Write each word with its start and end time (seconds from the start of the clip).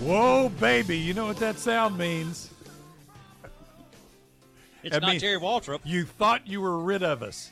Whoa, 0.00 0.48
baby. 0.60 0.96
You 0.96 1.12
know 1.14 1.26
what 1.26 1.36
that 1.38 1.58
sound 1.58 1.98
means. 1.98 2.50
It's 4.82 4.96
I 4.96 4.98
not 4.98 5.18
Terry 5.18 5.38
Waldrop. 5.38 5.80
You 5.84 6.04
thought 6.04 6.46
you 6.46 6.62
were 6.62 6.78
rid 6.78 7.02
of 7.02 7.22
us. 7.22 7.50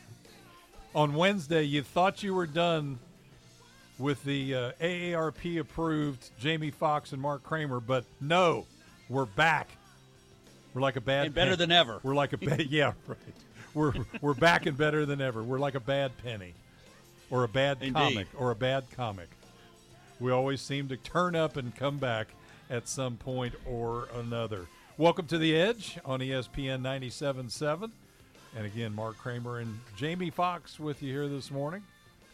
On 0.95 1.13
Wednesday, 1.13 1.63
you 1.65 1.83
thought 1.83 2.23
you 2.23 2.33
were 2.35 2.47
done 2.47 2.99
with 3.99 4.25
the 4.25 4.55
uh, 4.55 4.73
AARP 4.81 5.61
approved 5.61 6.31
Jamie 6.39 6.71
Fox 6.71 7.13
and 7.13 7.21
Mark 7.21 7.43
Kramer, 7.43 7.81
but 7.81 8.05
no, 8.21 8.65
we're 9.11 9.27
back. 9.27 9.69
We're 10.73 10.81
like 10.81 10.97
a 10.97 11.01
bad 11.03 11.27
And 11.27 11.35
better 11.35 11.51
pen- 11.51 11.59
than 11.59 11.73
ever. 11.73 12.01
We're 12.03 12.15
like 12.15 12.33
a 12.33 12.39
bad 12.39 12.67
yeah, 12.71 12.93
right. 13.07 13.19
We're 13.75 13.93
we're 14.23 14.35
back 14.35 14.65
and 14.65 14.77
better 14.79 15.05
than 15.05 15.21
ever. 15.21 15.43
We're 15.43 15.59
like 15.59 15.75
a 15.75 15.81
bad 15.81 16.13
penny, 16.25 16.55
or 17.31 17.45
a 17.45 17.49
bad 17.49 17.79
Indeed. 17.83 17.95
comic, 17.95 18.27
or 18.39 18.51
a 18.51 18.57
bad 18.57 18.85
comic. 18.97 19.29
We 20.19 20.33
always 20.33 20.63
seem 20.63 20.89
to 20.89 20.97
turn 20.97 21.37
up 21.37 21.57
and 21.59 21.75
come 21.77 21.99
back 21.99 22.29
at 22.71 22.89
some 22.89 23.17
point 23.17 23.55
or 23.67 24.09
another. 24.15 24.67
Welcome 24.97 25.27
to 25.29 25.39
the 25.39 25.57
Edge 25.57 25.99
on 26.05 26.21
ESPN 26.21 26.81
97.7. 26.83 27.91
And 28.57 28.67
again, 28.67 28.95
Mark 28.95 29.19
Kramer 29.19 29.59
and 29.59 29.79
Jamie 29.97 30.31
Fox 30.31 30.81
with 30.81 31.03
you 31.03 31.13
here 31.13 31.29
this 31.29 31.51
morning. 31.51 31.83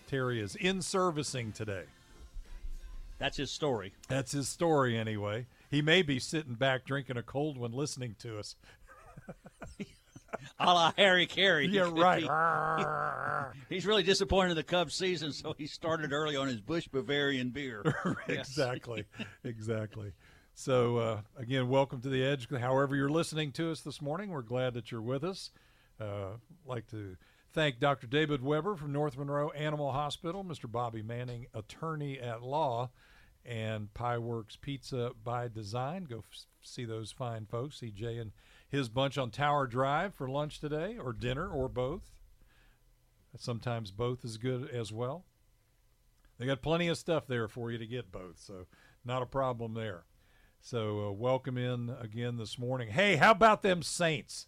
Terry 0.08 0.40
is 0.40 0.54
in 0.56 0.80
servicing 0.80 1.52
today. 1.52 1.84
That's 3.18 3.36
his 3.36 3.50
story. 3.50 3.92
That's 4.08 4.32
his 4.32 4.48
story, 4.48 4.96
anyway. 4.98 5.46
He 5.70 5.82
may 5.82 6.02
be 6.02 6.18
sitting 6.18 6.54
back 6.54 6.84
drinking 6.84 7.16
a 7.16 7.22
cold 7.22 7.58
one 7.58 7.72
listening 7.72 8.16
to 8.20 8.38
us. 8.38 8.56
A 10.58 10.66
la 10.66 10.92
Harry 10.96 11.26
Caray. 11.26 11.66
Yeah, 11.66 11.86
He- 11.92 12.00
right. 12.00 13.52
he's 13.68 13.86
really 13.86 14.02
disappointed 14.02 14.50
in 14.50 14.56
the 14.56 14.62
Cubs 14.64 14.94
season, 14.94 15.32
so 15.32 15.54
he 15.56 15.66
started 15.66 16.12
early 16.12 16.36
on 16.36 16.48
his 16.48 16.60
Busch 16.60 16.88
Bavarian 16.88 17.50
beer. 17.50 17.82
Exactly, 18.28 19.04
exactly. 19.44 20.12
So 20.54 20.98
uh, 20.98 21.20
again, 21.36 21.68
welcome 21.68 22.00
to 22.02 22.08
the 22.08 22.24
Edge. 22.24 22.48
However, 22.48 22.94
you're 22.94 23.08
listening 23.08 23.50
to 23.52 23.72
us 23.72 23.80
this 23.80 24.00
morning, 24.00 24.30
we're 24.30 24.42
glad 24.42 24.74
that 24.74 24.92
you're 24.92 25.02
with 25.02 25.24
us. 25.24 25.50
Uh, 26.00 26.36
like 26.64 26.86
to 26.90 27.16
thank 27.52 27.80
Dr. 27.80 28.06
David 28.06 28.40
Weber 28.40 28.76
from 28.76 28.92
North 28.92 29.18
Monroe 29.18 29.50
Animal 29.50 29.90
Hospital, 29.90 30.44
Mr. 30.44 30.70
Bobby 30.70 31.02
Manning, 31.02 31.46
attorney 31.54 32.20
at 32.20 32.42
law, 32.42 32.90
and 33.44 33.92
Pie 33.94 34.18
Works 34.18 34.56
Pizza 34.56 35.10
by 35.24 35.48
Design. 35.48 36.04
Go 36.04 36.18
f- 36.18 36.46
see 36.62 36.84
those 36.84 37.10
fine 37.10 37.46
folks. 37.46 37.80
See 37.80 37.90
Jay 37.90 38.18
and 38.18 38.30
his 38.68 38.88
bunch 38.88 39.18
on 39.18 39.30
Tower 39.30 39.66
Drive 39.66 40.14
for 40.14 40.28
lunch 40.28 40.60
today, 40.60 40.96
or 40.96 41.12
dinner, 41.12 41.48
or 41.48 41.68
both. 41.68 42.12
Sometimes 43.36 43.90
both 43.90 44.24
is 44.24 44.36
good 44.36 44.70
as 44.70 44.92
well. 44.92 45.24
They 46.38 46.46
got 46.46 46.62
plenty 46.62 46.86
of 46.86 46.96
stuff 46.96 47.26
there 47.26 47.48
for 47.48 47.72
you 47.72 47.78
to 47.78 47.86
get 47.86 48.12
both, 48.12 48.38
so 48.38 48.66
not 49.04 49.20
a 49.22 49.26
problem 49.26 49.74
there. 49.74 50.04
So 50.66 51.08
uh, 51.08 51.12
welcome 51.12 51.58
in 51.58 51.94
again 52.00 52.38
this 52.38 52.58
morning. 52.58 52.88
Hey, 52.88 53.16
how 53.16 53.32
about 53.32 53.60
them 53.60 53.82
Saints? 53.82 54.46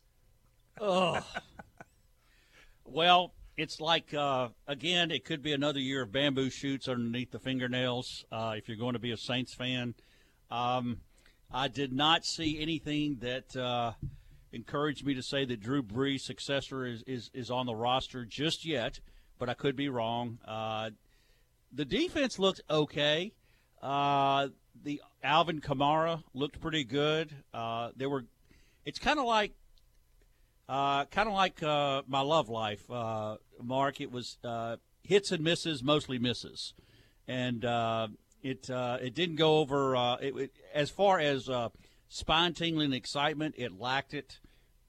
Ugh. 0.81 1.23
well, 2.87 3.35
it's 3.59 3.83
like 3.83 4.15
uh, 4.15 4.49
again, 4.67 5.11
it 5.11 5.27
could 5.27 5.43
be 5.43 5.53
another 5.53 5.79
year 5.79 6.01
of 6.01 6.13
bamboo 6.13 6.49
shoots 6.49 6.89
underneath 6.89 7.33
the 7.33 7.39
fingernails. 7.39 8.25
Uh, 8.33 8.55
if 8.57 8.67
you're 8.67 8.79
going 8.79 8.95
to 8.95 8.99
be 8.99 9.11
a 9.11 9.17
Saints 9.19 9.53
fan, 9.53 9.93
um, 10.51 11.03
I 11.53 11.69
did 11.69 11.93
not 11.93 12.25
see 12.25 12.63
anything 12.63 13.19
that 13.21 13.55
uh, 13.55 13.93
encouraged 14.53 15.05
me 15.05 15.13
to 15.13 15.23
say 15.23 15.45
that 15.45 15.61
Drew 15.61 15.83
Brees' 15.83 16.23
successor 16.23 16.87
is, 16.87 17.03
is 17.03 17.31
is 17.35 17.51
on 17.51 17.67
the 17.67 17.75
roster 17.75 18.25
just 18.25 18.65
yet. 18.65 19.01
But 19.39 19.51
I 19.51 19.55
could 19.55 19.77
be 19.77 19.91
wrong. 19.91 20.39
Uh, 20.49 20.93
the 21.75 21.85
defense 21.85 22.39
looked 22.39 22.63
okay. 22.71 23.35
The 24.83 25.03
Alvin 25.23 25.61
Kamara 25.61 26.23
looked 26.35 26.61
pretty 26.61 26.85
good. 26.85 27.35
Uh, 27.53 27.91
there 27.97 28.09
were. 28.09 28.25
It's 28.85 28.99
kind 28.99 29.19
of 29.19 29.25
like 29.25 29.53
uh, 30.69 31.05
kind 31.07 31.29
of 31.29 31.35
like 31.35 31.63
uh, 31.63 32.03
my 32.07 32.21
love 32.21 32.49
life, 32.49 32.89
uh, 32.91 33.37
Mark. 33.63 34.01
It 34.01 34.11
was 34.11 34.39
uh, 34.45 34.77
hits 35.03 35.33
and 35.33 35.43
misses, 35.43 35.83
mostly 35.83 36.19
misses, 36.19 36.75
and 37.29 37.65
uh, 37.65 38.09
it 38.43 38.69
it 38.71 39.15
didn't 39.15 39.37
go 39.37 39.59
over. 39.59 39.95
It, 40.21 40.37
it, 40.37 40.51
as 40.75 40.91
far 40.91 41.19
as 41.19 41.49
spine 42.09 42.55
tingling 42.55 42.93
excitement, 42.93 43.55
it 43.59 43.79
lacked 43.79 44.15
it. 44.15 44.39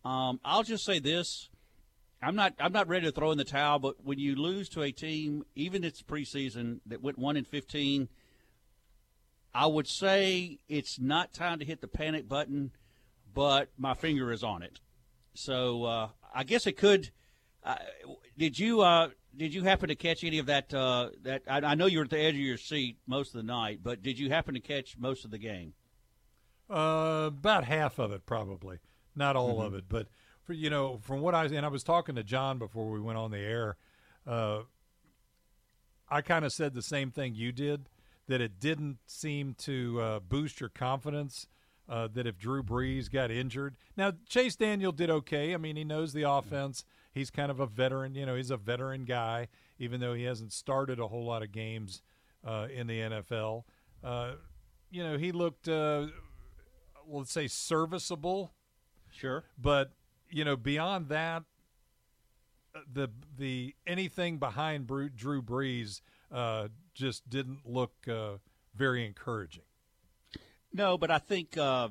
Um, 0.04 0.40
I'll 0.44 0.64
just 0.64 0.86
say 0.86 1.00
this: 1.00 1.50
I'm 2.22 2.36
not 2.36 2.54
I'm 2.60 2.74
not 2.74 2.88
ready 2.88 3.06
to 3.06 3.12
throw 3.12 3.32
in 3.32 3.38
the 3.38 3.44
towel, 3.44 3.80
but 3.80 4.04
when 4.04 4.20
you 4.20 4.36
lose 4.36 4.70
to 4.70 4.82
a 4.82 4.92
team, 4.92 5.44
even 5.56 5.84
it's 5.84 6.02
preseason 6.02 6.80
that 6.86 7.02
went 7.02 7.20
one 7.20 7.38
in 7.38 7.46
fifteen, 7.46 8.10
I 9.58 9.66
would 9.66 9.88
say 9.88 10.60
it's 10.70 11.00
not 11.00 11.34
time 11.34 11.58
to 11.58 11.66
hit 11.66 11.82
the 11.82 11.88
panic 11.88 12.30
button, 12.30 12.74
but 13.34 13.70
my 13.76 13.96
finger 13.96 14.32
is 14.32 14.44
on 14.44 14.62
it. 14.62 14.80
So 15.34 15.84
uh, 15.84 16.10
I 16.32 16.44
guess 16.44 16.68
it 16.68 16.78
could. 16.78 17.10
Uh, 17.64 17.78
did 18.38 18.60
you 18.60 18.82
uh, 18.82 19.10
did 19.36 19.56
you 19.56 19.64
happen 19.64 19.90
to 19.90 19.96
catch 19.96 20.24
any 20.24 20.38
of 20.38 20.46
that? 20.46 20.72
Uh, 20.72 21.10
that 21.24 21.42
I, 21.50 21.58
I 21.62 21.74
know 21.74 21.88
you 21.88 21.98
were 21.98 22.04
at 22.04 22.12
the 22.12 22.20
edge 22.20 22.36
of 22.36 22.40
your 22.40 22.58
seat 22.58 23.00
most 23.08 23.30
of 23.34 23.42
the 23.42 23.48
night, 23.52 23.80
but 23.82 24.04
did 24.04 24.20
you 24.20 24.30
happen 24.30 24.54
to 24.54 24.60
catch 24.60 24.96
most 24.96 25.26
of 25.26 25.32
the 25.32 25.40
game? 25.40 25.74
Uh, 26.70 27.26
about 27.26 27.64
half 27.64 27.98
of 27.98 28.12
it, 28.12 28.28
probably, 28.28 28.78
not 29.16 29.36
all 29.36 29.60
of 29.60 29.74
it, 29.74 29.86
but 29.90 30.08
for 30.44 30.54
you 30.54 30.70
know, 30.70 31.00
from 31.02 31.22
what 31.22 31.34
I 31.34 31.46
and 31.46 31.66
I 31.66 31.70
was 31.70 31.84
talking 31.84 32.14
to 32.14 32.24
John 32.24 32.60
before 32.60 32.92
we 32.92 33.00
went 33.00 33.18
on 33.18 33.32
the 33.32 33.40
air. 33.40 33.78
Uh, 34.28 34.60
I 36.08 36.22
kind 36.22 36.46
of 36.46 36.54
said 36.54 36.76
the 36.76 36.84
same 36.84 37.10
thing 37.10 37.34
you 37.34 37.52
did 37.52 37.88
that 38.28 38.42
it 38.42 38.60
didn't 38.60 38.98
seem 39.06 39.54
to 39.60 40.02
uh, 40.02 40.20
boost 40.20 40.60
your 40.60 40.70
confidence. 40.70 41.48
Uh, 41.90 42.06
that 42.14 42.28
if 42.28 42.38
Drew 42.38 42.62
Brees 42.62 43.10
got 43.10 43.32
injured, 43.32 43.78
now 43.96 44.12
Chase 44.28 44.58
Daniel 44.58 44.92
did 44.92 45.10
okay. 45.10 45.54
I 45.54 45.58
mean, 45.58 45.78
he 45.78 45.86
knows 45.86 46.12
the 46.12 46.24
offense. 46.30 46.84
He's 47.14 47.32
kind 47.32 47.50
of 47.50 47.62
a 47.62 47.66
veteran. 47.66 48.14
You 48.14 48.26
know, 48.26 48.36
he's 48.36 48.52
a 48.52 48.58
veteran 48.58 49.06
guy, 49.06 49.48
even 49.80 50.02
though 50.02 50.14
he 50.14 50.24
hasn't 50.24 50.52
started 50.52 51.00
a 51.00 51.08
whole 51.08 51.24
lot 51.24 51.44
of 51.44 51.54
games 51.54 52.02
uh, 52.46 52.68
in 52.74 52.88
the 52.88 53.00
NFL. 53.00 53.64
Uh, 54.04 54.32
you 54.92 55.02
know, 55.02 55.18
he 55.18 55.32
looked, 55.32 55.70
uh, 55.70 56.08
let's 57.08 57.32
say, 57.32 57.48
serviceable 57.48 58.52
Sure. 59.12 59.46
but 59.58 59.92
you 60.30 60.44
know 60.44 60.58
beyond 60.58 61.08
that 61.08 61.44
uh, 62.76 62.80
the 62.92 63.10
the 63.38 63.74
anything 63.88 64.38
behind 64.38 64.88
Drew 64.88 65.42
Brees 65.42 66.02
uh, 66.32 66.68
just 66.98 67.30
didn't 67.30 67.60
look 67.66 67.94
uh, 68.08 68.38
very 68.76 69.06
encouraging. 69.06 69.64
No, 70.74 70.98
but 70.98 71.12
I 71.12 71.20
think 71.20 71.58
uh, 71.58 71.90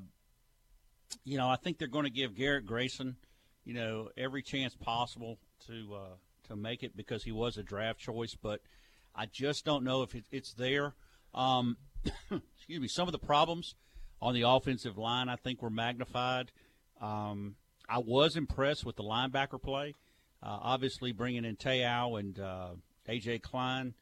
you 1.24 1.38
know 1.38 1.48
I 1.48 1.56
think 1.56 1.78
they're 1.78 1.88
going 1.88 2.04
to 2.04 2.10
give 2.10 2.34
Garrett 2.34 2.66
Grayson, 2.66 3.16
you 3.64 3.74
know, 3.74 4.10
every 4.16 4.42
chance 4.42 4.74
possible 4.74 5.38
to 5.66 5.94
uh, 5.94 6.48
to 6.48 6.56
make 6.56 6.82
it 6.82 6.96
because 6.96 7.24
he 7.24 7.32
was 7.32 7.56
a 7.56 7.62
draft 7.62 7.98
choice. 7.98 8.36
But 8.40 8.60
I 9.14 9.26
just 9.26 9.64
don't 9.64 9.84
know 9.84 10.02
if 10.02 10.14
it, 10.14 10.24
it's 10.30 10.52
there. 10.52 10.94
Um, 11.34 11.76
excuse 12.30 12.80
me. 12.80 12.88
Some 12.88 13.08
of 13.08 13.12
the 13.12 13.18
problems 13.18 13.74
on 14.20 14.34
the 14.34 14.42
offensive 14.42 14.98
line 14.98 15.28
I 15.28 15.36
think 15.36 15.62
were 15.62 15.70
magnified. 15.70 16.52
Um, 17.00 17.56
I 17.88 17.98
was 17.98 18.36
impressed 18.36 18.84
with 18.84 18.96
the 18.96 19.04
linebacker 19.04 19.62
play. 19.62 19.94
Uh, 20.42 20.58
obviously, 20.62 21.12
bringing 21.12 21.44
in 21.44 21.56
Te'o 21.56 22.18
and 22.18 22.38
uh, 22.38 22.68
AJ 23.08 23.42
Klein, 23.42 23.94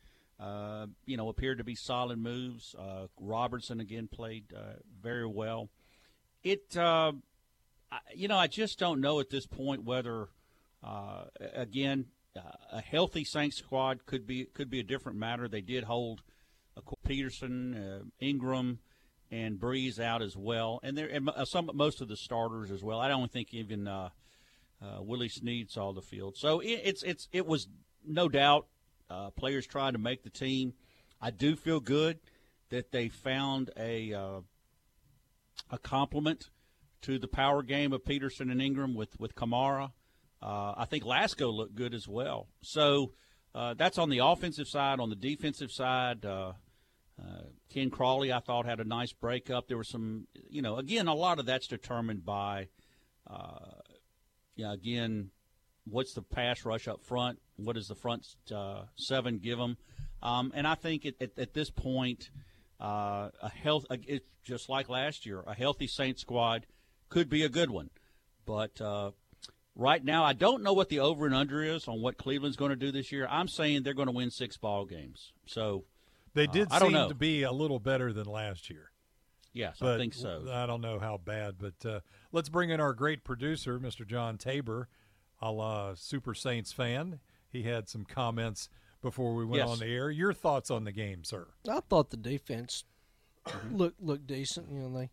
uh, 0.45 0.87
you 1.07 1.17
know, 1.17 1.29
appeared 1.29 1.59
to 1.59 1.65
be 1.65 1.75
solid 1.75 2.19
moves. 2.19 2.75
Uh, 2.79 3.07
Robertson 3.19 3.81
again 3.81 4.09
played 4.09 4.45
uh, 4.55 4.75
very 5.03 5.27
well. 5.27 5.71
It, 6.43 6.77
uh, 6.77 7.13
I, 7.91 7.99
you 8.15 8.29
know, 8.29 8.37
I 8.37 8.47
just 8.47 8.79
don't 8.79 9.01
know 9.01 9.21
at 9.21 9.31
this 9.31 9.47
point 9.47 9.85
whether, 9.85 10.29
uh, 10.83 11.25
again, 11.55 12.07
a 12.71 12.81
healthy 12.81 13.25
Saints 13.25 13.57
squad 13.57 14.05
could 14.07 14.27
be 14.27 14.45
could 14.45 14.69
be 14.69 14.81
a 14.81 14.83
different 14.83 15.17
matter. 15.17 15.49
They 15.49 15.61
did 15.61 15.85
hold 15.85 16.23
uh, 16.77 16.81
Peterson, 17.07 18.11
Ingram, 18.21 18.81
and 19.31 19.59
Brees 19.59 20.01
out 20.01 20.21
as 20.21 20.37
well, 20.37 20.81
and 20.83 20.99
there 20.99 21.07
and 21.07 21.31
some 21.45 21.71
most 21.73 22.01
of 22.01 22.09
the 22.09 22.17
starters 22.17 22.73
as 22.73 22.83
well. 22.83 22.99
I 22.99 23.07
don't 23.07 23.31
think 23.31 23.55
even 23.55 23.89
Willie 24.99 25.29
Snead 25.29 25.71
saw 25.71 25.93
the 25.93 26.03
field, 26.03 26.37
so 26.37 26.59
it, 26.59 26.81
it's 26.85 27.03
it's 27.05 27.29
it 27.33 27.47
was 27.47 27.69
no 28.05 28.29
doubt 28.29 28.67
uh, 29.15 29.31
players 29.31 29.67
trying 29.67 29.93
to 29.93 29.99
make 29.99 30.23
the 30.25 30.31
team. 30.31 30.75
I 31.21 31.31
do 31.31 31.57
feel 31.57 31.81
good 31.81 32.19
that 32.71 32.91
they 32.91 33.09
found 33.09 33.71
a 33.77 34.13
uh, 34.13 34.41
a 35.71 35.79
complement 35.79 36.51
to 37.03 37.19
the 37.19 37.29
power 37.29 37.63
game 37.63 37.93
of 37.93 38.05
Peterson 38.05 38.51
and 38.51 38.61
Ingram 38.61 38.95
with 38.95 39.19
with 39.21 39.35
Kamara. 39.35 39.93
Uh, 40.43 40.75
I 40.77 40.85
think 40.85 41.05
Lasco 41.05 41.53
looked 41.53 41.75
good 41.75 41.95
as 41.95 42.07
well. 42.07 42.49
So 42.63 43.13
uh, 43.55 43.75
that's 43.75 43.99
on 43.99 44.11
the 44.11 44.19
offensive 44.19 44.69
side. 44.69 45.01
On 45.01 45.09
the 45.09 45.17
defensive 45.17 45.71
side, 45.71 46.27
uh, 46.27 46.53
uh, 47.19 47.45
Ken 47.73 47.89
Crawley, 47.89 48.33
I 48.33 48.41
thought, 48.41 48.67
had 48.67 48.81
a 48.81 48.85
nice 48.85 49.13
breakup. 49.13 49.69
There 49.69 49.79
was 49.79 49.89
some, 49.89 50.27
you 50.51 50.61
know, 50.61 50.77
again, 50.77 51.07
a 51.07 51.15
lot 51.15 51.39
of 51.39 51.47
that's 51.47 51.67
determined 51.67 52.27
by, 52.27 52.69
yeah, 54.57 54.73
again, 54.75 55.31
what's 55.87 56.13
the 56.13 56.23
pass 56.23 56.65
rush 56.67 56.89
up 56.89 57.03
front? 57.03 57.39
What 57.57 57.77
does 57.77 57.89
the 57.89 57.95
front 57.95 58.27
uh, 58.55 58.83
seven 58.97 59.39
give 59.39 59.59
them? 59.59 59.77
Um, 60.23 60.53
and 60.55 60.67
I 60.67 60.75
think 60.75 61.07
at, 61.07 61.15
at, 61.21 61.39
at 61.39 61.55
this 61.55 61.71
point, 61.71 62.31
uh, 62.81 63.29
a 63.43 63.49
health, 63.49 63.87
it's 63.91 64.27
just 64.43 64.69
like 64.69 64.89
last 64.89 65.27
year, 65.27 65.43
a 65.47 65.55
healthy 65.55 65.87
Saint 65.87 66.19
squad 66.19 66.67
could 67.09 67.29
be 67.29 67.45
a 67.45 67.49
good 67.49 67.71
one. 67.71 67.91
But 68.47 68.81
uh, 68.81 69.13
right 69.77 70.05
now, 70.05 70.25
I 70.25 70.33
don't 70.33 70.63
know 70.63 70.73
what 70.73 70.89
the 70.89 71.01
over 71.01 71.27
and 71.27 71.35
under 71.35 71.63
is 71.63 71.89
on 71.89 72.01
what 72.03 72.19
Cleveland's 72.19 72.57
going 72.57 72.71
to 72.71 72.77
do 72.77 72.91
this 72.93 73.13
year. 73.13 73.27
I'm 73.31 73.49
saying 73.49 73.83
they're 73.83 73.95
going 73.95 74.09
to 74.09 74.13
win 74.13 74.31
six 74.31 74.57
ball 74.57 74.85
games. 74.85 75.33
So 75.47 75.85
they 76.35 76.47
did 76.47 76.71
uh, 76.71 76.77
I 76.77 76.79
don't 76.79 76.93
seem 76.93 77.09
to 77.09 77.15
be 77.15 77.43
a 77.43 77.53
little 77.53 77.79
better 77.79 78.13
than 78.13 78.27
last 78.27 78.69
year. 78.71 78.91
yes, 79.53 79.77
But 79.81 79.95
I 79.95 79.99
think 79.99 80.15
so. 80.15 80.47
I 80.51 80.67
don't 80.67 80.81
know 80.81 80.99
how 80.99 81.19
bad, 81.23 81.57
but 81.59 81.89
uh, 81.89 82.01
let's 82.33 82.49
bring 82.49 82.71
in 82.71 82.81
our 82.81 82.93
great 82.93 83.25
producer, 83.25 83.79
Mr. 83.79 84.07
John 84.07 84.37
Tabor, 84.39 84.89
a 85.41 85.51
la 85.51 85.95
Super 85.95 86.35
Saints 86.35 86.73
fan. 86.73 87.21
He 87.55 87.63
had 87.63 87.89
some 87.89 88.05
comments 88.05 88.69
before 89.01 89.35
we 89.35 89.45
went 89.45 89.63
Yes. 89.63 89.69
on 89.71 89.79
the 89.79 89.87
air. 89.87 90.11
Your 90.11 90.33
thoughts 90.33 90.71
on 90.71 90.85
the 90.85 90.93
game, 90.93 91.25
sir? 91.25 91.47
I 91.71 91.81
thought 91.81 92.11
the 92.11 92.17
defense 92.17 92.85
looked 93.71 94.03
looked 94.03 94.27
decent. 94.27 94.71
You 94.71 94.81
know, 94.81 94.99
they 94.99 95.11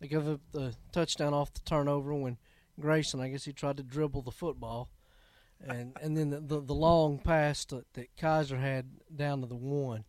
they 0.00 0.08
gave 0.08 0.26
up 0.26 0.40
the 0.52 0.74
touchdown 0.92 1.34
off 1.34 1.52
the 1.52 1.60
turnover 1.60 2.14
when 2.14 2.38
Grayson, 2.80 3.20
I 3.20 3.28
guess 3.28 3.44
he 3.44 3.52
tried 3.52 3.76
to 3.76 3.82
dribble 3.82 4.22
the 4.22 4.30
football, 4.30 4.88
and 5.60 5.96
and 6.00 6.16
then 6.16 6.30
the 6.30 6.40
the, 6.40 6.60
the 6.60 6.74
long 6.74 7.18
pass 7.18 7.64
that, 7.66 7.92
that 7.92 8.16
Kaiser 8.16 8.56
had 8.58 8.86
down 9.14 9.42
to 9.42 9.46
the 9.46 9.54
one. 9.54 10.04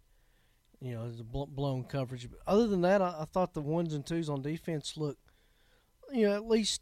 You 0.79 0.95
know, 0.95 1.03
it 1.03 1.11
was 1.11 1.19
a 1.21 1.23
blown 1.23 1.85
coverage. 1.85 2.29
But 2.29 2.39
other 2.45 2.67
than 2.67 2.81
that, 2.81 3.01
I, 3.01 3.15
I 3.21 3.25
thought 3.25 3.53
the 3.53 3.61
ones 3.61 3.93
and 3.93 4.05
twos 4.05 4.29
on 4.29 4.41
defense 4.41 4.97
looked, 4.97 5.21
you 6.11 6.27
know, 6.27 6.35
at 6.35 6.45
least 6.47 6.81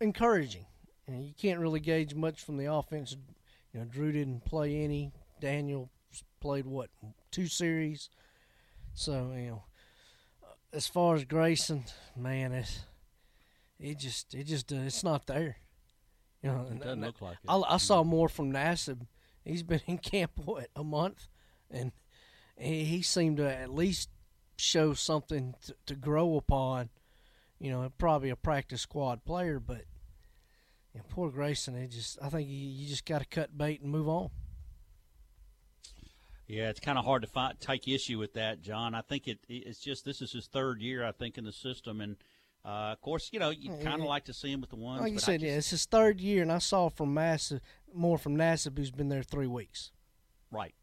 encouraging. 0.00 0.64
And 1.06 1.22
you 1.22 1.34
can't 1.36 1.60
really 1.60 1.80
gauge 1.80 2.14
much 2.14 2.42
from 2.42 2.56
the 2.56 2.72
offense. 2.72 3.14
You 3.72 3.80
know, 3.80 3.86
Drew 3.86 4.12
didn't 4.12 4.44
play 4.44 4.82
any. 4.82 5.12
Daniel 5.40 5.90
played 6.40 6.66
what 6.66 6.90
two 7.30 7.46
series. 7.46 8.10
So 8.94 9.32
you 9.34 9.48
know, 9.48 9.64
as 10.72 10.86
far 10.86 11.14
as 11.14 11.24
Grayson, 11.24 11.84
man, 12.16 12.52
it 12.52 12.84
it 13.80 13.98
just 13.98 14.34
it 14.34 14.44
just 14.44 14.72
uh, 14.72 14.76
it's 14.76 15.02
not 15.02 15.26
there. 15.26 15.56
You 16.42 16.50
know, 16.50 16.66
It 16.70 16.78
doesn't 16.78 16.92
and 16.92 17.00
look 17.02 17.20
like 17.20 17.38
it. 17.42 17.48
I, 17.48 17.56
I 17.56 17.76
saw 17.78 18.02
more 18.02 18.28
from 18.28 18.52
Nassib. 18.52 19.06
He's 19.44 19.62
been 19.62 19.80
in 19.86 19.98
camp 19.98 20.32
what 20.44 20.68
a 20.76 20.84
month, 20.84 21.28
and 21.70 21.92
he, 22.56 22.84
he 22.84 23.02
seemed 23.02 23.38
to 23.38 23.50
at 23.50 23.72
least 23.72 24.10
show 24.56 24.92
something 24.92 25.54
to, 25.66 25.74
to 25.86 25.94
grow 25.94 26.36
upon. 26.36 26.90
You 27.58 27.70
know, 27.70 27.92
probably 27.96 28.30
a 28.30 28.36
practice 28.36 28.82
squad 28.82 29.24
player, 29.24 29.60
but 29.60 29.84
know, 31.00 31.04
poor 31.10 31.30
Grayson. 31.30 31.74
It 31.76 31.88
just 31.88 32.18
I 32.22 32.28
think 32.28 32.48
you, 32.48 32.54
you 32.56 32.88
just 32.88 33.04
got 33.06 33.20
to 33.20 33.24
cut 33.24 33.56
bait 33.56 33.80
and 33.80 33.90
move 33.90 34.08
on. 34.08 34.30
Yeah, 36.48 36.68
it's 36.68 36.80
kind 36.80 36.98
of 36.98 37.04
hard 37.04 37.22
to 37.22 37.28
find, 37.28 37.58
take 37.60 37.88
issue 37.88 38.18
with 38.18 38.34
that, 38.34 38.60
John. 38.60 38.94
I 38.94 39.00
think 39.00 39.26
it 39.28 39.38
it's 39.48 39.78
just 39.78 40.04
this 40.04 40.20
is 40.20 40.32
his 40.32 40.46
third 40.48 40.80
year, 40.82 41.04
I 41.04 41.12
think, 41.12 41.38
in 41.38 41.44
the 41.44 41.52
system, 41.52 42.00
and 42.00 42.16
uh, 42.64 42.92
of 42.92 43.00
course, 43.00 43.30
you 43.32 43.38
know, 43.38 43.50
you 43.50 43.70
kind 43.82 44.02
of 44.02 44.06
like 44.08 44.24
to 44.26 44.34
see 44.34 44.52
him 44.52 44.60
with 44.60 44.70
the 44.70 44.76
ones. 44.76 45.00
Like 45.00 45.12
you 45.12 45.18
said, 45.18 45.40
just- 45.40 45.50
yeah, 45.50 45.56
it's 45.58 45.70
his 45.70 45.86
third 45.86 46.20
year, 46.20 46.42
and 46.42 46.52
I 46.52 46.58
saw 46.58 46.88
from 46.90 47.14
Massive 47.14 47.60
more 47.94 48.18
from 48.18 48.36
Nassib, 48.36 48.76
who's 48.76 48.90
been 48.90 49.08
there 49.08 49.22
three 49.22 49.46
weeks. 49.46 49.92
Right. 50.50 50.74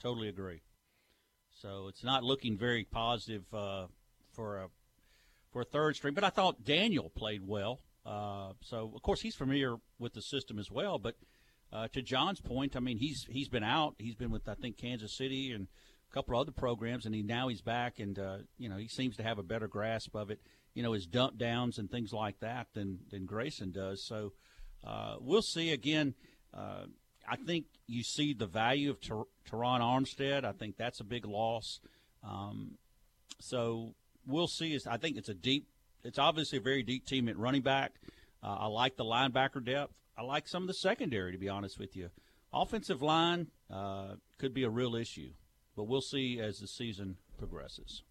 Totally 0.00 0.28
agree. 0.28 0.62
So 1.60 1.86
it's 1.88 2.02
not 2.04 2.24
looking 2.24 2.56
very 2.56 2.84
positive 2.84 3.44
uh, 3.52 3.86
for 4.32 4.58
a 4.58 4.68
for 5.52 5.62
a 5.62 5.64
third 5.64 5.96
string. 5.96 6.14
But 6.14 6.24
I 6.24 6.30
thought 6.30 6.64
Daniel 6.64 7.08
played 7.10 7.46
well. 7.46 7.80
Uh, 8.04 8.52
so 8.62 8.92
of 8.94 9.02
course 9.02 9.20
he's 9.20 9.36
familiar 9.36 9.76
with 9.98 10.14
the 10.14 10.22
system 10.22 10.58
as 10.58 10.70
well. 10.70 10.98
But 10.98 11.16
uh, 11.72 11.88
to 11.88 12.02
John's 12.02 12.40
point, 12.40 12.76
I 12.76 12.80
mean 12.80 12.98
he's 12.98 13.26
he's 13.28 13.48
been 13.48 13.64
out. 13.64 13.94
He's 13.98 14.14
been 14.14 14.30
with 14.30 14.48
I 14.48 14.54
think 14.54 14.76
Kansas 14.76 15.16
City 15.16 15.52
and 15.52 15.68
a 16.10 16.14
couple 16.14 16.38
other 16.38 16.52
programs, 16.52 17.06
and 17.06 17.14
he 17.14 17.22
now 17.22 17.48
he's 17.48 17.62
back, 17.62 17.98
and 17.98 18.18
uh, 18.18 18.38
you 18.58 18.68
know 18.68 18.76
he 18.76 18.88
seems 18.88 19.16
to 19.16 19.22
have 19.22 19.38
a 19.38 19.42
better 19.42 19.68
grasp 19.68 20.14
of 20.14 20.30
it. 20.30 20.40
You 20.74 20.82
know 20.82 20.92
his 20.92 21.06
dump 21.06 21.38
downs 21.38 21.78
and 21.78 21.90
things 21.90 22.12
like 22.12 22.40
that 22.40 22.68
than 22.74 23.00
than 23.10 23.26
Grayson 23.26 23.72
does. 23.72 24.04
So 24.04 24.32
uh, 24.84 25.16
we'll 25.20 25.42
see 25.42 25.70
again. 25.72 26.14
Uh, 26.52 26.84
I 27.28 27.36
think 27.36 27.66
you 27.86 28.02
see 28.02 28.34
the 28.34 28.46
value 28.46 28.90
of 28.90 29.00
Ter- 29.00 29.24
Terron 29.48 29.80
Armstead. 29.80 30.44
I 30.44 30.52
think 30.52 30.76
that's 30.76 31.00
a 31.00 31.04
big 31.04 31.24
loss. 31.24 31.80
Um, 32.24 32.78
so 33.40 33.94
we'll 34.26 34.48
see. 34.48 34.78
I 34.88 34.96
think 34.96 35.16
it's 35.16 35.28
a 35.28 35.34
deep. 35.34 35.68
It's 36.04 36.18
obviously 36.18 36.58
a 36.58 36.60
very 36.60 36.82
deep 36.82 37.06
team 37.06 37.28
at 37.28 37.38
running 37.38 37.62
back. 37.62 37.92
Uh, 38.42 38.56
I 38.60 38.66
like 38.66 38.96
the 38.96 39.04
linebacker 39.04 39.64
depth. 39.64 39.92
I 40.16 40.22
like 40.22 40.48
some 40.48 40.64
of 40.64 40.66
the 40.66 40.74
secondary. 40.74 41.30
To 41.32 41.38
be 41.38 41.48
honest 41.48 41.78
with 41.78 41.94
you, 41.96 42.10
offensive 42.52 43.02
line 43.02 43.46
uh, 43.70 44.14
could 44.38 44.52
be 44.52 44.64
a 44.64 44.70
real 44.70 44.96
issue, 44.96 45.30
but 45.76 45.84
we'll 45.84 46.00
see 46.00 46.40
as 46.40 46.58
the 46.58 46.66
season 46.66 47.18
progresses. 47.38 48.02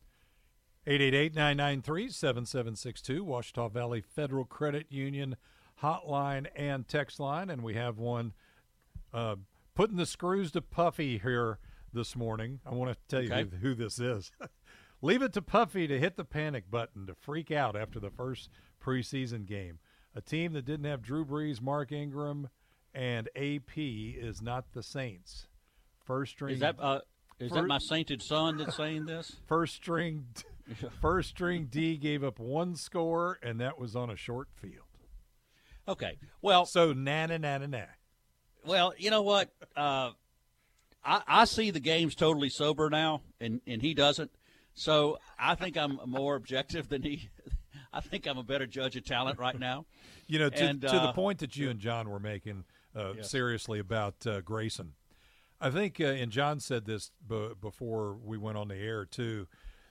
888-993-7762, 0.87 3.19
Ouachita 3.21 3.69
Valley 3.71 4.01
Federal 4.01 4.45
Credit 4.45 4.87
Union 4.89 5.35
hotline 5.83 6.47
and 6.55 6.87
text 6.87 7.19
line. 7.19 7.49
And 7.49 7.63
we 7.63 7.73
have 7.75 7.97
one 7.97 8.33
uh, 9.13 9.35
putting 9.75 9.97
the 9.97 10.05
screws 10.05 10.51
to 10.51 10.61
Puffy 10.61 11.17
here 11.19 11.59
this 11.93 12.15
morning. 12.15 12.59
I 12.65 12.73
want 12.73 12.91
to 12.91 12.97
tell 13.07 13.21
you 13.21 13.31
Okay. 13.33 13.49
who, 13.61 13.69
who 13.69 13.75
this 13.75 13.99
is. 13.99 14.31
Leave 15.01 15.21
it 15.21 15.33
to 15.33 15.41
Puffy 15.41 15.87
to 15.87 15.99
hit 15.99 16.15
the 16.15 16.23
panic 16.25 16.69
button 16.69 17.07
to 17.07 17.15
freak 17.15 17.51
out 17.51 17.75
after 17.75 17.99
the 17.99 18.09
first 18.11 18.49
preseason 18.83 19.45
game. 19.45 19.79
A 20.15 20.21
team 20.21 20.53
that 20.53 20.65
didn't 20.65 20.85
have 20.85 21.01
Drew 21.01 21.25
Brees, 21.25 21.61
Mark 21.61 21.91
Ingram, 21.91 22.49
and 22.93 23.29
AP 23.35 23.77
is 23.77 24.41
not 24.41 24.73
the 24.73 24.83
Saints. 24.83 25.47
First 26.03 26.33
string 26.33 26.55
Is 26.55 26.59
that 26.59 26.75
uh, 26.79 26.99
is 27.39 27.49
For- 27.49 27.55
that 27.55 27.67
my 27.67 27.77
sainted 27.77 28.21
son 28.21 28.57
that's 28.57 28.75
saying 28.75 29.05
this? 29.05 29.37
First 29.47 29.75
string, 29.75 30.25
first 31.01 31.29
string 31.29 31.67
D 31.69 31.95
gave 31.97 32.23
up 32.23 32.37
one 32.39 32.75
score, 32.75 33.39
and 33.41 33.59
that 33.61 33.79
was 33.79 33.95
on 33.95 34.09
a 34.09 34.15
short 34.15 34.49
field. 34.53 34.85
Okay. 35.87 36.17
Well, 36.41 36.65
So 36.65 36.93
na 36.93 37.25
na 37.27 37.37
na 37.37 37.57
na 37.59 37.65
na. 37.67 37.83
Well, 38.65 38.93
you 38.97 39.09
know 39.09 39.23
what? 39.23 39.49
Uh, 39.75 40.11
I, 41.03 41.21
I 41.27 41.45
see 41.45 41.71
the 41.71 41.79
game's 41.79 42.13
totally 42.13 42.49
sober 42.49 42.89
now, 42.89 43.21
and, 43.39 43.61
and 43.65 43.81
he 43.81 43.93
doesn't. 43.93 44.29
So 44.73 45.17
I 45.39 45.55
think 45.55 45.77
I'm 45.77 45.99
more 46.05 46.35
objective 46.35 46.89
than 46.89 47.03
he. 47.03 47.29
I 47.93 47.99
think 47.99 48.25
I'm 48.25 48.37
a 48.37 48.43
better 48.43 48.65
judge 48.65 48.95
of 48.95 49.03
talent 49.03 49.37
right 49.37 49.59
now. 49.59 49.85
You 50.27 50.39
know, 50.39 50.49
to, 50.49 50.63
And, 50.63 50.81
to 50.81 50.87
the 50.87 51.09
uh, 51.09 51.13
point 51.13 51.39
that 51.39 51.57
you 51.57 51.69
and 51.69 51.79
John 51.79 52.09
were 52.09 52.19
making 52.21 52.63
uh, 52.95 53.21
seriously 53.21 53.79
about 53.79 54.25
uh, 54.25 54.39
Grayson, 54.41 54.93
I 55.59 55.69
think, 55.71 55.99
uh, 55.99 56.05
and 56.05 56.31
John 56.31 56.59
said 56.61 56.85
this 56.85 57.11
b- 57.27 57.49
before 57.59 58.13
we 58.15 58.37
went 58.37 58.57
on 58.57 58.69
the 58.69 58.75
air 58.75 59.05
too, 59.05 59.47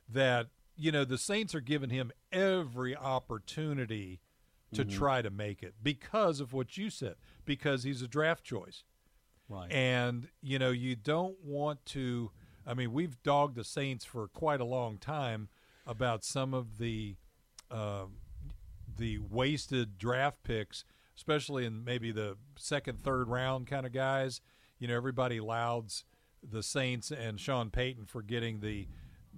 that 0.08 0.46
you 0.76 0.90
know 0.90 1.04
the 1.04 1.18
Saints 1.18 1.54
are 1.54 1.60
giving 1.60 1.90
him 1.90 2.10
every 2.32 2.96
opportunity 2.96 4.20
to 4.72 4.84
Mm-hmm. 4.84 4.96
try 4.98 5.20
to 5.20 5.30
make 5.30 5.64
it 5.64 5.74
because 5.82 6.38
of 6.38 6.52
what 6.52 6.76
you 6.78 6.90
said, 6.90 7.16
because 7.44 7.82
he's 7.82 8.02
a 8.02 8.08
draft 8.08 8.44
choice. 8.44 8.84
Right. 9.48 9.70
And, 9.72 10.28
you 10.40 10.60
know, 10.60 10.70
you 10.70 10.94
don't 10.94 11.36
want 11.44 11.84
to. 11.86 12.30
I 12.70 12.74
mean, 12.74 12.92
we've 12.92 13.20
dogged 13.24 13.56
the 13.56 13.64
Saints 13.64 14.04
for 14.04 14.28
quite 14.28 14.60
a 14.60 14.64
long 14.64 14.96
time 14.96 15.48
about 15.84 16.22
some 16.22 16.54
of 16.54 16.78
the 16.78 17.16
uh, 17.68 18.04
the 18.96 19.18
wasted 19.18 19.98
draft 19.98 20.44
picks, 20.44 20.84
especially 21.16 21.66
in 21.66 21.82
maybe 21.82 22.12
the 22.12 22.36
second, 22.56 23.00
third 23.00 23.28
round 23.28 23.66
kind 23.66 23.86
of 23.86 23.92
guys. 23.92 24.40
You 24.78 24.86
know, 24.86 24.94
everybody 24.94 25.40
louds 25.40 26.04
the 26.48 26.62
Saints 26.62 27.10
and 27.10 27.40
Sean 27.40 27.70
Payton 27.70 28.06
for 28.06 28.22
getting 28.22 28.60
the, 28.60 28.86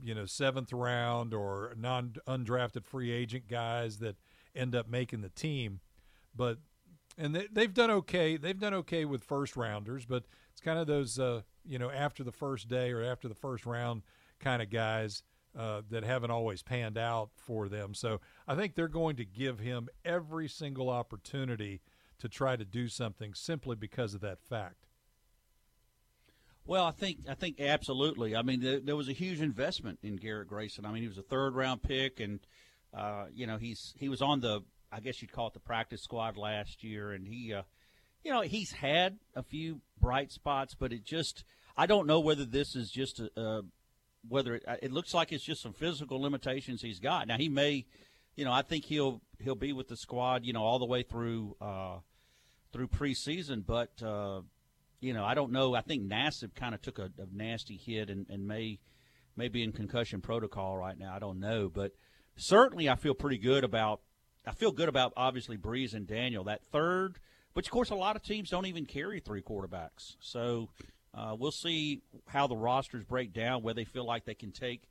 you 0.03 0.15
know, 0.15 0.27
seventh 0.27 0.71
round 0.71 1.33
or 1.33 1.73
non 1.75 2.17
undrafted 2.29 2.85
free 2.85 3.11
agent 3.11 3.49
guys 3.49 3.97
that 4.01 4.17
end 4.55 4.75
up 4.75 4.91
making 4.91 5.23
the 5.23 5.31
team. 5.31 5.81
But 6.37 6.59
and 7.17 7.35
they, 7.35 7.47
they've 7.51 7.73
done 7.73 7.91
okay. 7.91 8.37
They've 8.37 8.61
done 8.61 8.75
okay 8.75 9.07
with 9.07 9.25
first 9.25 9.57
rounders, 9.57 10.05
but 10.05 10.25
it's 10.53 10.61
kind 10.61 10.79
of 10.79 10.87
those 10.87 11.19
uh, 11.19 11.43
you 11.67 11.79
know 11.79 11.91
after 11.91 12.23
the 12.23 12.33
first 12.33 12.69
day 12.69 12.93
or 12.93 13.03
after 13.03 13.29
the 13.29 13.35
first 13.35 13.67
round 13.67 14.03
kind 14.39 14.63
of 14.63 14.71
guys 14.71 15.23
uh, 15.59 15.83
that 15.91 16.05
haven't 16.05 16.31
always 16.31 16.63
panned 16.63 16.97
out 16.97 17.31
for 17.35 17.69
them. 17.69 17.95
So 17.95 18.21
I 18.47 18.55
think 18.55 18.75
they're 18.75 18.89
going 18.89 19.17
to 19.17 19.25
give 19.25 19.59
him 19.59 19.89
every 20.05 20.49
single 20.49 20.89
opportunity 20.91 21.81
to 22.19 22.29
try 22.29 22.57
to 22.57 22.65
do 22.65 22.89
something 22.89 23.35
simply 23.35 23.77
because 23.77 24.15
of 24.15 24.21
that 24.21 24.41
fact. 24.41 24.87
Well, 26.65 26.85
I 26.85 26.93
think 26.93 27.19
I 27.29 27.35
think 27.35 27.61
absolutely. 27.61 28.37
I 28.37 28.43
mean, 28.43 28.61
there, 28.61 28.79
there 28.81 28.97
was 28.97 29.09
a 29.09 29.13
huge 29.13 29.41
investment 29.41 29.99
in 30.03 30.17
Garrett 30.17 30.49
Grayson. 30.49 30.87
I 30.87 30.93
mean, 30.93 31.03
he 31.03 31.09
was 31.09 31.19
a 31.19 31.23
third 31.23 31.55
round 31.55 31.83
pick, 31.83 32.21
and 32.21 32.41
Uh, 32.95 33.27
you 33.33 33.47
know, 33.47 33.57
he's 33.57 33.95
he 33.99 34.09
was 34.09 34.21
on 34.21 34.41
the 34.41 34.61
I 34.93 35.01
guess 35.01 35.23
you'd 35.23 35.33
call 35.33 35.47
it 35.47 35.55
the 35.55 35.61
practice 35.61 36.03
squad 36.03 36.37
last 36.37 36.85
year, 36.85 37.13
and 37.13 37.27
he, 37.27 37.55
uh, 37.55 37.63
you 38.25 38.33
know, 38.33 38.43
he's 38.43 38.73
had 38.73 39.19
a 39.35 39.43
few 39.43 39.81
bright 40.01 40.33
spots, 40.33 40.75
but 40.75 40.93
it 40.93 41.05
just 41.05 41.45
I 41.77 41.87
don't 41.87 42.07
know 42.07 42.21
whether 42.21 42.45
this 42.45 42.77
is 42.77 42.91
just 42.91 43.21
a, 43.21 43.31
a 43.41 43.63
whether 44.29 44.55
it, 44.55 44.65
it 44.83 44.93
looks 44.93 45.15
like 45.15 45.33
it's 45.33 45.45
just 45.45 45.63
some 45.63 45.73
physical 45.73 46.21
limitations 46.21 46.83
he's 46.83 47.01
got. 47.01 47.27
Now 47.27 47.37
he 47.37 47.49
may, 47.49 47.87
you 48.37 48.45
know, 48.45 48.53
I 48.53 48.63
think 48.63 48.85
he'll 48.85 49.21
he'll 49.43 49.55
be 49.55 49.73
with 49.73 49.89
the 49.89 49.97
squad, 49.97 50.45
you 50.45 50.53
know, 50.53 50.63
all 50.63 50.79
the 50.79 50.87
way 50.87 51.03
through 51.03 51.57
uh, 51.61 51.99
through 52.73 52.89
preseason, 52.89 53.65
but. 53.67 54.03
Uh, 54.03 54.43
you 55.03 55.13
know, 55.13 55.25
I 55.25 55.35
don't 55.35 55.51
know. 55.51 55.75
I 55.75 55.81
think 55.81 56.05
Nassib 56.05 56.55
kind 56.55 56.77
of 56.77 56.81
took 56.81 57.01
a, 57.01 57.11
a 57.19 57.27
nasty 57.33 57.77
hit 57.77 58.09
and, 58.09 58.25
and 58.31 58.47
may 58.47 58.79
may 59.37 59.49
be 59.49 59.63
in 59.63 59.73
concussion 59.73 60.21
protocol 60.21 60.77
right 60.77 60.97
now. 60.97 61.13
I 61.15 61.19
don't 61.19 61.41
know, 61.41 61.69
but 61.69 61.93
certainly 62.37 62.89
I 62.89 62.95
feel 62.95 63.13
pretty 63.13 63.39
good 63.39 63.65
about. 63.65 64.01
I 64.47 64.53
feel 64.53 64.73
good 64.73 64.89
about 64.89 65.13
obviously 65.17 65.57
Brees 65.57 65.93
and 65.93 66.07
Daniel 66.07 66.45
that 66.45 66.65
third, 66.65 67.19
but 67.55 67.67
of 67.67 67.71
course 67.71 67.91
a 67.91 67.95
lot 67.95 68.17
of 68.17 68.23
teams 68.23 68.51
don't 68.51 68.67
even 68.67 68.87
carry 68.87 69.21
three 69.21 69.43
quarterbacks. 69.43 70.17
So 70.21 70.69
uh, 71.15 71.37
we'll 71.39 71.51
see 71.51 72.03
how 72.27 72.47
the 72.47 72.57
rosters 72.57 73.05
break 73.05 73.33
down, 73.33 73.63
where 73.63 73.75
they 73.75 73.85
feel 73.85 74.07
like 74.07 74.25
they 74.25 74.35
can 74.35 74.53
take 74.53 74.83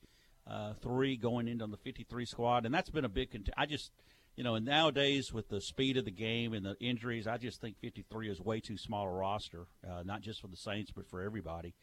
uh, 0.47 0.73
three 0.73 1.17
going 1.17 1.47
into 1.47 1.67
the 1.67 1.77
53 1.77 2.25
squad, 2.25 2.65
and 2.65 2.73
that's 2.73 2.89
been 2.89 3.05
a 3.05 3.09
big. 3.09 3.31
Cont- 3.31 3.49
I 3.57 3.65
just 3.65 3.91
you 4.35 4.43
know, 4.43 4.55
and 4.55 4.65
nowadays 4.65 5.33
with 5.33 5.49
the 5.49 5.59
speed 5.59 5.97
of 5.97 6.05
the 6.05 6.11
game 6.11 6.53
and 6.53 6.65
the 6.65 6.75
injuries, 6.79 7.27
I 7.27 7.37
just 7.37 7.59
think 7.59 7.77
53 7.79 8.29
is 8.29 8.39
way 8.39 8.59
too 8.59 8.77
small 8.77 9.05
a 9.05 9.11
roster, 9.11 9.67
uh, 9.87 10.03
not 10.03 10.21
just 10.21 10.41
for 10.41 10.47
the 10.47 10.57
Saints, 10.57 10.91
but 10.91 11.07
for 11.07 11.21
everybody. 11.21 11.73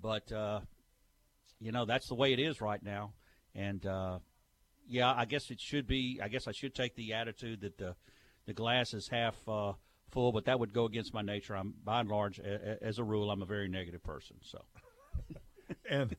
But, 0.00 0.30
uh, 0.30 0.60
you 1.58 1.72
know, 1.72 1.86
that's 1.86 2.08
the 2.08 2.14
way 2.14 2.32
it 2.32 2.38
is 2.38 2.60
right 2.60 2.82
now. 2.82 3.12
And, 3.54 3.84
uh, 3.86 4.18
yeah, 4.86 5.12
I 5.12 5.24
guess 5.24 5.50
it 5.50 5.58
should 5.58 5.86
be, 5.86 6.20
I 6.22 6.28
guess 6.28 6.46
I 6.46 6.52
should 6.52 6.74
take 6.74 6.94
the 6.96 7.14
attitude 7.14 7.62
that 7.62 7.78
the, 7.78 7.96
the 8.44 8.52
glass 8.52 8.92
is 8.92 9.08
half 9.08 9.36
uh, 9.48 9.72
full, 10.10 10.32
but 10.32 10.44
that 10.46 10.58
would 10.58 10.72
go 10.72 10.84
against 10.84 11.14
my 11.14 11.22
nature. 11.22 11.54
I'm, 11.56 11.74
by 11.84 12.00
and 12.00 12.08
large, 12.08 12.38
a, 12.38 12.78
a, 12.82 12.86
as 12.86 12.98
a 12.98 13.04
rule, 13.04 13.30
I'm 13.30 13.42
a 13.42 13.46
very 13.46 13.68
negative 13.68 14.02
person. 14.02 14.36
So. 14.42 14.62
and 15.90 16.16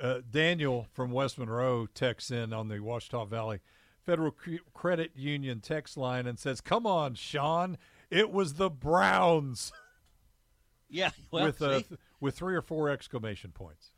uh, 0.00 0.20
Daniel 0.30 0.86
from 0.92 1.10
West 1.10 1.38
Monroe 1.38 1.86
texts 1.86 2.30
in 2.30 2.52
on 2.52 2.68
the 2.68 2.76
Ouachita 2.76 3.26
Valley 3.26 3.60
Federal 4.04 4.34
Credit 4.72 5.12
Union 5.14 5.60
text 5.60 5.96
line 5.96 6.26
and 6.26 6.38
says, 6.38 6.60
"Come 6.60 6.86
on, 6.86 7.14
Sean, 7.14 7.76
it 8.10 8.30
was 8.30 8.54
the 8.54 8.70
Browns." 8.70 9.72
Yeah, 10.88 11.10
well, 11.30 11.44
with 11.44 11.60
uh, 11.60 11.80
th- 11.80 12.00
with 12.20 12.34
three 12.34 12.54
or 12.54 12.62
four 12.62 12.88
exclamation 12.88 13.50
points. 13.50 13.90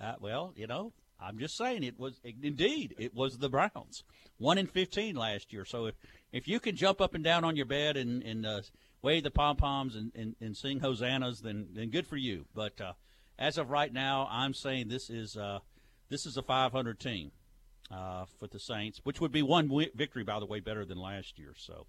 Uh, 0.00 0.14
well, 0.20 0.52
you 0.56 0.66
know, 0.66 0.92
I'm 1.20 1.38
just 1.38 1.56
saying 1.56 1.82
it 1.82 1.98
was 1.98 2.20
indeed 2.24 2.94
it 2.98 3.14
was 3.14 3.38
the 3.38 3.48
Browns. 3.48 4.04
One 4.38 4.58
in 4.58 4.66
fifteen 4.66 5.16
last 5.16 5.52
year. 5.52 5.64
So 5.64 5.86
if 5.86 5.94
if 6.32 6.46
you 6.46 6.60
can 6.60 6.76
jump 6.76 7.00
up 7.00 7.14
and 7.14 7.24
down 7.24 7.44
on 7.44 7.56
your 7.56 7.66
bed 7.66 7.96
and 7.96 8.22
and 8.22 8.46
uh, 8.46 8.60
wave 9.02 9.24
the 9.24 9.30
pom 9.30 9.56
poms 9.56 9.94
and, 9.96 10.12
and, 10.14 10.36
and 10.40 10.56
sing 10.56 10.80
hosannas, 10.80 11.40
then 11.40 11.68
then 11.72 11.90
good 11.90 12.06
for 12.06 12.16
you. 12.16 12.46
But 12.54 12.80
uh, 12.80 12.92
as 13.38 13.58
of 13.58 13.70
right 13.70 13.92
now, 13.92 14.28
I'm 14.30 14.54
saying 14.54 14.88
this 14.88 15.10
is 15.10 15.36
uh, 15.36 15.60
this 16.08 16.26
is 16.26 16.36
a 16.36 16.42
500 16.42 16.98
team 16.98 17.32
uh, 17.90 18.24
for 18.38 18.46
the 18.46 18.58
Saints, 18.58 19.00
which 19.04 19.20
would 19.20 19.32
be 19.32 19.42
one 19.42 19.70
victory, 19.94 20.24
by 20.24 20.40
the 20.40 20.46
way, 20.46 20.60
better 20.60 20.84
than 20.84 20.98
last 20.98 21.38
year. 21.38 21.54
So 21.56 21.86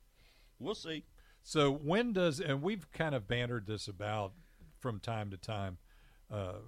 we'll 0.59 0.75
see. 0.75 1.05
So 1.43 1.71
when 1.71 2.13
does 2.13 2.39
and 2.39 2.61
we've 2.61 2.91
kind 2.91 3.15
of 3.15 3.27
bantered 3.27 3.65
this 3.65 3.87
about 3.87 4.33
from 4.79 4.99
time 4.99 5.29
to 5.31 5.37
time, 5.37 5.77
uh, 6.31 6.59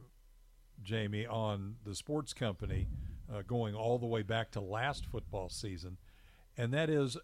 Jamie, 0.83 1.25
on 1.25 1.75
the 1.85 1.95
sports 1.95 2.33
company 2.33 2.87
uh, 3.33 3.41
going 3.43 3.75
all 3.75 3.97
the 3.97 4.05
way 4.05 4.21
back 4.23 4.51
to 4.51 4.61
last 4.61 5.05
football 5.05 5.49
season, 5.49 5.97
and 6.57 6.73
that 6.73 6.89
is 6.89 7.17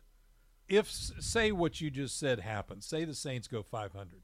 if 0.68 0.90
say 0.92 1.52
what 1.52 1.80
you 1.80 1.90
just 1.90 2.20
said 2.20 2.42
happens, 2.42 2.86
say 2.86 3.06
the 3.06 3.14
Saints 3.14 3.48
go 3.48 3.64
500. 3.64 4.22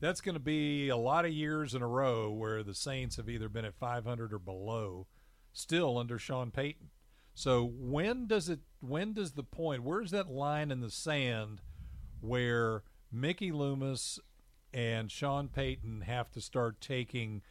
That's 0.00 0.20
going 0.20 0.34
to 0.34 0.40
be 0.40 0.88
a 0.88 0.96
lot 0.96 1.24
of 1.24 1.32
years 1.32 1.74
in 1.74 1.82
a 1.82 1.86
row 1.88 2.30
where 2.30 2.62
the 2.62 2.74
Saints 2.74 3.16
have 3.16 3.28
either 3.28 3.48
been 3.48 3.64
at 3.64 3.74
500 3.74 4.32
or 4.32 4.38
below 4.38 5.06
still 5.52 5.96
under 5.96 6.18
Sean 6.18 6.50
Payton. 6.50 6.90
So 7.34 7.64
when 7.64 8.26
does 8.26 8.48
it 8.48 8.60
when 8.80 9.12
does 9.12 9.32
the 9.32 9.42
point 9.42 9.82
where's 9.82 10.10
that 10.10 10.30
line 10.30 10.70
in 10.70 10.80
the 10.80 10.90
sand 10.90 11.60
where 12.20 12.82
Mickey 13.10 13.50
Loomis 13.50 14.18
and 14.72 15.10
Sean 15.10 15.48
Payton 15.48 16.02
have 16.02 16.30
to 16.32 16.40
start 16.40 16.80
taking 16.80 17.42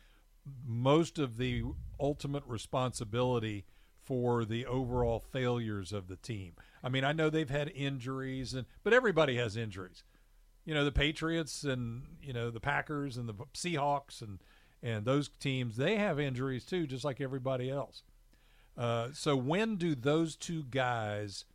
most 0.65 1.19
of 1.19 1.37
the 1.37 1.63
ultimate 1.99 2.43
responsibility 2.45 3.65
for 4.03 4.43
the 4.43 4.65
overall 4.65 5.19
failures 5.19 5.93
of 5.93 6.07
the 6.07 6.17
team. 6.17 6.53
I 6.83 6.89
mean, 6.89 7.03
I 7.05 7.13
know 7.13 7.29
they've 7.29 7.49
had 7.49 7.71
injuries 7.73 8.53
and 8.53 8.65
but 8.83 8.93
everybody 8.93 9.37
has 9.37 9.55
injuries. 9.55 10.03
You 10.65 10.73
know, 10.73 10.85
the 10.85 10.91
Patriots 10.91 11.63
and 11.63 12.03
you 12.21 12.33
know 12.33 12.49
the 12.49 12.59
Packers 12.59 13.17
and 13.17 13.27
the 13.29 13.33
Seahawks 13.53 14.21
and 14.21 14.39
and 14.81 15.05
those 15.05 15.29
teams 15.29 15.77
they 15.77 15.95
have 15.95 16.19
injuries 16.19 16.65
too, 16.65 16.85
just 16.85 17.05
like 17.05 17.21
everybody 17.21 17.69
else. 17.69 18.03
Uh, 18.77 19.09
so 19.13 19.35
when 19.35 19.75
do 19.75 19.95
those 19.95 20.35
two 20.35 20.63
guys 20.63 21.45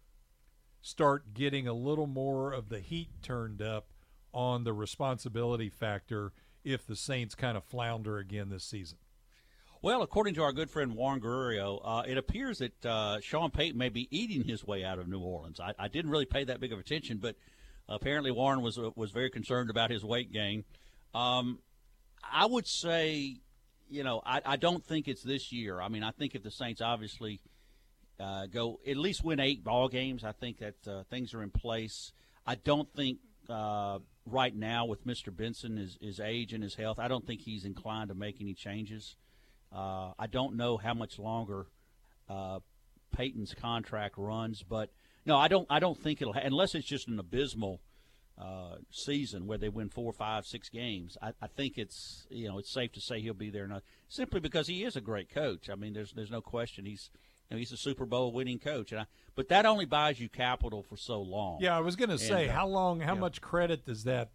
start 0.80 1.34
getting 1.34 1.66
a 1.66 1.72
little 1.72 2.06
more 2.06 2.52
of 2.52 2.68
the 2.68 2.80
heat 2.80 3.10
turned 3.22 3.60
up 3.60 3.88
on 4.32 4.64
the 4.64 4.72
responsibility 4.72 5.68
factor 5.68 6.32
if 6.64 6.86
the 6.86 6.96
Saints 6.96 7.34
kind 7.34 7.56
of 7.56 7.64
flounder 7.64 8.18
again 8.18 8.50
this 8.50 8.64
season? 8.64 8.98
Well, 9.80 10.02
according 10.02 10.34
to 10.34 10.42
our 10.42 10.52
good 10.52 10.70
friend 10.70 10.96
Warren 10.96 11.20
Guerrero, 11.20 11.78
uh, 11.78 12.02
it 12.06 12.18
appears 12.18 12.58
that 12.58 12.84
uh, 12.84 13.20
Sean 13.20 13.50
Payton 13.50 13.78
may 13.78 13.90
be 13.90 14.08
eating 14.10 14.42
his 14.42 14.66
way 14.66 14.84
out 14.84 14.98
of 14.98 15.06
New 15.06 15.20
Orleans. 15.20 15.60
I, 15.60 15.72
I 15.78 15.86
didn't 15.86 16.10
really 16.10 16.24
pay 16.24 16.42
that 16.44 16.58
big 16.58 16.72
of 16.72 16.80
attention, 16.80 17.18
but 17.18 17.36
apparently 17.88 18.32
Warren 18.32 18.60
was 18.60 18.78
was 18.96 19.12
very 19.12 19.30
concerned 19.30 19.70
about 19.70 19.90
his 19.90 20.04
weight 20.04 20.32
gain. 20.32 20.64
Um, 21.14 21.60
I 22.28 22.46
would 22.46 22.66
say, 22.66 23.36
you 23.88 24.02
know, 24.02 24.20
I, 24.26 24.40
I 24.44 24.56
don't 24.56 24.84
think 24.84 25.06
it's 25.06 25.22
this 25.22 25.52
year. 25.52 25.80
I 25.80 25.88
mean, 25.88 26.02
I 26.02 26.10
think 26.10 26.34
if 26.34 26.42
the 26.42 26.50
Saints 26.50 26.80
obviously 26.80 27.40
uh, 28.18 28.46
go 28.46 28.80
at 28.86 28.96
least 28.96 29.24
win 29.24 29.38
eight 29.38 29.62
ball 29.62 29.88
games, 29.88 30.24
I 30.24 30.32
think 30.32 30.58
that 30.58 30.88
uh, 30.88 31.04
things 31.08 31.34
are 31.34 31.42
in 31.42 31.50
place. 31.50 32.12
I 32.44 32.56
don't 32.56 32.92
think 32.94 33.18
uh, 33.48 33.98
right 34.26 34.54
now 34.54 34.86
with 34.86 35.06
Mr. 35.06 35.34
Benson, 35.34 35.76
his, 35.76 35.98
his 36.00 36.20
age 36.20 36.52
and 36.52 36.62
his 36.62 36.74
health, 36.74 36.98
I 36.98 37.08
don't 37.08 37.26
think 37.26 37.40
he's 37.40 37.64
inclined 37.64 38.08
to 38.08 38.14
make 38.14 38.40
any 38.40 38.54
changes. 38.54 39.16
Uh, 39.74 40.12
I 40.18 40.26
don't 40.26 40.56
know 40.56 40.76
how 40.76 40.94
much 40.94 41.18
longer 41.18 41.66
uh, 42.28 42.60
Payton's 43.14 43.54
contract 43.54 44.14
runs, 44.16 44.62
but 44.62 44.90
no, 45.26 45.36
I 45.36 45.48
don't. 45.48 45.66
I 45.68 45.78
don't 45.78 46.00
think 46.00 46.22
it'll 46.22 46.32
unless 46.32 46.74
it's 46.74 46.86
just 46.86 47.08
an 47.08 47.18
abysmal 47.18 47.80
uh, 48.40 48.76
season 48.90 49.46
where 49.46 49.58
they 49.58 49.68
win 49.68 49.88
four, 49.88 50.12
five, 50.12 50.46
six 50.46 50.68
games, 50.68 51.16
I, 51.20 51.32
I, 51.42 51.48
think 51.48 51.76
it's 51.76 52.26
you 52.30 52.48
know 52.48 52.58
it's 52.58 52.72
safe 52.72 52.92
to 52.92 53.00
say 53.00 53.20
he'll 53.20 53.34
be 53.34 53.50
there. 53.50 53.66
Not, 53.66 53.82
simply 54.08 54.38
because 54.38 54.68
he 54.68 54.84
is 54.84 54.94
a 54.94 55.00
great 55.00 55.28
coach. 55.28 55.68
I 55.68 55.74
mean, 55.74 55.92
there's 55.92 56.12
there's 56.12 56.30
no 56.30 56.40
question 56.40 56.86
he's 56.86 57.10
you 57.48 57.56
know, 57.56 57.58
he's 57.58 57.72
a 57.72 57.76
Super 57.76 58.04
Bowl 58.04 58.32
winning 58.32 58.58
coach. 58.58 58.92
And 58.92 59.02
I, 59.02 59.06
but 59.34 59.48
that 59.48 59.66
only 59.66 59.84
buys 59.84 60.20
you 60.20 60.28
capital 60.28 60.82
for 60.82 60.96
so 60.96 61.20
long. 61.20 61.58
Yeah, 61.60 61.76
I 61.76 61.80
was 61.80 61.96
going 61.96 62.10
to 62.10 62.18
say, 62.18 62.48
uh, 62.48 62.52
how 62.52 62.66
long, 62.66 63.00
how 63.00 63.14
yeah. 63.14 63.20
much 63.20 63.40
credit 63.40 63.86
does 63.86 64.04
that 64.04 64.30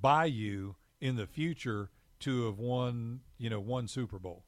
buy 0.00 0.26
you 0.26 0.76
in 1.00 1.16
the 1.16 1.26
future 1.26 1.90
to 2.20 2.46
have 2.46 2.58
won, 2.58 3.20
you 3.38 3.50
know, 3.50 3.60
one 3.60 3.88
Super 3.88 4.18
Bowl? 4.18 4.44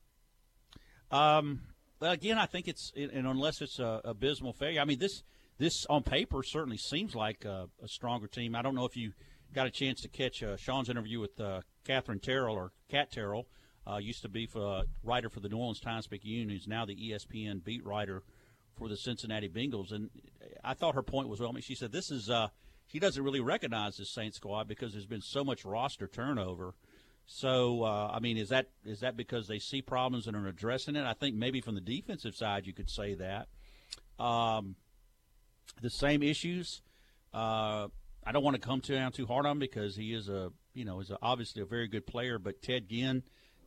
Um. 1.10 1.62
Again, 2.00 2.36
I 2.36 2.46
think 2.46 2.66
it's, 2.66 2.90
and 2.96 3.28
unless 3.28 3.60
it's 3.60 3.78
a 3.78 4.00
abysmal 4.04 4.54
failure. 4.54 4.80
I 4.80 4.84
mean, 4.84 4.98
this 4.98 5.22
this 5.58 5.86
on 5.88 6.02
paper 6.02 6.42
certainly 6.42 6.76
seems 6.76 7.14
like 7.14 7.44
a, 7.44 7.68
a, 7.80 7.86
stronger 7.86 8.26
team. 8.26 8.56
I 8.56 8.62
don't 8.62 8.74
know 8.74 8.84
if 8.84 8.96
you 8.96 9.12
got 9.54 9.68
a 9.68 9.70
chance 9.70 10.00
to 10.00 10.08
catch 10.08 10.42
uh, 10.42 10.56
Sean's 10.56 10.88
interview 10.88 11.20
with 11.20 11.38
uh, 11.40 11.60
Katherine 11.84 12.18
Terrell 12.18 12.56
or 12.56 12.72
Kat 12.88 13.12
Terrell. 13.12 13.46
Uh, 13.90 13.96
used 13.96 14.22
to 14.22 14.28
be 14.28 14.46
for, 14.46 14.78
uh, 14.78 14.82
writer 15.02 15.28
for 15.28 15.40
the 15.40 15.48
New 15.48 15.58
Orleans 15.58 15.80
Times 15.80 16.06
Picayune, 16.06 16.48
who's 16.48 16.68
now 16.68 16.84
the 16.84 16.94
ESPN 16.94 17.64
beat 17.64 17.84
writer 17.84 18.22
for 18.76 18.88
the 18.88 18.96
Cincinnati 18.96 19.48
Bengals. 19.48 19.92
And 19.92 20.10
I 20.62 20.74
thought 20.74 20.94
her 20.94 21.02
point 21.02 21.28
was 21.28 21.40
well. 21.40 21.50
I 21.50 21.52
mean, 21.52 21.62
she 21.62 21.74
said 21.74 21.92
this 21.92 22.10
is 22.10 22.30
uh, 22.30 22.48
he 22.86 22.98
doesn't 22.98 23.22
really 23.22 23.40
recognize 23.40 23.96
this 23.96 24.10
Saints 24.10 24.36
squad 24.36 24.68
because 24.68 24.92
there's 24.92 25.06
been 25.06 25.22
so 25.22 25.44
much 25.44 25.64
roster 25.64 26.06
turnover. 26.06 26.74
So 27.26 27.84
uh, 27.84 28.10
I 28.12 28.20
mean, 28.20 28.36
is 28.36 28.50
that 28.50 28.68
is 28.84 29.00
that 29.00 29.16
because 29.16 29.48
they 29.48 29.58
see 29.58 29.82
problems 29.82 30.26
and 30.26 30.36
are 30.36 30.46
addressing 30.48 30.96
it? 30.96 31.04
I 31.04 31.14
think 31.14 31.36
maybe 31.36 31.60
from 31.60 31.74
the 31.74 31.80
defensive 31.80 32.34
side 32.34 32.66
you 32.66 32.72
could 32.72 32.90
say 32.90 33.14
that. 33.14 33.48
Um, 34.22 34.76
the 35.80 35.90
same 35.90 36.22
issues. 36.22 36.82
Uh, 37.32 37.88
I 38.24 38.32
don't 38.32 38.44
want 38.44 38.54
to 38.54 38.60
come 38.60 38.80
down 38.80 39.12
too 39.12 39.26
hard 39.26 39.46
on 39.46 39.52
him 39.52 39.58
because 39.58 39.96
he 39.96 40.12
is 40.12 40.28
a 40.28 40.52
you 40.74 40.84
know 40.84 41.00
is 41.00 41.10
a, 41.10 41.18
obviously 41.22 41.62
a 41.62 41.66
very 41.66 41.88
good 41.88 42.06
player. 42.06 42.38
But 42.38 42.62
Ted 42.62 42.88
Ginn, 42.88 43.22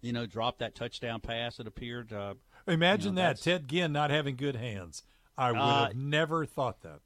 you 0.06 0.14
know, 0.14 0.26
dropped 0.26 0.60
that 0.60 0.76
touchdown 0.76 1.20
pass. 1.20 1.60
It 1.60 1.68
appeared. 1.68 2.14
Uh, 2.14 2.36
Imagine 2.68 3.12
you 3.14 3.16
know, 3.16 3.22
that 3.24 3.42
Ted 3.42 3.68
Ginn 3.68 3.92
not 3.92 4.10
having 4.12 4.36
good 4.36 4.56
hands. 4.56 5.04
I 5.38 5.52
would 5.52 5.60
Uh, 5.60 5.86
have 5.88 5.96
never 5.96 6.46
thought 6.46 6.82
that. 6.82 7.00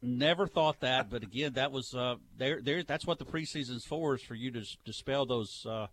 Never 0.00 0.46
thought 0.46 0.80
that, 0.80 1.08
but 1.08 1.22
again, 1.22 1.54
that 1.54 1.72
was 1.72 1.94
uh, 1.94 2.16
there. 2.36 2.60
There, 2.60 2.82
that's 2.82 3.06
what 3.06 3.18
the 3.18 3.24
preseason's 3.24 3.86
for 3.86 4.14
is 4.14 4.22
for 4.22 4.34
you 4.34 4.50
to 4.50 4.62
dispel 4.84 5.24
those 5.24 5.64
uh, 5.64 5.86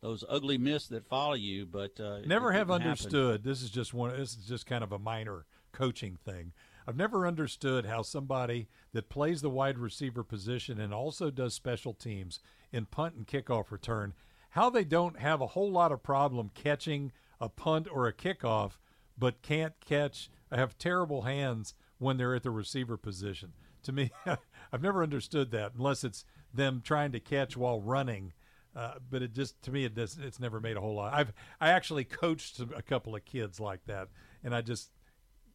those 0.00 0.24
ugly 0.28 0.56
myths 0.56 0.86
that 0.88 1.04
follow 1.08 1.34
you. 1.34 1.66
But 1.66 1.98
uh, 1.98 2.20
Never 2.26 2.52
have 2.52 2.68
didn't 2.68 2.82
happen. 2.82 2.90
understood. 2.92 3.42
This 3.44 3.60
is 3.62 3.70
just 3.70 3.92
one. 3.92 4.10
This 4.16 4.36
is 4.36 4.46
just 4.46 4.66
kind 4.66 4.84
of 4.84 4.92
a 4.92 4.98
minor 5.00 5.46
coaching 5.72 6.16
thing. 6.24 6.52
I've 6.86 6.96
never 6.96 7.26
understood 7.26 7.86
how 7.86 8.02
somebody 8.02 8.68
that 8.92 9.08
plays 9.08 9.42
the 9.42 9.50
wide 9.50 9.78
receiver 9.78 10.22
position 10.22 10.80
and 10.80 10.94
also 10.94 11.30
does 11.30 11.52
special 11.54 11.92
teams 11.92 12.38
in 12.72 12.86
punt 12.86 13.14
and 13.16 13.26
kickoff 13.26 13.70
return, 13.72 14.14
how 14.50 14.70
they 14.70 14.84
don't 14.84 15.18
have 15.18 15.40
a 15.40 15.48
whole 15.48 15.70
lot 15.70 15.92
of 15.92 16.02
problem 16.02 16.50
catching 16.54 17.12
a 17.40 17.48
punt 17.48 17.88
or 17.90 18.06
a 18.06 18.12
kickoff, 18.12 18.72
but 19.16 19.42
can't 19.42 19.74
catch, 19.84 20.30
have 20.52 20.78
terrible 20.78 21.22
hands 21.22 21.74
when 21.98 22.16
they're 22.16 22.34
at 22.34 22.42
the 22.42 22.50
receiver 22.50 22.96
position. 22.96 23.52
To 23.84 23.92
me, 23.92 24.10
I've 24.72 24.82
never 24.82 25.02
understood 25.02 25.50
that 25.52 25.72
unless 25.76 26.04
it's 26.04 26.24
them 26.52 26.82
trying 26.84 27.12
to 27.12 27.20
catch 27.20 27.56
while 27.56 27.80
running. 27.80 28.32
Uh, 28.74 28.94
but 29.10 29.20
it 29.20 29.32
just 29.32 29.60
to 29.62 29.72
me 29.72 29.84
it 29.84 29.96
does 29.96 30.16
it's 30.22 30.38
never 30.38 30.60
made 30.60 30.76
a 30.76 30.80
whole 30.80 30.94
lot. 30.94 31.12
I've 31.12 31.32
I 31.60 31.70
actually 31.70 32.04
coached 32.04 32.60
a 32.60 32.82
couple 32.82 33.16
of 33.16 33.24
kids 33.24 33.58
like 33.58 33.84
that, 33.86 34.08
and 34.44 34.54
I 34.54 34.60
just 34.60 34.90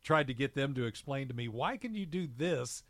tried 0.04 0.28
to 0.28 0.34
get 0.34 0.54
them 0.54 0.74
to 0.74 0.86
explain 0.86 1.30
to 1.30 1.34
me 1.34 1.48
why 1.48 1.78
can 1.78 1.96
you 1.96 2.06
do 2.06 2.28
this, 2.28 2.84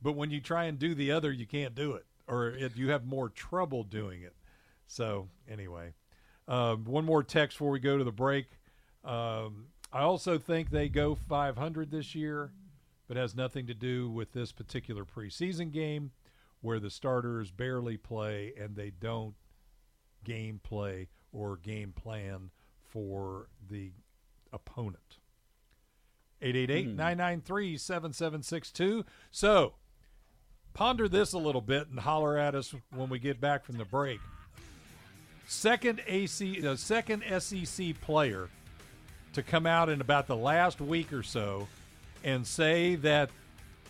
but 0.00 0.12
when 0.12 0.30
you 0.30 0.40
try 0.40 0.64
and 0.64 0.78
do 0.78 0.94
the 0.94 1.12
other, 1.12 1.30
you 1.30 1.46
can't 1.46 1.74
do 1.74 1.92
it, 1.92 2.06
or 2.26 2.48
it, 2.48 2.74
you 2.74 2.90
have 2.90 3.04
more 3.04 3.28
trouble 3.28 3.84
doing 3.84 4.22
it. 4.22 4.34
So 4.90 5.28
anyway, 5.48 5.94
um, 6.48 6.84
one 6.84 7.04
more 7.04 7.22
text 7.22 7.56
before 7.56 7.70
we 7.70 7.78
go 7.78 7.96
to 7.96 8.02
the 8.02 8.10
break. 8.10 8.46
Um, 9.04 9.66
I 9.92 10.00
also 10.00 10.36
think 10.36 10.70
they 10.70 10.88
go 10.88 11.14
500 11.14 11.92
this 11.92 12.16
year, 12.16 12.50
but 13.06 13.16
has 13.16 13.36
nothing 13.36 13.68
to 13.68 13.74
do 13.74 14.10
with 14.10 14.32
this 14.32 14.50
particular 14.50 15.04
preseason 15.04 15.70
game 15.70 16.10
where 16.60 16.80
the 16.80 16.90
starters 16.90 17.52
barely 17.52 17.96
play 17.96 18.52
and 18.60 18.74
they 18.74 18.90
don't 18.90 19.36
game 20.24 20.58
play 20.60 21.06
or 21.32 21.56
game 21.56 21.92
plan 21.92 22.50
for 22.82 23.46
the 23.70 23.92
opponent. 24.52 25.18
888-993-7762. 26.42 29.04
So, 29.30 29.74
ponder 30.74 31.08
this 31.08 31.32
a 31.32 31.38
little 31.38 31.60
bit 31.60 31.86
and 31.88 32.00
holler 32.00 32.36
at 32.36 32.56
us 32.56 32.74
when 32.92 33.08
we 33.08 33.20
get 33.20 33.40
back 33.40 33.64
from 33.64 33.78
the 33.78 33.84
break. 33.84 34.18
Second 35.50 36.00
AC, 36.06 36.60
the 36.60 36.76
second 36.76 37.24
SEC 37.40 38.00
player 38.00 38.48
to 39.32 39.42
come 39.42 39.66
out 39.66 39.88
in 39.88 40.00
about 40.00 40.28
the 40.28 40.36
last 40.36 40.80
week 40.80 41.12
or 41.12 41.24
so 41.24 41.66
and 42.22 42.46
say 42.46 42.94
that 42.94 43.30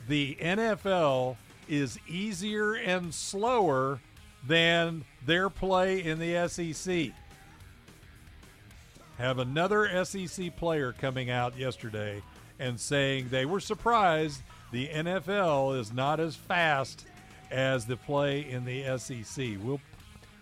the 0.09 0.39
NFL 0.41 1.37
is 1.69 1.99
easier 2.09 2.73
and 2.73 3.13
slower 3.13 4.01
than 4.47 5.05
their 5.27 5.51
play 5.51 6.03
in 6.03 6.19
the 6.19 6.49
SEC. 6.49 7.11
Have 9.19 9.39
another 9.39 10.03
SEC 10.07 10.57
player 10.57 10.95
coming 10.95 11.29
out 11.29 11.59
yesterday 11.59 12.23
and 12.59 12.81
saying 12.81 13.29
they 13.29 13.45
were 13.45 13.61
surprised 13.61 14.41
the 14.73 14.89
NFL 14.89 15.79
is 15.79 15.93
not 15.93 16.21
as 16.21 16.35
fast 16.35 17.05
as 17.51 17.85
the 17.85 17.99
play 17.99 18.49
in 18.49 18.65
the 18.65 18.97
SEC. 18.97 19.59
We'll 19.63 19.83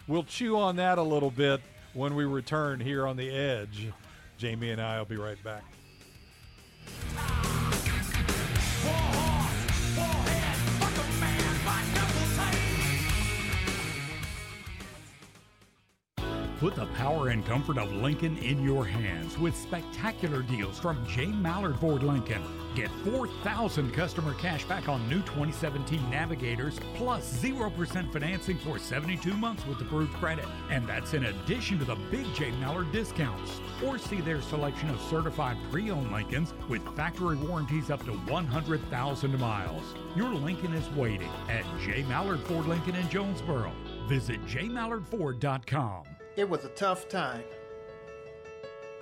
we'll 0.08 0.24
chew 0.24 0.58
on 0.58 0.76
that 0.76 0.98
a 0.98 1.02
little 1.02 1.30
bit 1.30 1.60
when 1.92 2.14
we 2.16 2.24
return 2.24 2.80
here 2.80 3.06
on 3.06 3.16
the 3.16 3.30
Edge. 3.30 3.92
Jamie 4.38 4.70
and 4.70 4.80
I 4.80 4.98
will 4.98 5.04
be 5.04 5.16
right 5.16 5.42
back. 5.44 5.62
Put 16.58 16.74
the 16.74 16.86
power 16.86 17.28
and 17.28 17.46
comfort 17.46 17.78
of 17.78 17.92
Lincoln 17.92 18.36
in 18.38 18.64
your 18.64 18.84
hands 18.84 19.38
with 19.38 19.56
spectacular 19.56 20.42
deals 20.42 20.76
from 20.76 21.06
J. 21.06 21.26
Mallard 21.26 21.78
Ford 21.78 22.02
Lincoln. 22.02 22.42
Get 22.74 22.90
4,000 23.04 23.92
customer 23.92 24.34
cash 24.34 24.64
back 24.64 24.88
on 24.88 25.08
new 25.08 25.20
2017 25.20 26.10
Navigators 26.10 26.80
plus 26.96 27.40
0% 27.40 28.12
financing 28.12 28.58
for 28.58 28.76
72 28.76 29.34
months 29.34 29.64
with 29.66 29.80
approved 29.80 30.12
credit. 30.14 30.46
And 30.68 30.84
that's 30.84 31.14
in 31.14 31.26
addition 31.26 31.78
to 31.78 31.84
the 31.84 31.94
big 32.10 32.26
J. 32.34 32.50
Mallard 32.58 32.90
discounts. 32.90 33.60
Or 33.86 33.96
see 33.96 34.20
their 34.20 34.42
selection 34.42 34.90
of 34.90 35.00
certified 35.02 35.56
pre 35.70 35.92
owned 35.92 36.10
Lincolns 36.10 36.54
with 36.68 36.82
factory 36.96 37.36
warranties 37.36 37.88
up 37.88 38.04
to 38.06 38.12
100,000 38.12 39.38
miles. 39.38 39.94
Your 40.16 40.34
Lincoln 40.34 40.74
is 40.74 40.90
waiting 40.96 41.30
at 41.48 41.64
J. 41.80 42.02
Mallard 42.08 42.40
Ford 42.40 42.66
Lincoln 42.66 42.96
in 42.96 43.08
Jonesboro. 43.08 43.70
Visit 44.08 44.44
jmallardford.com. 44.46 46.17
It 46.38 46.48
was 46.48 46.64
a 46.64 46.68
tough 46.68 47.08
time. 47.08 47.42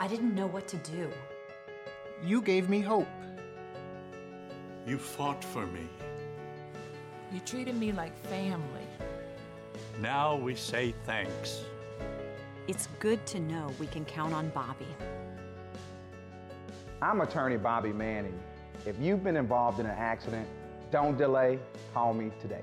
I 0.01 0.09
didn't 0.09 0.35
know 0.35 0.47
what 0.47 0.67
to 0.69 0.79
do. 0.79 1.11
You 2.25 2.41
gave 2.41 2.71
me 2.71 2.81
hope. 2.81 3.07
You 4.87 4.97
fought 4.97 5.45
for 5.45 5.67
me. 5.67 5.87
You 7.31 7.41
treated 7.41 7.77
me 7.77 7.93
like 7.93 8.17
family. 8.29 8.87
Now 10.01 10.35
we 10.37 10.55
say 10.55 10.95
thanks. 11.05 11.61
It's 12.69 12.89
good 13.01 13.27
to 13.27 13.39
know 13.39 13.71
we 13.79 13.87
can 13.87 14.07
count 14.07 14.33
on 14.33 14.49
Bobby. 14.49 14.89
I'm 17.03 17.21
attorney 17.21 17.59
Bobby 17.59 17.93
Manning. 17.93 18.41
If 18.87 18.99
you've 18.99 19.23
been 19.23 19.37
involved 19.37 19.79
in 19.79 19.85
an 19.85 19.99
accident, 19.99 20.49
don't 20.91 21.19
delay, 21.19 21.59
call 21.93 22.15
me 22.15 22.31
today. 22.41 22.63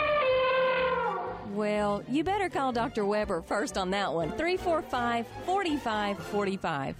Well, 1.53 2.01
you 2.07 2.23
better 2.23 2.47
call 2.47 2.71
Dr. 2.71 3.05
Weber 3.05 3.41
first 3.41 3.77
on 3.77 3.91
that 3.91 4.13
one. 4.13 4.29
345 4.31 5.27
4545. 5.45 6.95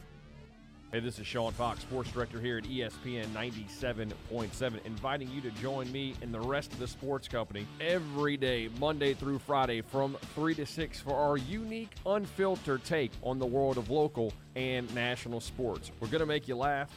Hey, 0.92 1.00
this 1.00 1.20
is 1.20 1.26
Sean 1.26 1.54
Fox, 1.54 1.80
sports 1.80 2.12
director 2.12 2.42
here 2.42 2.58
at 2.58 2.66
ESPN 2.66 3.28
97.7, 3.28 4.86
inviting 4.86 5.30
you 5.30 5.40
to 5.40 5.50
join 5.52 5.90
me 5.90 6.16
and 6.22 6.34
the 6.34 6.40
rest 6.42 6.74
of 6.74 6.80
the 6.80 6.88
sports 6.88 7.30
company 7.30 7.66
every 7.80 8.36
day, 8.36 8.70
Monday 8.78 9.14
through 9.14 9.40
Friday, 9.40 9.80
from 9.80 10.18
3 10.36 10.54
to 10.56 10.66
6 10.66 11.00
for 11.00 11.16
our 11.16 11.38
unique, 11.38 11.94
unfiltered 12.06 12.84
take 12.84 13.12
on 13.24 13.40
the 13.40 13.46
world 13.46 13.78
of 13.78 13.90
local 13.90 14.34
and 14.58 14.94
national 14.94 15.40
sports. 15.40 15.94
We're 16.02 16.10
going 16.10 16.20
to 16.20 16.26
make 16.26 16.50
you 16.50 16.58
laugh 16.58 16.90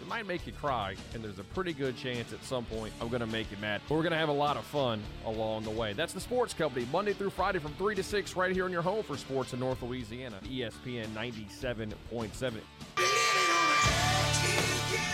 it 0.00 0.06
might 0.06 0.26
make 0.26 0.46
you 0.46 0.52
cry, 0.52 0.96
and 1.14 1.22
there's 1.22 1.38
a 1.38 1.44
pretty 1.44 1.72
good 1.72 1.96
chance 1.96 2.32
at 2.32 2.42
some 2.44 2.64
point 2.64 2.92
I'm 3.00 3.08
going 3.08 3.20
to 3.20 3.26
make 3.26 3.50
you 3.50 3.56
mad. 3.60 3.80
But 3.88 3.94
we're 3.94 4.02
going 4.02 4.12
to 4.12 4.18
have 4.18 4.28
a 4.28 4.32
lot 4.32 4.56
of 4.56 4.64
fun 4.64 5.02
along 5.26 5.64
the 5.64 5.70
way. 5.70 5.92
That's 5.92 6.12
the 6.12 6.20
Sports 6.20 6.54
Company, 6.54 6.86
Monday 6.90 7.12
through 7.12 7.30
Friday 7.30 7.58
from 7.58 7.72
3 7.74 7.94
to 7.94 8.02
6, 8.02 8.36
right 8.36 8.52
here 8.52 8.66
in 8.66 8.72
your 8.72 8.82
home 8.82 9.02
for 9.02 9.16
sports 9.16 9.52
in 9.52 9.60
North 9.60 9.82
Louisiana, 9.82 10.38
ESPN 10.44 11.06
97.7. 11.08 12.60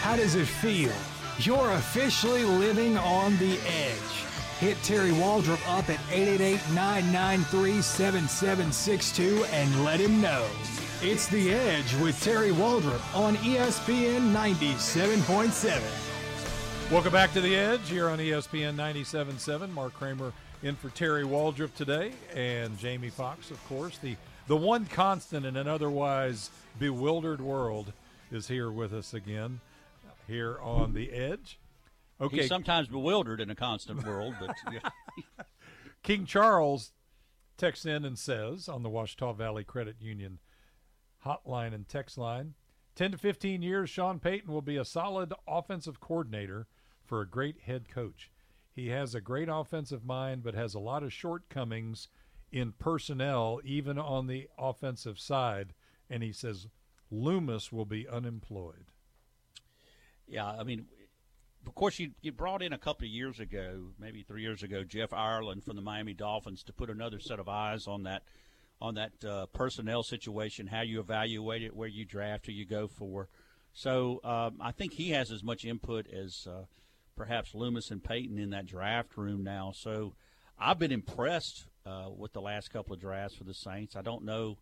How 0.00 0.16
does 0.16 0.37
it 0.37 0.46
feel? 0.46 0.92
You're 1.40 1.72
officially 1.72 2.44
living 2.44 2.96
on 2.96 3.37
the 3.38 3.59
edge. 3.66 4.26
Hit 4.61 4.83
Terry 4.83 5.11
Waldrop 5.11 5.61
up 5.68 5.90
at 5.90 6.00
888 6.11 6.61
993 6.74 7.83
7762 7.83 9.44
and 9.52 9.85
let 9.85 10.00
him 10.00 10.20
know. 10.22 10.46
It's 11.02 11.28
The 11.28 11.52
Edge 11.52 11.94
with 11.96 12.18
Terry 12.22 12.52
Waldrop 12.52 13.14
on 13.14 13.37
ESPN 13.37 14.32
97.7. 14.32 15.82
Welcome 16.90 17.12
back 17.12 17.35
to 17.35 17.42
The 17.42 17.54
Edge 17.54 17.90
here 17.90 18.09
on 18.09 18.18
ESPN 18.18 18.76
97.7. 18.76 19.70
Mark 19.74 19.92
Kramer 19.92 20.32
in 20.62 20.74
for 20.74 20.88
Terry 20.88 21.22
Waldrop 21.22 21.74
today, 21.74 22.12
and 22.35 22.78
Jamie 22.78 23.11
Fox, 23.11 23.50
of 23.50 23.62
course. 23.68 23.98
The, 23.98 24.16
the 24.46 24.56
one 24.56 24.87
constant 24.87 25.44
in 25.44 25.56
an 25.56 25.68
otherwise 25.68 26.48
bewildered 26.78 27.42
world 27.42 27.92
is 28.32 28.48
here 28.48 28.70
with 28.70 28.94
us 28.94 29.12
again 29.12 29.61
here 30.26 30.59
on 30.62 30.94
The 30.94 31.12
Edge. 31.12 31.59
Okay. 32.22 32.38
He's 32.38 32.48
sometimes 32.48 32.88
bewildered 32.88 33.42
in 33.42 33.50
a 33.50 33.54
constant 33.54 34.06
world, 34.06 34.35
but. 34.40 34.56
King 36.02 36.24
Charles 36.24 36.92
texts 37.59 37.85
in 37.85 38.06
and 38.06 38.18
says 38.18 38.66
on 38.66 38.82
the 38.82 38.88
Ouachita 38.88 39.35
Valley 39.37 39.62
Credit 39.62 39.96
Union 40.00 40.38
hotline 41.26 41.74
and 41.74 41.88
text 41.88 42.16
line. 42.16 42.54
10 42.94 43.12
to 43.12 43.18
15 43.18 43.62
years, 43.62 43.90
Sean 43.90 44.18
Payton 44.18 44.50
will 44.50 44.62
be 44.62 44.76
a 44.76 44.84
solid 44.84 45.32
offensive 45.46 46.00
coordinator 46.00 46.66
for 47.04 47.20
a 47.20 47.28
great 47.28 47.60
head 47.60 47.88
coach. 47.88 48.30
He 48.72 48.88
has 48.88 49.14
a 49.14 49.20
great 49.20 49.48
offensive 49.50 50.04
mind, 50.04 50.42
but 50.42 50.54
has 50.54 50.74
a 50.74 50.78
lot 50.78 51.02
of 51.02 51.12
shortcomings 51.12 52.08
in 52.50 52.72
personnel, 52.72 53.60
even 53.64 53.98
on 53.98 54.26
the 54.26 54.48
offensive 54.58 55.18
side. 55.18 55.74
And 56.08 56.22
he 56.22 56.32
says 56.32 56.68
Loomis 57.10 57.72
will 57.72 57.84
be 57.84 58.08
unemployed. 58.08 58.86
Yeah, 60.26 60.46
I 60.46 60.64
mean, 60.64 60.86
of 61.66 61.74
course, 61.74 61.98
you, 61.98 62.12
you 62.22 62.32
brought 62.32 62.62
in 62.62 62.72
a 62.72 62.78
couple 62.78 63.06
of 63.06 63.10
years 63.10 63.40
ago, 63.40 63.88
maybe 63.98 64.22
three 64.22 64.42
years 64.42 64.62
ago, 64.62 64.84
Jeff 64.84 65.12
Ireland 65.12 65.64
from 65.64 65.76
the 65.76 65.82
Miami 65.82 66.14
Dolphins 66.14 66.62
to 66.64 66.72
put 66.72 66.90
another 66.90 67.20
set 67.20 67.38
of 67.38 67.48
eyes 67.48 67.86
on 67.86 68.04
that 68.04 68.22
on 68.80 68.94
that 68.94 69.24
uh, 69.24 69.46
personnel 69.46 70.02
situation, 70.02 70.66
how 70.66 70.82
you 70.82 71.00
evaluate 71.00 71.62
it, 71.62 71.74
where 71.74 71.88
you 71.88 72.04
draft, 72.04 72.46
who 72.46 72.52
you 72.52 72.66
go 72.66 72.86
for. 72.86 73.28
So 73.72 74.20
um, 74.24 74.56
I 74.60 74.72
think 74.72 74.94
he 74.94 75.10
has 75.10 75.30
as 75.30 75.42
much 75.42 75.64
input 75.64 76.06
as 76.10 76.46
uh, 76.50 76.64
perhaps 77.16 77.54
Loomis 77.54 77.90
and 77.90 78.02
Payton 78.02 78.38
in 78.38 78.50
that 78.50 78.66
draft 78.66 79.16
room 79.16 79.42
now. 79.44 79.72
So 79.74 80.14
I've 80.58 80.78
been 80.78 80.92
impressed 80.92 81.66
uh, 81.84 82.08
with 82.16 82.32
the 82.32 82.40
last 82.40 82.70
couple 82.70 82.94
of 82.94 83.00
drafts 83.00 83.36
for 83.36 83.44
the 83.44 83.54
Saints. 83.54 83.96
I 83.96 84.02
don't 84.02 84.24
know. 84.24 84.58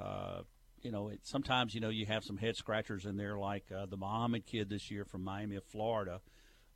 Uh, 0.00 0.42
you 0.82 0.90
know, 0.90 1.08
it, 1.08 1.20
sometimes 1.22 1.74
you 1.74 1.80
know 1.80 1.90
you 1.90 2.06
have 2.06 2.24
some 2.24 2.36
head 2.36 2.56
scratchers 2.56 3.04
in 3.04 3.16
there, 3.16 3.38
like 3.38 3.64
uh, 3.74 3.86
the 3.86 3.96
Muhammad 3.96 4.46
kid 4.46 4.68
this 4.68 4.90
year 4.90 5.04
from 5.04 5.22
Miami 5.22 5.56
of 5.56 5.64
Florida. 5.64 6.20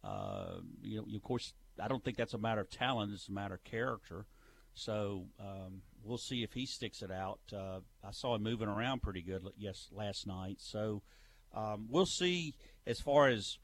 Uh, 0.04 0.60
you 0.82 0.98
know, 0.98 1.06
of 1.14 1.22
course, 1.22 1.52
I 1.80 1.88
don't 1.88 2.04
think 2.04 2.16
that's 2.16 2.34
a 2.34 2.38
matter 2.38 2.60
of 2.60 2.70
talent; 2.70 3.12
it's 3.12 3.28
a 3.28 3.32
matter 3.32 3.54
of 3.54 3.64
character. 3.64 4.26
So 4.76 5.24
um, 5.40 5.80
we'll 6.04 6.18
see 6.18 6.42
if 6.42 6.52
he 6.52 6.66
sticks 6.66 7.02
it 7.02 7.10
out. 7.10 7.40
Uh, 7.52 7.80
I 8.04 8.12
saw 8.12 8.34
him 8.34 8.42
moving 8.42 8.68
around 8.68 9.02
pretty 9.02 9.22
good 9.22 9.42
yes 9.58 9.88
last 9.90 10.26
night. 10.26 10.58
So 10.60 11.02
um, 11.54 11.86
we'll 11.90 12.06
see 12.06 12.54
as 12.86 13.00
far 13.00 13.28
as 13.28 13.58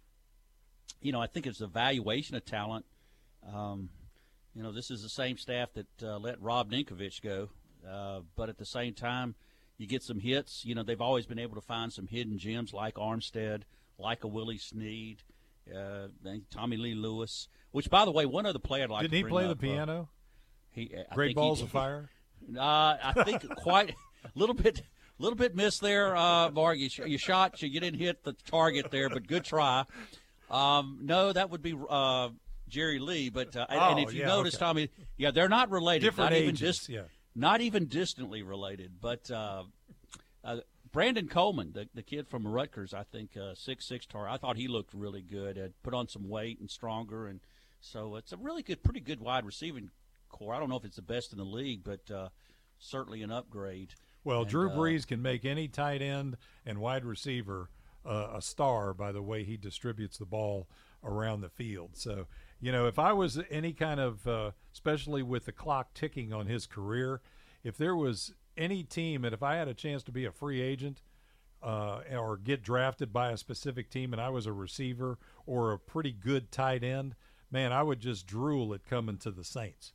you 1.01 1.13
know. 1.13 1.21
I 1.21 1.27
think 1.27 1.47
it's 1.47 1.59
the 1.59 1.67
valuation 1.67 2.35
of 2.35 2.45
talent. 2.45 2.87
Um, 3.47 3.91
you 4.55 4.63
know, 4.63 4.73
this 4.73 4.91
is 4.91 5.03
the 5.03 5.09
same 5.11 5.37
staff 5.37 5.69
that 5.75 6.03
uh, 6.03 6.19
let 6.19 6.41
Rob 6.41 6.71
Ninkovich 6.71 7.23
go, 7.23 7.51
uh, 7.89 8.21
but 8.35 8.49
at 8.49 8.59
the 8.59 8.67
same 8.67 8.95
time, 8.95 9.35
you 9.77 9.87
get 9.87 10.03
some 10.03 10.19
hits. 10.19 10.65
You 10.65 10.75
know, 10.75 10.83
they've 10.83 11.01
always 11.01 11.27
been 11.27 11.39
able 11.39 11.57
to 11.57 11.61
find 11.61 11.93
some 11.93 12.07
hidden 12.07 12.39
gems 12.39 12.73
like 12.73 12.95
Armstead, 12.95 13.63
like 13.99 14.25
a 14.25 14.29
Willie 14.29 14.59
Snead, 14.59 15.23
uh, 15.75 16.09
Tommy 16.51 16.79
Lee 16.79 16.95
Lewis. 16.95 17.49
Which, 17.71 17.91
by 17.91 18.05
the 18.07 18.13
way, 18.13 18.25
one 18.25 18.47
other 18.47 18.59
player 18.59 18.85
I'd 18.85 18.91
like 18.91 19.11
to 19.11 19.17
he 19.17 19.25
play 19.25 19.45
up, 19.45 19.59
the 19.59 19.69
piano? 19.69 20.09
He 20.73 20.95
I 21.11 21.15
Great 21.15 21.37
balls 21.37 21.59
he, 21.59 21.65
of 21.65 21.71
fire. 21.71 22.09
Uh, 22.57 22.97
I 23.03 23.23
think 23.25 23.49
quite 23.57 23.91
a 23.91 23.95
little 24.35 24.55
bit, 24.55 24.83
little 25.19 25.37
bit 25.37 25.55
missed 25.55 25.81
there, 25.81 26.17
uh, 26.17 26.51
Mark. 26.51 26.79
You, 26.79 26.89
you 27.07 27.19
shot, 27.19 27.63
you, 27.63 27.69
you 27.69 27.81
didn't 27.81 28.01
hit 28.01 28.25
the 28.25 28.33
target 28.51 28.91
there, 28.91 29.09
but 29.09 29.27
good 29.27 29.45
try. 29.45 29.85
Um, 30.51 30.99
no, 31.03 31.33
that 31.33 31.51
would 31.51 31.63
be 31.63 31.75
uh, 31.89 32.31
Jerry 32.69 32.99
Lee. 32.99 33.29
But 33.31 33.57
uh, 33.57 33.67
and, 33.69 33.81
and 33.81 34.01
Oh, 34.01 34.03
if 34.03 34.15
you 34.15 34.21
yeah, 34.21 34.27
notice, 34.27 34.55
okay. 34.55 34.65
Tommy, 34.65 34.89
yeah, 35.17 35.31
they're 35.31 35.49
not 35.49 35.71
related. 35.71 36.05
Different 36.05 36.31
not 36.33 36.37
even 36.37 36.51
ages, 36.51 36.79
dis- 36.81 36.89
yeah. 36.89 37.03
not 37.35 37.61
even 37.61 37.87
distantly 37.87 38.43
related. 38.43 38.93
But 39.01 39.31
uh, 39.31 39.65
uh, 40.45 40.57
Brandon 40.91 41.29
Coleman, 41.29 41.73
the, 41.73 41.89
the 41.95 42.03
kid 42.03 42.29
from 42.29 42.47
Rutgers, 42.47 42.93
I 42.93 43.05
think 43.05 43.37
uh, 43.37 43.55
six 43.55 43.87
six 43.87 44.05
tar. 44.05 44.29
I 44.29 44.37
thought 44.37 44.57
he 44.57 44.69
looked 44.69 44.93
really 44.95 45.23
good. 45.23 45.57
Had 45.57 45.73
put 45.83 45.95
on 45.95 46.09
some 46.09 46.29
weight 46.29 46.61
and 46.61 46.71
stronger, 46.71 47.27
and 47.29 47.41
so 47.81 48.17
it's 48.17 48.33
a 48.33 48.37
really 48.37 48.63
good, 48.63 48.83
pretty 48.83 49.01
good 49.01 49.21
wide 49.21 49.45
receiving 49.47 49.91
core. 50.33 50.53
I 50.55 50.59
don't 50.59 50.69
know 50.69 50.77
if 50.77 50.85
it's 50.85 50.97
the 50.97 51.03
best 51.03 51.33
in 51.33 51.39
the 51.39 51.45
league, 51.45 51.85
but 51.85 52.11
uh, 52.11 52.29
certainly 52.79 53.23
an 53.23 53.31
upgrade. 53.31 53.95
Well, 54.25 54.41
And, 54.41 54.51
Drew 54.51 54.71
uh, 54.71 54.77
Brees 54.77 55.07
can 55.07 55.23
make 55.23 55.45
any 55.45 55.69
tight 55.69 56.03
end 56.03 56.37
and 56.67 56.79
wide 56.79 57.05
receiver 57.05 57.71
uh, 58.05 58.29
a 58.35 58.43
star 58.43 58.93
by 58.95 59.13
the 59.13 59.23
way 59.23 59.45
he 59.45 59.57
distributes 59.57 60.19
the 60.19 60.27
ball 60.27 60.69
around 61.05 61.41
the 61.41 61.49
field. 61.49 61.91
So, 61.95 62.27
you 62.61 62.73
know, 62.73 62.87
if 62.87 62.99
I 62.99 63.13
was 63.13 63.41
any 63.51 63.73
kind 63.73 64.01
of, 64.01 64.27
uh, 64.27 64.51
especially 64.73 65.23
with 65.23 65.45
the 65.45 65.53
clock 65.53 65.95
ticking 65.95 66.33
on 66.33 66.47
his 66.47 66.67
career, 66.67 67.21
if 67.65 67.77
there 67.77 67.97
was 67.97 68.35
any 68.57 68.83
team, 68.83 69.25
and 69.25 69.35
if 69.35 69.43
I 69.43 69.57
had 69.57 69.69
a 69.69 69.75
chance 69.75 70.03
to 70.05 70.13
be 70.13 70.25
a 70.25 70.33
free 70.33 70.61
agent 70.61 71.03
uh, 71.63 72.01
or 72.13 72.37
get 72.37 72.63
drafted 72.63 73.13
by 73.13 73.31
a 73.31 73.37
specific 73.37 73.91
team 73.91 74.13
and 74.13 74.21
I 74.21 74.31
was 74.31 74.47
a 74.47 74.53
receiver 74.53 75.19
or 75.47 75.73
a 75.73 75.79
pretty 75.79 76.13
good 76.13 76.51
tight 76.53 76.85
end, 76.85 77.15
man, 77.51 77.73
I 77.73 77.83
would 77.83 78.01
just 78.01 78.27
drool 78.27 78.75
at 78.75 78.85
coming 78.85 79.19
to 79.19 79.31
the 79.31 79.45
Saints 79.45 79.93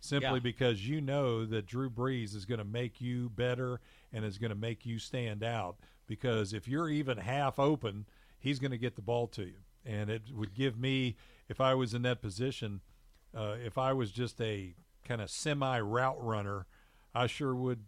simply 0.00 0.34
Yeah. 0.34 0.38
because 0.40 0.88
you 0.88 1.00
know 1.00 1.44
that 1.44 1.66
Drew 1.66 1.90
Brees 1.90 2.34
is 2.34 2.44
going 2.46 2.58
to 2.58 2.64
make 2.64 3.00
you 3.00 3.28
better 3.28 3.80
and 4.12 4.24
is 4.24 4.38
going 4.38 4.50
to 4.50 4.56
make 4.56 4.86
you 4.86 4.98
stand 4.98 5.44
out. 5.44 5.76
Because 6.06 6.52
if 6.52 6.66
you're 6.66 6.88
even 6.88 7.18
half 7.18 7.58
open, 7.58 8.06
he's 8.38 8.58
going 8.58 8.72
to 8.72 8.78
get 8.78 8.96
the 8.96 9.02
ball 9.02 9.26
to 9.28 9.44
you. 9.44 9.58
And 9.84 10.10
it 10.10 10.22
would 10.34 10.54
give 10.54 10.78
me, 10.78 11.16
if 11.48 11.60
I 11.60 11.74
was 11.74 11.94
in 11.94 12.02
that 12.02 12.20
position, 12.20 12.80
uh, 13.34 13.56
if 13.64 13.78
I 13.78 13.92
was 13.92 14.10
just 14.10 14.40
a 14.40 14.74
kind 15.04 15.20
of 15.20 15.30
semi 15.30 15.78
route 15.80 16.22
runner, 16.22 16.66
I 17.14 17.26
sure 17.26 17.54
would 17.54 17.84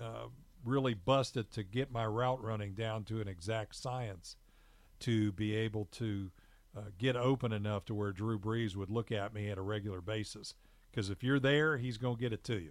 uh, 0.00 0.26
really 0.64 0.94
bust 0.94 1.36
it 1.36 1.50
to 1.52 1.62
get 1.62 1.90
my 1.90 2.06
route 2.06 2.42
running 2.42 2.74
down 2.74 3.04
to 3.04 3.20
an 3.20 3.28
exact 3.28 3.76
science 3.76 4.36
to 5.00 5.32
be 5.32 5.54
able 5.54 5.86
to 5.92 6.30
uh, 6.76 6.80
get 6.98 7.16
open 7.16 7.52
enough 7.52 7.84
to 7.86 7.94
where 7.94 8.12
Drew 8.12 8.38
Brees 8.38 8.74
would 8.76 8.90
look 8.90 9.12
at 9.12 9.32
me 9.34 9.48
at 9.50 9.58
a 9.58 9.62
regular 9.62 10.00
basis. 10.00 10.54
Because 10.94 11.10
if 11.10 11.24
you're 11.24 11.40
there, 11.40 11.76
he's 11.76 11.98
going 11.98 12.14
to 12.14 12.20
get 12.20 12.32
it 12.32 12.44
to 12.44 12.54
you. 12.54 12.70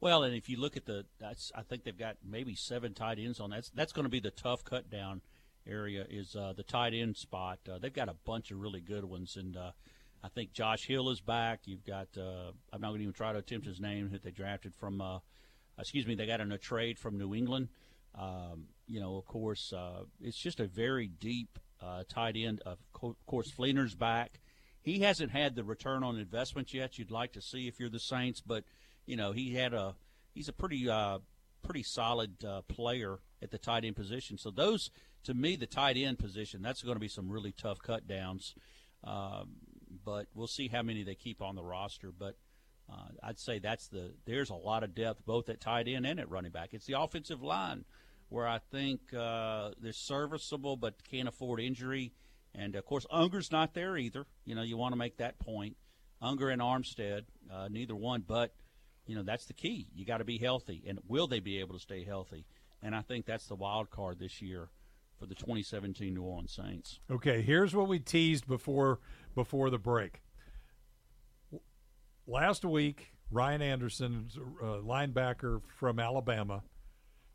Well, 0.00 0.22
and 0.22 0.36
if 0.36 0.48
you 0.48 0.56
look 0.56 0.76
at 0.76 0.86
the, 0.86 1.04
I 1.20 1.62
think 1.62 1.82
they've 1.82 1.98
got 1.98 2.16
maybe 2.24 2.54
seven 2.54 2.94
tight 2.94 3.18
ends 3.18 3.40
on 3.40 3.50
that. 3.50 3.56
That's, 3.56 3.70
that's 3.70 3.92
going 3.92 4.04
to 4.04 4.10
be 4.10 4.20
the 4.20 4.30
tough 4.30 4.62
cut 4.62 4.88
down 4.88 5.20
area 5.66 6.06
is 6.08 6.36
uh, 6.36 6.52
the 6.56 6.62
tight 6.62 6.94
end 6.94 7.16
spot. 7.16 7.58
Uh, 7.68 7.78
they've 7.78 7.92
got 7.92 8.08
a 8.08 8.14
bunch 8.24 8.52
of 8.52 8.60
really 8.60 8.80
good 8.80 9.04
ones, 9.04 9.36
and 9.36 9.56
uh, 9.56 9.72
I 10.22 10.28
think 10.28 10.52
Josh 10.52 10.86
Hill 10.86 11.10
is 11.10 11.20
back. 11.20 11.62
You've 11.64 11.84
got 11.84 12.06
uh, 12.16 12.52
I'm 12.72 12.80
not 12.80 12.88
going 12.88 12.98
to 12.98 13.02
even 13.04 13.14
try 13.14 13.32
to 13.32 13.38
attempt 13.38 13.66
his 13.66 13.80
name 13.80 14.10
that 14.12 14.22
they 14.22 14.30
drafted 14.30 14.72
from. 14.72 15.00
Uh, 15.00 15.18
excuse 15.76 16.06
me, 16.06 16.14
they 16.14 16.26
got 16.26 16.40
in 16.40 16.52
a 16.52 16.58
trade 16.58 17.00
from 17.00 17.18
New 17.18 17.34
England. 17.34 17.68
Um, 18.16 18.66
you 18.86 19.00
know, 19.00 19.16
of 19.16 19.26
course, 19.26 19.72
uh, 19.72 20.04
it's 20.20 20.38
just 20.38 20.60
a 20.60 20.66
very 20.66 21.08
deep 21.08 21.58
tight 22.08 22.36
end. 22.36 22.62
Of 22.64 22.78
course, 23.26 23.50
Fleener's 23.50 23.94
back. 23.96 24.38
He 24.84 25.00
hasn't 25.00 25.32
had 25.32 25.56
the 25.56 25.64
return 25.64 26.04
on 26.04 26.18
investment 26.18 26.74
yet 26.74 26.98
you'd 26.98 27.10
like 27.10 27.32
to 27.32 27.40
see 27.40 27.66
if 27.66 27.80
you're 27.80 27.88
the 27.88 27.98
Saints, 27.98 28.40
but 28.40 28.64
you 29.06 29.16
know 29.16 29.32
he 29.32 29.54
had 29.54 29.72
a 29.72 29.96
he's 30.34 30.48
a 30.48 30.52
pretty 30.52 30.88
uh, 30.88 31.18
pretty 31.62 31.82
solid 31.82 32.44
uh, 32.44 32.60
player 32.62 33.18
at 33.42 33.50
the 33.50 33.58
tight 33.58 33.84
end 33.84 33.96
position. 33.96 34.38
So 34.38 34.50
those, 34.50 34.90
to 35.24 35.34
me, 35.34 35.56
the 35.56 35.66
tight 35.66 35.96
end 35.96 36.18
position 36.18 36.62
that's 36.62 36.82
going 36.82 36.96
to 36.96 37.00
be 37.00 37.08
some 37.08 37.30
really 37.30 37.52
tough 37.52 37.78
cut 37.82 38.06
downs. 38.06 38.54
Um, 39.02 39.56
but 40.04 40.26
we'll 40.34 40.46
see 40.46 40.68
how 40.68 40.82
many 40.82 41.02
they 41.02 41.14
keep 41.14 41.40
on 41.40 41.56
the 41.56 41.64
roster. 41.64 42.12
But 42.16 42.36
uh, 42.90 43.08
I'd 43.22 43.38
say 43.38 43.58
that's 43.58 43.88
the 43.88 44.12
there's 44.26 44.50
a 44.50 44.54
lot 44.54 44.84
of 44.84 44.94
depth 44.94 45.24
both 45.24 45.48
at 45.48 45.60
tight 45.60 45.88
end 45.88 46.06
and 46.06 46.20
at 46.20 46.30
running 46.30 46.52
back. 46.52 46.74
It's 46.74 46.86
the 46.86 47.00
offensive 47.00 47.42
line 47.42 47.84
where 48.28 48.46
I 48.46 48.58
think 48.58 49.00
uh, 49.14 49.70
they're 49.80 49.92
serviceable 49.92 50.76
but 50.76 51.04
can't 51.10 51.28
afford 51.28 51.60
injury. 51.60 52.12
And 52.54 52.76
of 52.76 52.84
course, 52.84 53.06
Unger's 53.10 53.50
not 53.50 53.74
there 53.74 53.96
either. 53.96 54.26
You 54.44 54.54
know, 54.54 54.62
you 54.62 54.76
want 54.76 54.92
to 54.92 54.98
make 54.98 55.16
that 55.18 55.38
point. 55.38 55.76
Unger 56.22 56.48
and 56.48 56.62
Armstead, 56.62 57.22
uh, 57.52 57.68
neither 57.70 57.94
one, 57.94 58.24
but 58.26 58.54
you 59.06 59.14
know 59.14 59.22
that's 59.22 59.46
the 59.46 59.52
key. 59.52 59.88
You 59.94 60.06
got 60.06 60.18
to 60.18 60.24
be 60.24 60.38
healthy, 60.38 60.82
and 60.86 60.98
will 61.06 61.26
they 61.26 61.40
be 61.40 61.58
able 61.58 61.74
to 61.74 61.80
stay 61.80 62.04
healthy? 62.04 62.46
And 62.82 62.94
I 62.94 63.02
think 63.02 63.26
that's 63.26 63.46
the 63.46 63.54
wild 63.54 63.90
card 63.90 64.18
this 64.18 64.40
year 64.40 64.68
for 65.18 65.26
the 65.26 65.34
2017 65.34 66.14
New 66.14 66.22
Orleans 66.22 66.54
Saints. 66.54 67.00
Okay, 67.10 67.42
here's 67.42 67.74
what 67.74 67.88
we 67.88 67.98
teased 67.98 68.46
before 68.46 69.00
before 69.34 69.70
the 69.70 69.78
break. 69.78 70.22
Last 72.26 72.64
week, 72.64 73.12
Ryan 73.30 73.60
Anderson, 73.60 74.28
uh, 74.62 74.64
linebacker 74.76 75.60
from 75.76 75.98
Alabama, 75.98 76.62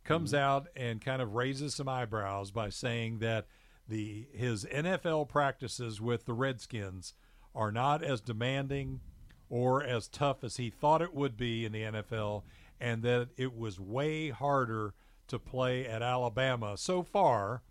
comes 0.03 0.33
out 0.33 0.67
and 0.75 0.99
kind 0.99 1.21
of 1.21 1.35
raises 1.35 1.75
some 1.75 1.87
eyebrows 1.87 2.51
by 2.51 2.69
saying 2.69 3.19
that 3.19 3.45
the 3.89 4.27
his 4.31 4.65
NFL 4.65 5.27
practices 5.27 5.99
with 5.99 6.25
the 6.25 6.33
Redskins 6.33 7.13
are 7.55 7.71
not 7.71 8.03
as 8.03 8.21
demanding 8.21 9.01
or 9.49 9.83
as 9.83 10.07
tough 10.07 10.43
as 10.43 10.57
he 10.57 10.69
thought 10.69 11.01
it 11.01 11.13
would 11.13 11.35
be 11.35 11.65
in 11.65 11.71
the 11.71 11.81
NFL, 11.81 12.43
and 12.79 13.01
that 13.01 13.29
it 13.35 13.55
was 13.55 13.79
way 13.79 14.29
harder 14.29 14.93
to 15.27 15.39
play 15.39 15.87
at 15.87 16.03
Alabama 16.03 16.77
so 16.77 17.01
far 17.01 17.63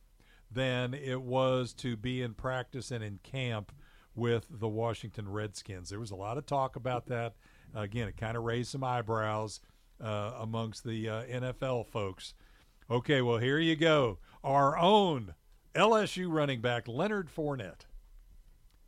than 0.50 0.92
it 0.92 1.22
was 1.22 1.72
to 1.74 1.96
be 1.96 2.20
in 2.20 2.34
practice 2.34 2.90
and 2.90 3.04
in 3.04 3.20
camp 3.22 3.70
with 4.14 4.46
the 4.50 4.68
Washington 4.68 5.28
Redskins. 5.28 5.90
There 5.90 6.00
was 6.00 6.10
a 6.10 6.16
lot 6.16 6.38
of 6.38 6.46
talk 6.46 6.74
about 6.74 7.06
that. 7.06 7.34
Again, 7.74 8.08
it 8.08 8.16
kind 8.16 8.36
of 8.36 8.42
raised 8.42 8.70
some 8.70 8.82
eyebrows 8.82 9.60
uh, 10.02 10.32
amongst 10.38 10.84
the 10.84 11.08
uh, 11.08 11.22
NFL 11.24 11.86
folks. 11.86 12.34
Okay, 12.90 13.20
well, 13.22 13.38
here 13.38 13.58
you 13.58 13.76
go. 13.76 14.18
Our 14.42 14.76
own 14.78 15.34
LSU 15.78 16.30
running 16.30 16.60
back, 16.60 16.88
Leonard 16.88 17.28
Fournette, 17.34 17.86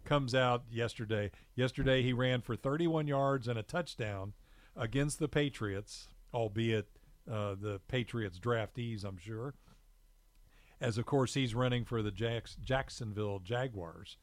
comes 0.04 0.34
out 0.34 0.64
yesterday. 0.70 1.30
Yesterday, 1.54 2.02
he 2.02 2.12
ran 2.12 2.40
for 2.40 2.56
31 2.56 3.06
yards 3.06 3.48
and 3.48 3.58
a 3.58 3.62
touchdown 3.62 4.32
against 4.76 5.18
the 5.18 5.28
Patriots, 5.28 6.08
albeit 6.34 6.88
uh, 7.30 7.54
the 7.60 7.80
Patriots 7.88 8.38
draftees, 8.38 9.04
I'm 9.04 9.18
sure 9.18 9.54
as 10.80 10.98
of 10.98 11.06
course 11.06 11.34
he's 11.34 11.54
running 11.54 11.84
for 11.84 12.02
the 12.02 12.10
Jacks- 12.10 12.56
Jacksonville 12.62 13.40
Jaguars. 13.40 14.16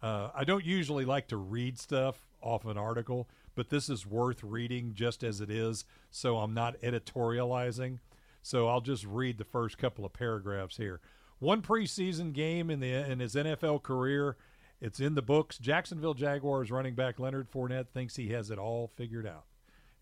Uh, 0.00 0.30
I 0.34 0.44
don't 0.44 0.64
usually 0.64 1.04
like 1.04 1.26
to 1.28 1.36
read 1.36 1.78
stuff 1.78 2.28
off 2.40 2.64
an 2.64 2.78
article, 2.78 3.28
but 3.56 3.68
this 3.68 3.88
is 3.88 4.06
worth 4.06 4.44
reading 4.44 4.94
just 4.94 5.24
as 5.24 5.40
it 5.40 5.50
is, 5.50 5.84
so 6.10 6.38
I'm 6.38 6.54
not 6.54 6.80
editorializing. 6.82 7.98
So 8.42 8.68
I'll 8.68 8.80
just 8.80 9.04
read 9.04 9.38
the 9.38 9.44
first 9.44 9.76
couple 9.76 10.04
of 10.04 10.12
paragraphs 10.12 10.76
here. 10.76 11.00
One 11.38 11.62
preseason 11.62 12.32
game 12.32 12.70
in 12.70 12.80
the 12.80 12.92
in 12.92 13.20
his 13.20 13.34
NFL 13.34 13.82
career, 13.82 14.36
It's 14.80 15.00
in 15.00 15.14
the 15.14 15.22
books. 15.22 15.58
Jacksonville 15.58 16.14
Jaguars 16.14 16.70
running 16.70 16.94
back 16.94 17.18
Leonard 17.18 17.50
Fournette 17.50 17.88
thinks 17.88 18.16
he 18.16 18.28
has 18.28 18.50
it 18.50 18.58
all 18.58 18.86
figured 18.96 19.26
out. 19.26 19.44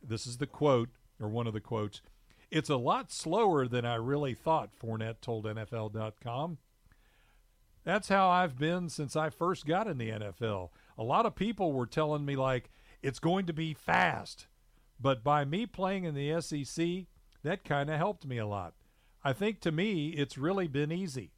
This 0.02 0.26
is 0.26 0.36
the 0.38 0.46
quote, 0.46 0.90
or 1.20 1.28
one 1.28 1.46
of 1.46 1.54
the 1.54 1.60
quotes. 1.60 2.02
It's 2.50 2.70
a 2.70 2.76
lot 2.76 3.10
slower 3.10 3.66
than 3.66 3.84
I 3.84 3.96
really 3.96 4.34
thought, 4.34 4.70
Fournette 4.78 5.20
told 5.20 5.46
NFL.com. 5.46 6.58
That's 7.84 8.08
how 8.08 8.28
I've 8.28 8.58
been 8.58 8.88
since 8.88 9.16
I 9.16 9.30
first 9.30 9.66
got 9.66 9.86
in 9.86 9.98
the 9.98 10.10
NFL. 10.10 10.70
A 10.98 11.02
lot 11.02 11.26
of 11.26 11.34
people 11.34 11.72
were 11.72 11.86
telling 11.86 12.24
me, 12.24 12.36
like, 12.36 12.70
it's 13.02 13.18
going 13.18 13.46
to 13.46 13.52
be 13.52 13.74
fast. 13.74 14.46
But 15.00 15.22
by 15.22 15.44
me 15.44 15.66
playing 15.66 16.04
in 16.04 16.14
the 16.14 16.40
SEC, 16.40 17.06
that 17.42 17.64
kind 17.64 17.90
of 17.90 17.96
helped 17.96 18.26
me 18.26 18.38
a 18.38 18.46
lot. 18.46 18.74
I 19.26 19.32
think 19.32 19.58
to 19.62 19.72
me, 19.72 20.10
it's 20.10 20.38
really 20.38 20.68
been 20.68 20.92
easy. 20.92 21.32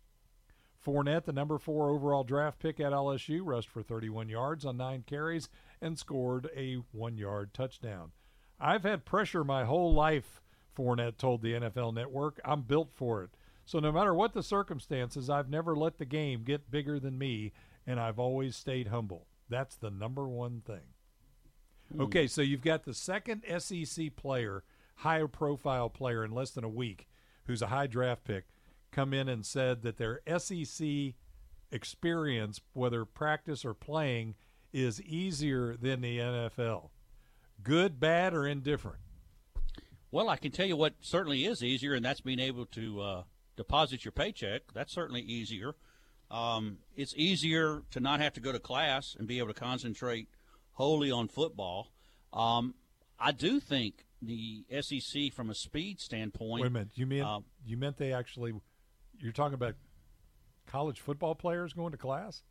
Fournette, 0.84 1.24
the 1.24 1.32
number 1.32 1.56
four 1.56 1.88
overall 1.88 2.22
draft 2.22 2.58
pick 2.58 2.78
at 2.80 2.92
LSU, 2.92 3.40
rushed 3.42 3.70
for 3.70 3.82
31 3.82 4.28
yards 4.28 4.66
on 4.66 4.76
nine 4.76 5.04
carries 5.06 5.48
and 5.80 5.98
scored 5.98 6.50
a 6.54 6.82
one 6.92 7.16
yard 7.16 7.54
touchdown. 7.54 8.12
I've 8.60 8.82
had 8.82 9.06
pressure 9.06 9.42
my 9.42 9.64
whole 9.64 9.94
life, 9.94 10.42
Fournette 10.76 11.16
told 11.16 11.40
the 11.40 11.54
NFL 11.54 11.94
Network. 11.94 12.38
I'm 12.44 12.60
built 12.60 12.90
for 12.92 13.22
it. 13.22 13.30
So 13.64 13.78
no 13.78 13.90
matter 13.90 14.12
what 14.12 14.34
the 14.34 14.42
circumstances, 14.42 15.30
I've 15.30 15.48
never 15.48 15.74
let 15.74 15.96
the 15.96 16.04
game 16.04 16.42
get 16.42 16.70
bigger 16.70 17.00
than 17.00 17.16
me, 17.16 17.52
and 17.86 17.98
I've 17.98 18.18
always 18.18 18.54
stayed 18.54 18.88
humble. 18.88 19.28
That's 19.48 19.76
the 19.76 19.90
number 19.90 20.28
one 20.28 20.60
thing. 20.60 20.92
Hmm. 21.90 22.02
Okay, 22.02 22.26
so 22.26 22.42
you've 22.42 22.60
got 22.60 22.84
the 22.84 22.92
second 22.92 23.44
SEC 23.58 24.14
player, 24.14 24.62
higher 24.96 25.26
profile 25.26 25.88
player 25.88 26.22
in 26.22 26.32
less 26.32 26.50
than 26.50 26.64
a 26.64 26.68
week, 26.68 27.08
who's 27.48 27.62
a 27.62 27.66
high 27.66 27.88
draft 27.88 28.22
pick, 28.22 28.44
come 28.92 29.12
in 29.12 29.28
and 29.28 29.44
said 29.44 29.82
that 29.82 29.96
their 29.96 30.20
SEC 30.38 31.14
experience, 31.72 32.60
whether 32.74 33.04
practice 33.04 33.64
or 33.64 33.74
playing, 33.74 34.36
is 34.72 35.02
easier 35.02 35.74
than 35.74 36.02
the 36.02 36.18
NFL. 36.18 36.90
Good, 37.62 37.98
bad, 37.98 38.34
or 38.34 38.46
indifferent? 38.46 39.00
Well, 40.10 40.28
I 40.28 40.36
can 40.36 40.52
tell 40.52 40.66
you 40.66 40.76
what 40.76 40.94
certainly 41.00 41.44
is 41.44 41.62
easier, 41.62 41.94
and 41.94 42.04
that's 42.04 42.20
being 42.20 42.38
able 42.38 42.66
to 42.66 43.00
uh, 43.00 43.22
deposit 43.56 44.04
your 44.04 44.12
paycheck. 44.12 44.62
That's 44.72 44.92
certainly 44.92 45.22
easier. 45.22 45.74
Um, 46.30 46.78
it's 46.94 47.14
easier 47.16 47.82
to 47.90 48.00
not 48.00 48.20
have 48.20 48.34
to 48.34 48.40
go 48.40 48.52
to 48.52 48.58
class 48.58 49.16
and 49.18 49.26
be 49.26 49.38
able 49.38 49.48
to 49.48 49.54
concentrate 49.54 50.28
wholly 50.72 51.10
on 51.10 51.28
football. 51.28 51.90
Um, 52.32 52.74
I 53.18 53.32
do 53.32 53.58
think 53.58 54.04
the 54.22 54.64
SEC, 54.80 55.32
from 55.32 55.50
a 55.50 55.54
speed 55.54 56.00
standpoint, 56.00 56.62
Wait 56.62 56.66
a 56.68 56.70
minute. 56.70 56.88
You 56.94 57.06
mean 57.06 57.22
uh, 57.22 57.40
you 57.66 57.76
meant 57.76 57.96
they 57.98 58.12
actually? 58.12 58.52
You're 59.18 59.32
talking 59.32 59.54
about 59.54 59.74
college 60.66 61.00
football 61.00 61.34
players 61.34 61.72
going 61.72 61.92
to 61.92 61.98
class? 61.98 62.42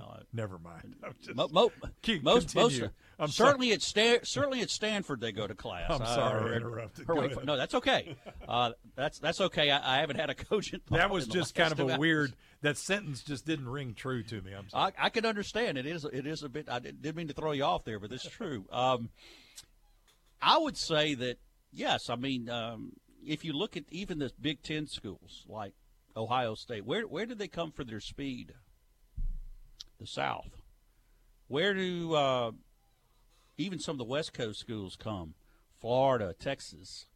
Uh, 0.00 0.20
Never 0.32 0.58
mind. 0.58 0.94
I'm 1.04 1.14
just, 1.22 1.36
mo- 1.36 1.48
mo- 1.52 1.70
Keep- 2.00 2.22
most, 2.22 2.54
most. 2.54 2.80
I'm 3.18 3.28
sorry. 3.28 3.48
certainly 3.50 3.72
at 3.72 3.82
Stan- 3.82 4.24
certainly 4.24 4.62
at 4.62 4.70
Stanford 4.70 5.20
they 5.20 5.32
go 5.32 5.46
to 5.46 5.54
class. 5.54 5.90
I'm 5.90 5.98
sorry, 6.06 6.52
I 6.54 6.56
interrupted. 6.56 7.04
or 7.08 7.14
Go 7.14 7.20
wait 7.20 7.44
no, 7.44 7.56
that's 7.58 7.74
okay. 7.74 8.16
Uh, 8.48 8.72
that's 8.96 9.18
that's 9.18 9.40
okay. 9.42 9.70
I, 9.70 9.96
I 9.96 10.00
haven't 10.00 10.16
had 10.16 10.30
a 10.30 10.34
coach. 10.34 10.72
in- 10.72 10.80
That 10.90 11.10
was 11.10 11.26
just 11.28 11.54
kind 11.54 11.72
of 11.72 11.80
a 11.80 11.90
hours. 11.90 11.98
weird. 11.98 12.32
That 12.62 12.78
sentence 12.78 13.22
just 13.22 13.44
didn't 13.44 13.68
ring 13.68 13.92
true 13.94 14.22
to 14.22 14.40
me. 14.40 14.52
I'm 14.52 14.68
sorry. 14.70 14.92
I, 14.98 15.06
I 15.06 15.08
can 15.10 15.26
understand 15.26 15.76
it 15.76 15.84
is 15.86 16.04
it 16.06 16.26
is 16.26 16.42
a 16.42 16.48
bit. 16.48 16.68
I 16.70 16.78
did- 16.78 17.02
didn't 17.02 17.16
mean 17.16 17.28
to 17.28 17.34
throw 17.34 17.52
you 17.52 17.64
off 17.64 17.84
there, 17.84 17.98
but 18.00 18.12
it's 18.12 18.26
true. 18.28 18.64
Um, 18.72 19.10
I 20.42 20.58
would 20.58 20.76
say 20.76 21.14
that 21.14 21.38
yes. 21.72 22.10
I 22.10 22.16
mean, 22.16 22.48
um, 22.50 22.92
if 23.24 23.44
you 23.44 23.52
look 23.52 23.76
at 23.76 23.84
even 23.90 24.18
the 24.18 24.32
Big 24.40 24.62
Ten 24.62 24.86
schools 24.86 25.44
like 25.48 25.74
Ohio 26.16 26.54
State, 26.54 26.84
where 26.84 27.06
where 27.06 27.26
did 27.26 27.38
they 27.38 27.48
come 27.48 27.70
for 27.70 27.84
their 27.84 28.00
speed? 28.00 28.52
The 30.00 30.06
South. 30.06 30.60
Where 31.46 31.74
do 31.74 32.14
uh, 32.14 32.50
even 33.56 33.78
some 33.78 33.94
of 33.94 33.98
the 33.98 34.04
West 34.04 34.32
Coast 34.32 34.58
schools 34.58 34.96
come? 34.96 35.34
Florida, 35.80 36.34
Texas. 36.38 37.06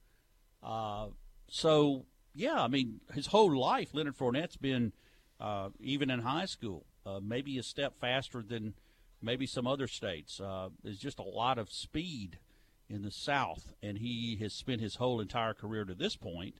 Uh, 0.62 1.08
so 1.48 2.06
yeah, 2.34 2.62
I 2.62 2.68
mean, 2.68 3.00
his 3.12 3.28
whole 3.28 3.58
life, 3.58 3.90
Leonard 3.92 4.16
Fournette's 4.16 4.56
been 4.56 4.92
uh, 5.40 5.70
even 5.80 6.10
in 6.10 6.20
high 6.20 6.44
school, 6.44 6.86
uh, 7.04 7.20
maybe 7.22 7.58
a 7.58 7.62
step 7.62 7.98
faster 8.00 8.42
than 8.42 8.74
maybe 9.20 9.46
some 9.46 9.66
other 9.66 9.88
states. 9.88 10.40
Uh, 10.40 10.68
there's 10.82 10.98
just 10.98 11.18
a 11.18 11.24
lot 11.24 11.58
of 11.58 11.72
speed 11.72 12.38
in 12.88 13.02
the 13.02 13.10
South, 13.10 13.72
and 13.82 13.98
he 13.98 14.36
has 14.40 14.52
spent 14.52 14.80
his 14.80 14.96
whole 14.96 15.20
entire 15.20 15.54
career 15.54 15.84
to 15.84 15.94
this 15.94 16.16
point 16.16 16.54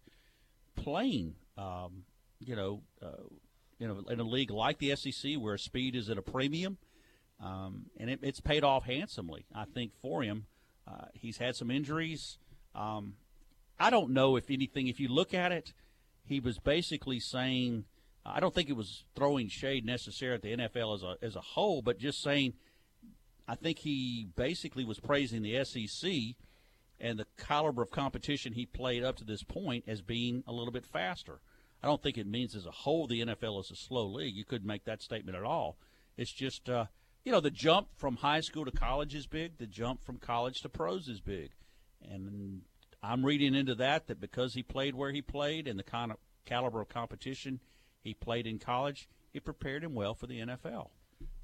playing. 0.74 1.34
Um, 1.56 2.04
you 2.38 2.54
know, 2.54 2.82
uh, 3.02 3.24
in 3.78 4.20
a 4.20 4.22
league 4.22 4.50
like 4.50 4.78
the 4.78 4.94
SEC 4.96 5.34
where 5.34 5.58
speed 5.58 5.94
is 5.94 6.08
at 6.08 6.18
a 6.18 6.22
premium, 6.22 6.78
um, 7.42 7.86
and 7.98 8.10
it, 8.10 8.20
it's 8.22 8.40
paid 8.40 8.64
off 8.64 8.84
handsomely. 8.84 9.44
I 9.54 9.64
think 9.64 9.92
for 10.00 10.22
him, 10.22 10.46
uh, 10.86 11.06
he's 11.12 11.38
had 11.38 11.56
some 11.56 11.70
injuries. 11.70 12.38
Um, 12.74 13.14
I 13.78 13.90
don't 13.90 14.10
know 14.10 14.36
if 14.36 14.50
anything. 14.50 14.88
If 14.88 15.00
you 15.00 15.08
look 15.08 15.34
at 15.34 15.52
it, 15.52 15.72
he 16.24 16.40
was 16.40 16.58
basically 16.58 17.20
saying. 17.20 17.84
I 18.28 18.40
don't 18.40 18.52
think 18.52 18.68
it 18.68 18.76
was 18.76 19.04
throwing 19.14 19.48
shade 19.48 19.84
necessarily 19.86 20.34
at 20.34 20.42
the 20.42 20.64
NFL 20.64 20.96
as 20.96 21.02
a 21.04 21.16
as 21.22 21.36
a 21.36 21.40
whole, 21.40 21.82
but 21.82 21.98
just 21.98 22.22
saying. 22.22 22.54
I 23.48 23.54
think 23.54 23.78
he 23.78 24.28
basically 24.37 24.85
was 24.85 24.98
praising 24.98 25.42
the 25.42 25.64
SEC 25.64 26.11
and 26.98 27.18
the 27.18 27.26
caliber 27.38 27.82
of 27.82 27.90
competition 27.90 28.52
he 28.52 28.66
played 28.66 29.04
up 29.04 29.16
to 29.16 29.24
this 29.24 29.42
point 29.42 29.85
as 29.87 30.02
being 30.02 30.42
a 30.46 30.52
little 30.52 30.72
bit 30.72 30.87
faster. 30.87 31.40
I 31.82 31.87
don't 31.87 32.02
think 32.02 32.18
it 32.18 32.26
means 32.26 32.56
as 32.56 32.66
a 32.66 32.70
whole 32.70 33.06
the 33.06 33.20
NFL 33.20 33.61
is 33.61 33.70
a 33.70 33.76
slow 33.76 34.06
league. 34.06 34.35
You 34.35 34.44
couldn't 34.44 34.66
make 34.66 34.85
that 34.85 35.02
statement 35.02 35.37
at 35.37 35.44
all. 35.44 35.76
It's 36.16 36.32
just, 36.32 36.68
uh, 36.68 36.87
you 37.24 37.32
know, 37.32 37.40
the 37.40 37.50
jump 37.50 37.88
from 37.96 38.16
high 38.16 38.40
school 38.40 38.64
to 38.64 38.70
college 38.70 39.14
is 39.14 39.26
big. 39.26 39.59
The 39.59 39.66
jump 39.66 40.02
from 40.02 40.16
college 40.16 40.62
to 40.62 40.68
pros 40.68 41.09
is 41.09 41.20
big. 41.20 41.50
And 42.02 42.62
I'm 43.02 43.24
reading 43.24 43.54
into 43.54 43.74
that 43.76 44.06
that 44.06 44.20
because 44.20 44.54
he 44.54 44.62
played 44.62 44.94
where 44.94 45.12
he 45.12 45.22
played 45.22 45.68
and 45.68 45.78
the 45.78 45.85
kind 45.85 46.11
of 46.11 46.18
caliber 46.44 46.80
of 46.80 46.88
competition 46.88 47.61
he 48.00 48.14
played 48.14 48.46
in 48.46 48.59
college, 48.59 49.09
it 49.35 49.44
prepared 49.44 49.85
him 49.85 49.94
well 49.94 50.14
for 50.14 50.26
the 50.26 50.40
NFL. 50.40 50.88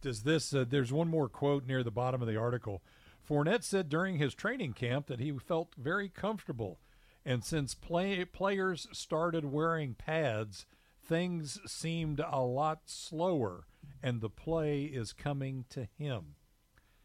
Does 0.02 0.22
this? 0.24 0.52
Uh, 0.52 0.64
there's 0.68 0.92
one 0.92 1.08
more 1.08 1.28
quote 1.28 1.64
near 1.66 1.82
the 1.82 1.90
bottom 1.90 2.20
of 2.20 2.28
the 2.28 2.36
article. 2.36 2.82
Fournette 3.26 3.62
said 3.62 3.88
during 3.88 4.16
his 4.18 4.34
training 4.34 4.72
camp 4.74 5.06
that 5.06 5.20
he 5.20 5.32
felt 5.38 5.74
very 5.78 6.08
comfortable, 6.08 6.80
and 7.24 7.42
since 7.44 7.74
play, 7.74 8.24
players 8.24 8.88
started 8.92 9.44
wearing 9.44 9.94
pads, 9.94 10.66
things 11.02 11.58
seemed 11.64 12.20
a 12.20 12.40
lot 12.40 12.80
slower, 12.86 13.64
and 14.02 14.20
the 14.20 14.28
play 14.28 14.82
is 14.82 15.12
coming 15.12 15.64
to 15.70 15.84
him. 15.96 16.34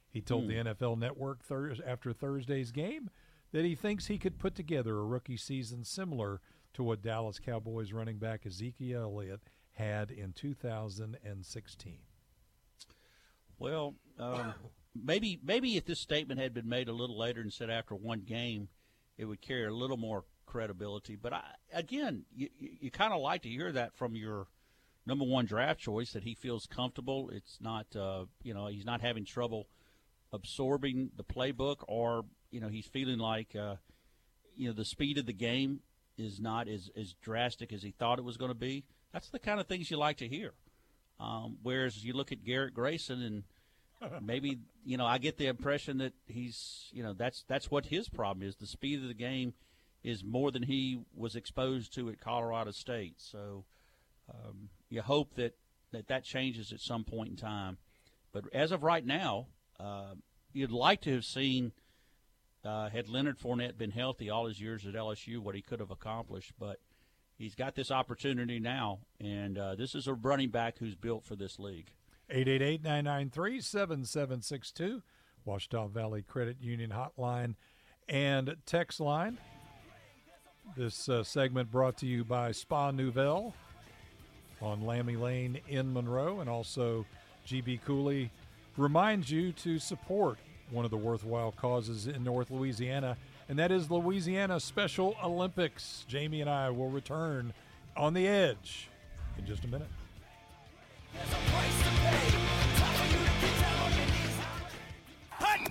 He 0.09 0.21
told 0.21 0.43
Hmm. 0.45 0.49
the 0.49 0.55
NFL 0.55 0.95
Network 0.97 1.43
thurs 1.43 1.79
after 1.81 2.11
Thursday's 2.13 2.71
game 2.71 3.09
that 3.51 3.63
he 3.63 3.75
thinks 3.75 4.07
he 4.07 4.17
could 4.17 4.39
put 4.39 4.55
together 4.55 4.97
a 4.97 5.05
rookie 5.05 5.37
season 5.37 5.83
similar 5.83 6.41
to 6.73 6.83
what 6.83 7.03
Dallas 7.03 7.39
Cowboys 7.39 7.93
running 7.93 8.17
back 8.17 8.45
Ezekiel 8.45 9.03
Elliott 9.03 9.41
had 9.73 10.09
in 10.09 10.33
2016. 10.33 11.99
Well, 13.59 13.95
um, 14.19 14.53
maybe 14.95 15.39
maybe 15.43 15.77
if 15.77 15.85
this 15.85 15.99
statement 15.99 16.39
had 16.39 16.53
been 16.53 16.69
made 16.69 16.87
a 16.87 16.93
little 16.93 17.17
later 17.17 17.41
and 17.41 17.51
said 17.51 17.69
after 17.69 17.95
one 17.95 18.21
game, 18.21 18.69
it 19.17 19.25
would 19.25 19.41
carry 19.41 19.65
a 19.65 19.73
little 19.73 19.97
more 19.97 20.25
credibility. 20.45 21.15
But 21.15 21.33
I, 21.33 21.43
again, 21.73 22.23
you, 22.35 22.49
you, 22.57 22.91
kind 22.91 23.13
of 23.13 23.21
like 23.21 23.43
to 23.43 23.49
hear 23.49 23.71
that 23.71 23.95
from 23.95 24.15
your 24.15 24.47
number 25.05 25.25
one 25.25 25.45
draft 25.45 25.79
choice 25.79 26.13
that 26.13 26.23
he 26.23 26.35
feels 26.35 26.65
comfortable. 26.65 27.29
It's 27.31 27.59
not, 27.61 27.87
uh, 27.95 28.25
you 28.43 28.53
know, 28.53 28.67
he's 28.67 28.85
not 28.85 29.01
having 29.01 29.25
trouble 29.25 29.67
absorbing 30.31 31.11
the 31.15 31.23
playbook, 31.23 31.77
or 31.87 32.25
you 32.51 32.59
know, 32.59 32.69
he's 32.69 32.87
feeling 32.87 33.19
like, 33.19 33.55
uh, 33.55 33.75
you 34.55 34.67
know, 34.67 34.73
the 34.73 34.85
speed 34.85 35.17
of 35.17 35.25
the 35.25 35.33
game 35.33 35.81
is 36.17 36.39
not 36.39 36.67
as 36.67 36.89
as 36.95 37.13
drastic 37.21 37.71
as 37.71 37.83
he 37.83 37.91
thought 37.91 38.19
it 38.19 38.25
was 38.25 38.37
going 38.37 38.51
to 38.51 38.55
be. 38.55 38.85
That's 39.13 39.29
the 39.29 39.39
kind 39.39 39.59
of 39.59 39.67
things 39.67 39.89
you 39.89 39.97
like 39.97 40.17
to 40.17 40.27
hear. 40.27 40.53
Um, 41.19 41.57
whereas 41.63 42.03
you 42.03 42.13
look 42.13 42.31
at 42.31 42.43
Garrett 42.43 42.73
Grayson 42.73 43.21
and 43.21 43.43
maybe 44.21 44.59
you 44.85 44.97
know 44.97 45.05
I 45.05 45.17
get 45.17 45.37
the 45.37 45.47
impression 45.47 45.97
that 45.97 46.13
he's 46.27 46.89
you 46.91 47.01
know 47.01 47.13
that's 47.13 47.43
that's 47.47 47.71
what 47.71 47.87
his 47.87 48.09
problem 48.09 48.47
is. 48.47 48.55
The 48.55 48.67
speed 48.67 49.01
of 49.01 49.07
the 49.07 49.13
game 49.13 49.53
is 50.03 50.23
more 50.23 50.51
than 50.51 50.63
he 50.63 50.99
was 51.15 51.35
exposed 51.35 51.93
to 51.95 52.09
at 52.09 52.21
Colorado 52.21 52.71
State. 52.71 53.15
So 53.17 53.65
um, 54.29 54.69
you 54.89 55.01
hope 55.01 55.35
that, 55.35 55.55
that 55.91 56.07
that 56.07 56.23
changes 56.23 56.71
at 56.71 56.79
some 56.79 57.03
point 57.03 57.29
in 57.29 57.35
time. 57.35 57.77
But 58.31 58.45
as 58.53 58.71
of 58.71 58.83
right 58.83 59.05
now, 59.05 59.47
uh, 59.79 60.13
you'd 60.53 60.71
like 60.71 61.01
to 61.01 61.13
have 61.13 61.25
seen 61.25 61.71
uh, 62.63 62.89
had 62.89 63.07
Leonard 63.07 63.39
Fournette 63.39 63.77
been 63.77 63.91
healthy 63.91 64.29
all 64.29 64.47
his 64.47 64.59
years 64.61 64.85
at 64.85 64.93
LSU, 64.93 65.39
what 65.39 65.55
he 65.55 65.61
could 65.61 65.79
have 65.79 65.91
accomplished. 65.91 66.53
But 66.59 66.79
he's 67.37 67.55
got 67.55 67.75
this 67.75 67.91
opportunity 67.91 68.59
now, 68.59 68.99
and 69.19 69.57
uh, 69.57 69.75
this 69.75 69.95
is 69.95 70.07
a 70.07 70.13
running 70.13 70.49
back 70.49 70.77
who's 70.79 70.95
built 70.95 71.25
for 71.25 71.35
this 71.35 71.59
league. 71.59 71.91
888-993-7762, 72.33 75.01
Ouachita 75.45 75.89
Valley 75.89 76.23
Credit 76.23 76.57
Union 76.59 76.91
Hotline 76.91 77.55
and 78.09 78.57
text 78.65 78.99
line. 78.99 79.37
This 80.75 81.07
uh, 81.07 81.23
segment 81.23 81.71
brought 81.71 81.95
to 81.97 82.05
you 82.05 82.25
by 82.25 82.51
Spa 82.51 82.91
Nouvelle 82.91 83.53
on 84.61 84.81
Lammy 84.81 85.15
Lane 85.15 85.61
in 85.69 85.93
Monroe 85.93 86.41
and 86.41 86.49
also 86.49 87.05
GB 87.47 87.79
Cooley 87.85 88.29
reminds 88.75 89.31
you 89.31 89.53
to 89.53 89.79
support 89.79 90.37
one 90.69 90.83
of 90.83 90.91
the 90.91 90.97
worthwhile 90.97 91.53
causes 91.53 92.07
in 92.07 92.21
North 92.23 92.51
Louisiana, 92.51 93.15
and 93.49 93.59
that 93.59 93.71
is 93.71 93.89
Louisiana 93.89 94.59
Special 94.59 95.15
Olympics. 95.23 96.05
Jamie 96.07 96.41
and 96.41 96.49
I 96.49 96.69
will 96.69 96.89
return 96.89 97.53
on 97.95 98.13
the 98.13 98.27
edge 98.27 98.89
in 99.37 99.45
just 99.45 99.63
a 99.63 99.67
minute. 99.67 99.87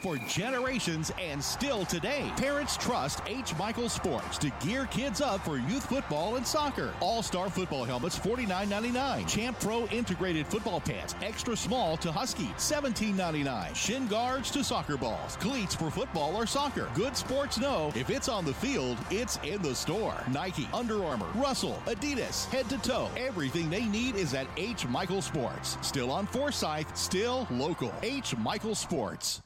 For 0.07 0.19
generations 0.19 1.11
and 1.21 1.43
still 1.43 1.85
today. 1.85 2.31
Parents 2.37 2.77
trust 2.77 3.21
H. 3.27 3.57
Michael 3.59 3.89
Sports 3.89 4.39
to 4.39 4.51
gear 4.65 4.87
kids 4.87 5.21
up 5.21 5.45
for 5.45 5.59
youth 5.59 5.85
football 5.87 6.37
and 6.37 6.47
soccer. 6.47 6.95
All 7.01 7.25
star 7.25 7.51
football 7.51 7.83
helmets 7.83 8.17
$49.99. 8.17 9.25
Champro 9.25 9.93
integrated 9.93 10.47
football 10.47 10.81
pants, 10.81 11.17
extra 11.23 11.57
small 11.57 11.97
to 11.97 12.13
Husky, 12.13 12.47
$17.99. 12.57 13.75
Shin 13.75 14.07
guards 14.07 14.53
to 14.53 14.63
soccer 14.63 14.97
balls, 14.97 15.35
cleats 15.39 15.75
for 15.75 15.91
football 15.91 16.37
or 16.37 16.47
soccer. 16.47 16.89
Good 16.95 17.17
sports 17.17 17.59
know 17.59 17.91
if 17.97 18.09
it's 18.09 18.29
on 18.29 18.45
the 18.45 18.55
field, 18.55 18.99
it's 19.11 19.41
in 19.43 19.61
the 19.61 19.75
store. 19.75 20.23
Nike, 20.31 20.69
Under 20.73 21.03
Armour, 21.03 21.27
Russell, 21.35 21.83
Adidas, 21.87 22.49
head 22.51 22.69
to 22.69 22.79
toe. 22.79 23.11
Everything 23.17 23.69
they 23.69 23.87
need 23.87 24.15
is 24.15 24.35
at 24.35 24.47
H. 24.57 24.87
Michael 24.87 25.21
Sports. 25.21 25.79
Still 25.83 26.13
on 26.13 26.29
Forsyth, 26.29 26.97
still 26.97 27.49
local. 27.51 27.93
H. 28.05 28.37
Michael 28.37 28.77
Sports. 28.77 29.43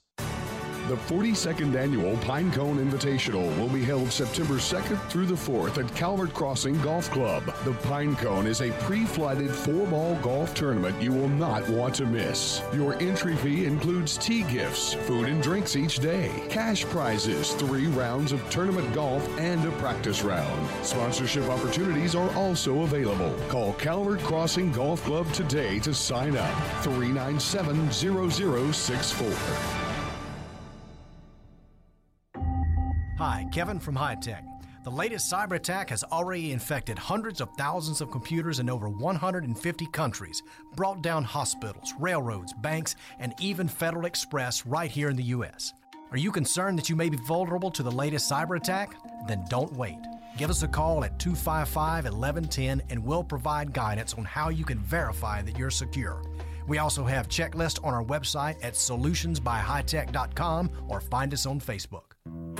The 0.90 0.96
42nd 0.96 1.76
annual 1.76 2.16
Pinecone 2.16 2.84
Invitational 2.84 3.56
will 3.60 3.68
be 3.68 3.84
held 3.84 4.10
September 4.10 4.54
2nd 4.54 5.00
through 5.08 5.26
the 5.26 5.36
4th 5.36 5.78
at 5.78 5.94
Calvert 5.94 6.34
Crossing 6.34 6.80
Golf 6.80 7.08
Club. 7.12 7.44
The 7.62 7.74
Pinecone 7.86 8.46
is 8.46 8.60
a 8.60 8.72
pre-flighted 8.72 9.52
four-ball 9.52 10.16
golf 10.16 10.52
tournament 10.52 11.00
you 11.00 11.12
will 11.12 11.28
not 11.28 11.68
want 11.68 11.94
to 11.94 12.06
miss. 12.06 12.60
Your 12.74 13.00
entry 13.00 13.36
fee 13.36 13.66
includes 13.66 14.18
tee 14.18 14.42
gifts, 14.42 14.94
food 14.94 15.28
and 15.28 15.40
drinks 15.40 15.76
each 15.76 16.00
day, 16.00 16.32
cash 16.48 16.84
prizes, 16.86 17.52
three 17.52 17.86
rounds 17.86 18.32
of 18.32 18.50
tournament 18.50 18.92
golf, 18.92 19.24
and 19.38 19.64
a 19.64 19.70
practice 19.78 20.24
round. 20.24 20.68
Sponsorship 20.84 21.48
opportunities 21.48 22.16
are 22.16 22.34
also 22.34 22.82
available. 22.82 23.32
Call 23.46 23.74
Calvert 23.74 24.18
Crossing 24.24 24.72
Golf 24.72 25.04
Club 25.04 25.32
today 25.32 25.78
to 25.78 25.94
sign 25.94 26.36
up. 26.36 26.82
397 26.82 27.92
0064. 27.92 29.89
Hi, 33.20 33.46
Kevin 33.52 33.78
from 33.78 33.96
High 33.96 34.14
Tech. 34.14 34.46
The 34.82 34.90
latest 34.90 35.30
cyber 35.30 35.56
attack 35.56 35.90
has 35.90 36.02
already 36.04 36.52
infected 36.52 36.98
hundreds 36.98 37.42
of 37.42 37.50
thousands 37.58 38.00
of 38.00 38.10
computers 38.10 38.60
in 38.60 38.70
over 38.70 38.88
150 38.88 39.86
countries, 39.88 40.42
brought 40.74 41.02
down 41.02 41.24
hospitals, 41.24 41.92
railroads, 42.00 42.54
banks, 42.54 42.96
and 43.18 43.34
even 43.38 43.68
Federal 43.68 44.06
Express 44.06 44.64
right 44.64 44.90
here 44.90 45.10
in 45.10 45.16
the 45.16 45.34
U.S. 45.36 45.74
Are 46.10 46.16
you 46.16 46.32
concerned 46.32 46.78
that 46.78 46.88
you 46.88 46.96
may 46.96 47.10
be 47.10 47.18
vulnerable 47.18 47.70
to 47.72 47.82
the 47.82 47.90
latest 47.90 48.32
cyber 48.32 48.56
attack? 48.56 48.96
Then 49.28 49.44
don't 49.50 49.74
wait. 49.74 49.98
Give 50.38 50.48
us 50.48 50.62
a 50.62 50.68
call 50.68 51.04
at 51.04 51.18
255 51.18 52.04
1110 52.04 52.80
and 52.88 53.04
we'll 53.04 53.22
provide 53.22 53.74
guidance 53.74 54.14
on 54.14 54.24
how 54.24 54.48
you 54.48 54.64
can 54.64 54.78
verify 54.78 55.42
that 55.42 55.58
you're 55.58 55.68
secure. 55.68 56.22
We 56.66 56.78
also 56.78 57.04
have 57.04 57.28
checklists 57.28 57.84
on 57.84 57.92
our 57.92 58.04
website 58.04 58.56
at 58.64 58.72
solutionsbyhightech.com 58.72 60.70
or 60.88 61.02
find 61.02 61.34
us 61.34 61.44
on 61.44 61.60
Facebook. 61.60 62.59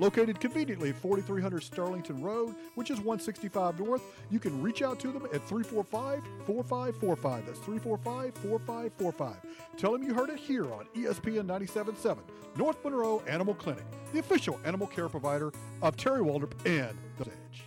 Located 0.00 0.40
conveniently 0.40 0.88
at 0.88 0.96
4300 0.96 1.62
Sterlington 1.62 2.22
Road, 2.22 2.54
which 2.74 2.90
is 2.90 2.96
165 2.96 3.78
North, 3.78 4.02
you 4.30 4.38
can 4.40 4.60
reach 4.62 4.80
out 4.80 4.98
to 5.00 5.12
them 5.12 5.26
at 5.26 5.46
345 5.46 6.22
4545. 6.46 7.46
That's 7.46 7.58
345 7.58 8.34
4545. 8.34 9.36
Tell 9.76 9.92
them 9.92 10.02
you 10.02 10.14
heard 10.14 10.30
it 10.30 10.38
here 10.38 10.72
on 10.72 10.86
ESPN 10.96 11.44
977, 11.44 12.24
North 12.56 12.82
Monroe 12.82 13.22
Animal 13.28 13.54
Clinic, 13.54 13.84
the 14.14 14.18
official 14.20 14.58
animal 14.64 14.86
care 14.86 15.10
provider 15.10 15.52
of 15.82 15.98
Terry 15.98 16.20
Waldrop 16.20 16.52
and 16.64 16.96
The 17.18 17.26
Edge. 17.26 17.64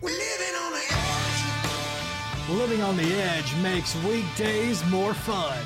We're 0.00 0.10
living 0.10 0.54
on 0.54 0.72
The 0.72 0.84
Edge. 0.88 1.18
Living 2.48 2.82
on 2.82 2.96
the 2.96 3.20
edge 3.20 3.54
makes 3.56 3.94
weekdays 4.04 4.84
more 4.86 5.12
fun, 5.12 5.58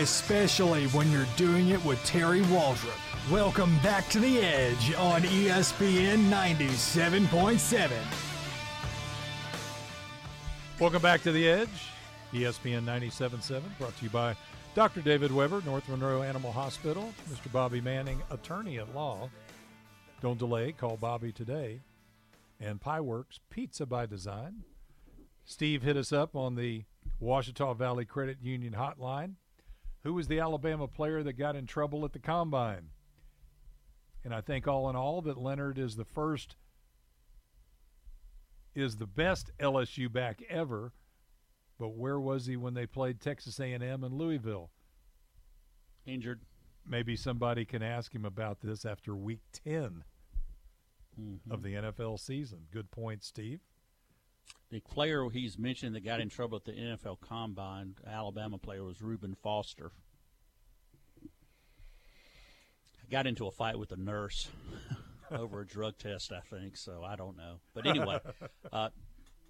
especially 0.00 0.86
when 0.88 1.12
you're 1.12 1.28
doing 1.36 1.68
it 1.68 1.84
with 1.84 2.02
Terry 2.04 2.40
Waldrop. 2.44 3.07
Welcome 3.32 3.76
back 3.80 4.08
to 4.08 4.20
the 4.20 4.40
edge 4.40 4.94
on 4.94 5.20
ESPN 5.20 6.30
97.7. 6.30 7.90
Welcome 10.80 11.02
back 11.02 11.20
to 11.24 11.32
the 11.32 11.46
Edge, 11.46 11.68
ESPN 12.32 12.84
97.7, 12.84 13.62
brought 13.78 13.94
to 13.98 14.04
you 14.04 14.08
by 14.08 14.34
Dr. 14.74 15.02
David 15.02 15.30
Weber, 15.30 15.60
North 15.66 15.86
Monroe 15.90 16.22
Animal 16.22 16.52
Hospital, 16.52 17.12
Mr. 17.28 17.52
Bobby 17.52 17.82
Manning, 17.82 18.22
attorney 18.30 18.78
at 18.78 18.94
law. 18.94 19.28
Don't 20.22 20.38
delay, 20.38 20.72
call 20.72 20.96
Bobby 20.96 21.30
today. 21.30 21.80
And 22.58 22.80
Pieworks, 22.80 23.40
Pizza 23.50 23.84
by 23.84 24.06
Design. 24.06 24.64
Steve 25.44 25.82
hit 25.82 25.98
us 25.98 26.14
up 26.14 26.34
on 26.34 26.54
the 26.54 26.84
Ouachita 27.20 27.76
Valley 27.76 28.06
Credit 28.06 28.38
Union 28.40 28.72
hotline. 28.72 29.34
Who 30.04 30.14
was 30.14 30.28
the 30.28 30.40
Alabama 30.40 30.88
player 30.88 31.22
that 31.22 31.34
got 31.34 31.56
in 31.56 31.66
trouble 31.66 32.06
at 32.06 32.14
the 32.14 32.18
combine? 32.18 32.88
And 34.24 34.34
I 34.34 34.40
think 34.40 34.66
all 34.66 34.90
in 34.90 34.96
all 34.96 35.22
that 35.22 35.38
Leonard 35.38 35.78
is 35.78 35.96
the 35.96 36.04
first 36.04 36.56
is 38.74 38.96
the 38.96 39.06
best 39.06 39.50
LSU 39.58 40.10
back 40.12 40.42
ever. 40.48 40.92
But 41.78 41.90
where 41.90 42.18
was 42.18 42.46
he 42.46 42.56
when 42.56 42.74
they 42.74 42.86
played 42.86 43.20
Texas 43.20 43.60
A&M 43.60 43.82
and 44.04 44.12
Louisville? 44.14 44.70
Injured. 46.06 46.40
Maybe 46.86 47.16
somebody 47.16 47.64
can 47.64 47.82
ask 47.82 48.14
him 48.14 48.24
about 48.24 48.60
this 48.60 48.84
after 48.84 49.14
week 49.14 49.40
10 49.52 50.04
Mhm. 51.18 51.40
of 51.50 51.62
the 51.62 51.74
NFL 51.74 52.18
season. 52.18 52.66
Good 52.70 52.90
point, 52.90 53.22
Steve. 53.22 53.60
The 54.70 54.80
player 54.80 55.28
he's 55.30 55.58
mentioned 55.58 55.94
that 55.94 56.00
got 56.00 56.20
in 56.20 56.28
trouble 56.28 56.56
at 56.56 56.64
the 56.64 56.72
NFL 56.72 57.16
Combine, 57.16 57.96
Alabama 58.06 58.58
player, 58.58 58.82
was 58.84 59.00
Reuben 59.02 59.34
Foster. 59.34 59.92
Got 63.10 63.26
into 63.26 63.46
a 63.46 63.50
fight 63.50 63.78
with 63.78 63.92
a 63.92 63.96
nurse 63.96 64.48
over 65.30 65.60
a 65.60 65.66
drug 65.66 65.98
test, 65.98 66.32
I 66.32 66.40
think. 66.40 66.76
So 66.76 67.02
I 67.04 67.16
don't 67.16 67.36
know, 67.36 67.60
but 67.74 67.86
anyway, 67.86 68.18
uh, 68.72 68.90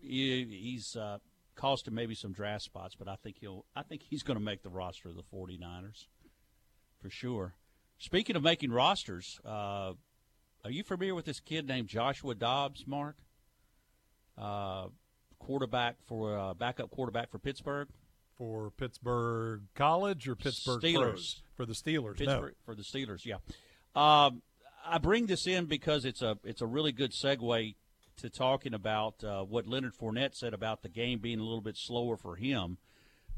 he, 0.00 0.44
he's 0.44 0.96
uh, 0.96 1.18
cost 1.56 1.88
him 1.88 1.94
maybe 1.94 2.14
some 2.14 2.32
draft 2.32 2.62
spots, 2.62 2.94
but 2.96 3.08
I 3.08 3.16
think 3.16 3.36
he'll. 3.40 3.64
I 3.74 3.82
think 3.82 4.02
he's 4.02 4.22
going 4.22 4.38
to 4.38 4.44
make 4.44 4.62
the 4.62 4.70
roster 4.70 5.08
of 5.08 5.16
the 5.16 5.22
49ers 5.22 6.06
for 7.00 7.10
sure. 7.10 7.54
Speaking 7.98 8.36
of 8.36 8.42
making 8.42 8.70
rosters, 8.70 9.40
uh, 9.44 9.92
are 10.64 10.70
you 10.70 10.84
familiar 10.84 11.14
with 11.14 11.24
this 11.24 11.40
kid 11.40 11.66
named 11.66 11.88
Joshua 11.88 12.34
Dobbs, 12.34 12.86
Mark? 12.86 13.16
Uh, 14.36 14.86
quarterback 15.40 15.96
for 16.06 16.38
uh, 16.38 16.54
backup 16.54 16.90
quarterback 16.90 17.30
for 17.30 17.38
Pittsburgh. 17.38 17.88
For 18.38 18.70
Pittsburgh 18.70 19.62
College 19.74 20.28
or 20.28 20.36
Pittsburgh 20.36 20.80
Steelers 20.80 21.10
Pros? 21.10 21.42
For 21.56 21.66
the 21.66 21.74
Steelers, 21.74 22.20
no. 22.20 22.50
For 22.64 22.74
the 22.74 22.82
Steelers, 22.82 23.24
yeah. 23.24 23.36
Um, 23.96 24.42
I 24.86 24.98
bring 24.98 25.26
this 25.26 25.46
in 25.46 25.66
because 25.66 26.04
it's 26.04 26.22
a 26.22 26.38
it's 26.44 26.62
a 26.62 26.66
really 26.66 26.92
good 26.92 27.10
segue 27.12 27.74
to 28.18 28.30
talking 28.30 28.74
about 28.74 29.22
uh, 29.24 29.42
what 29.42 29.66
Leonard 29.66 29.94
Fournette 29.94 30.34
said 30.36 30.54
about 30.54 30.82
the 30.82 30.88
game 30.88 31.18
being 31.18 31.40
a 31.40 31.42
little 31.42 31.60
bit 31.60 31.76
slower 31.76 32.16
for 32.16 32.36
him. 32.36 32.78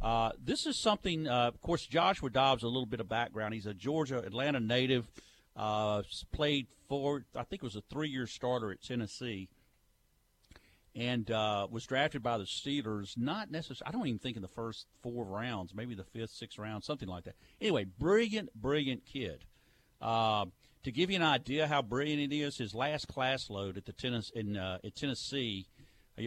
Uh, 0.03 0.31
this 0.43 0.67
is 0.67 0.79
something, 0.79 1.29
uh, 1.29 1.49
of 1.49 1.61
course, 1.61 1.87
Joshua 1.87 2.31
Dobbs, 2.31 2.63
a 2.63 2.69
little 2.69 2.87
bit 2.87 3.01
of 3.01 3.09
background. 3.09 3.53
He's 3.53 3.67
a 3.67 3.75
Georgia, 3.75 4.19
Atlanta 4.19 4.59
native, 4.59 5.11
uh, 5.57 6.03
played 6.33 6.67
for, 6.89 7.25
I 7.37 7.43
think 7.43 7.63
it 7.63 7.67
was 7.67 7.77
a 7.77 7.83
three 7.83 8.09
year 8.09 8.27
starter 8.27 8.71
at 8.73 8.83
Tennessee, 8.83 9.49
and 10.95 11.31
uh, 11.31 11.67
was 11.71 11.87
drafted 11.87 12.23
by 12.23 12.39
the 12.39 12.45
Steelers. 12.45 13.17
Not 13.17 13.51
necessarily, 13.51 13.83
I 13.87 13.93
don't 13.93 14.07
even 14.07 14.19
think 14.19 14.37
in 14.37 14.43
the 14.43 14.49
first 14.49 14.87
four 15.03 15.25
rounds, 15.25 15.75
maybe 15.75 15.95
the 15.95 16.05
fifth, 16.05 16.31
sixth 16.31 16.59
round, 16.59 16.85
something 16.85 17.09
like 17.09 17.25
that. 17.25 17.37
Anyway, 17.61 17.85
brilliant, 17.85 18.51
brilliant 18.55 19.05
kid. 19.05 19.45
Uh, 20.01 20.47
to 20.83 20.91
give 20.91 21.11
you 21.11 21.17
an 21.17 21.23
idea 21.23 21.67
how 21.67 21.83
brilliant 21.83 22.33
it 22.33 22.37
is, 22.37 22.57
his 22.57 22.75
last 22.75 23.07
class 23.07 23.51
load 23.51 23.77
at 23.77 23.85
the 23.85 23.93
tennis 23.93 24.31
in 24.35 24.57
uh, 24.57 24.79
at 24.83 24.97
Tennessee. 24.97 25.67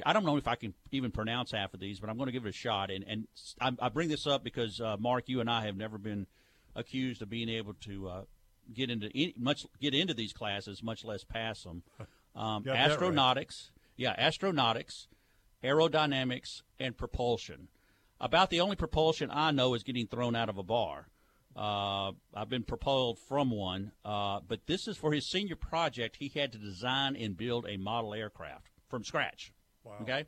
I 0.05 0.13
don't 0.13 0.25
know 0.25 0.37
if 0.37 0.47
I 0.47 0.55
can 0.55 0.73
even 0.91 1.11
pronounce 1.11 1.51
half 1.51 1.73
of 1.73 1.79
these, 1.79 1.99
but 1.99 2.09
I'm 2.09 2.17
going 2.17 2.27
to 2.27 2.31
give 2.31 2.45
it 2.45 2.49
a 2.49 2.53
shot. 2.53 2.89
And 2.89 3.03
and 3.07 3.27
I, 3.59 3.71
I 3.79 3.89
bring 3.89 4.09
this 4.09 4.27
up 4.27 4.43
because 4.43 4.79
uh, 4.79 4.95
Mark, 4.99 5.27
you 5.27 5.39
and 5.39 5.49
I 5.49 5.65
have 5.65 5.75
never 5.75 5.97
been 5.97 6.27
accused 6.75 7.21
of 7.21 7.29
being 7.29 7.49
able 7.49 7.73
to 7.81 8.07
uh, 8.07 8.21
get 8.73 8.89
into 8.89 9.07
any, 9.13 9.33
much 9.37 9.65
get 9.81 9.93
into 9.93 10.13
these 10.13 10.33
classes, 10.33 10.81
much 10.83 11.03
less 11.03 11.23
pass 11.23 11.63
them. 11.63 11.83
Um, 12.35 12.63
astronautics, 12.63 13.69
yeah, 13.95 14.15
astronautics, 14.19 15.07
aerodynamics, 15.63 16.61
and 16.79 16.97
propulsion. 16.97 17.67
about 18.19 18.49
the 18.49 18.61
only 18.61 18.75
propulsion 18.75 19.29
I 19.31 19.51
know 19.51 19.73
is 19.73 19.83
getting 19.83 20.07
thrown 20.07 20.35
out 20.35 20.49
of 20.49 20.57
a 20.57 20.63
bar. 20.63 21.07
Uh, 21.55 22.13
I've 22.33 22.49
been 22.49 22.63
propelled 22.63 23.19
from 23.19 23.51
one, 23.51 23.91
uh, 24.03 24.39
but 24.47 24.65
this 24.65 24.87
is 24.87 24.97
for 24.97 25.13
his 25.13 25.29
senior 25.29 25.55
project. 25.55 26.15
He 26.17 26.29
had 26.29 26.51
to 26.53 26.57
design 26.57 27.15
and 27.15 27.37
build 27.37 27.67
a 27.67 27.77
model 27.77 28.13
aircraft 28.13 28.69
from 28.89 29.03
scratch. 29.03 29.51
Wow. 29.83 29.97
Okay. 30.01 30.25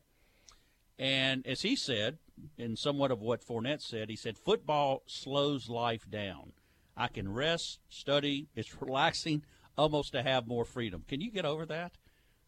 And 1.00 1.46
as 1.48 1.62
he 1.62 1.76
said, 1.76 2.20
in 2.58 2.76
somewhat 2.76 3.12
of 3.12 3.22
what 3.22 3.46
Fournette 3.46 3.82
said, 3.82 4.10
he 4.10 4.16
said, 4.16 4.38
football 4.38 5.04
slows 5.08 5.68
life 5.68 6.10
down. 6.10 6.54
I 6.96 7.08
can 7.08 7.34
rest, 7.34 7.80
study. 7.90 8.48
It's 8.56 8.82
relaxing, 8.82 9.44
almost 9.78 10.12
to 10.14 10.24
have 10.24 10.48
more 10.48 10.66
freedom. 10.66 11.04
Can 11.08 11.22
you 11.22 11.32
get 11.32 11.46
over 11.46 11.66
that? 11.66 11.94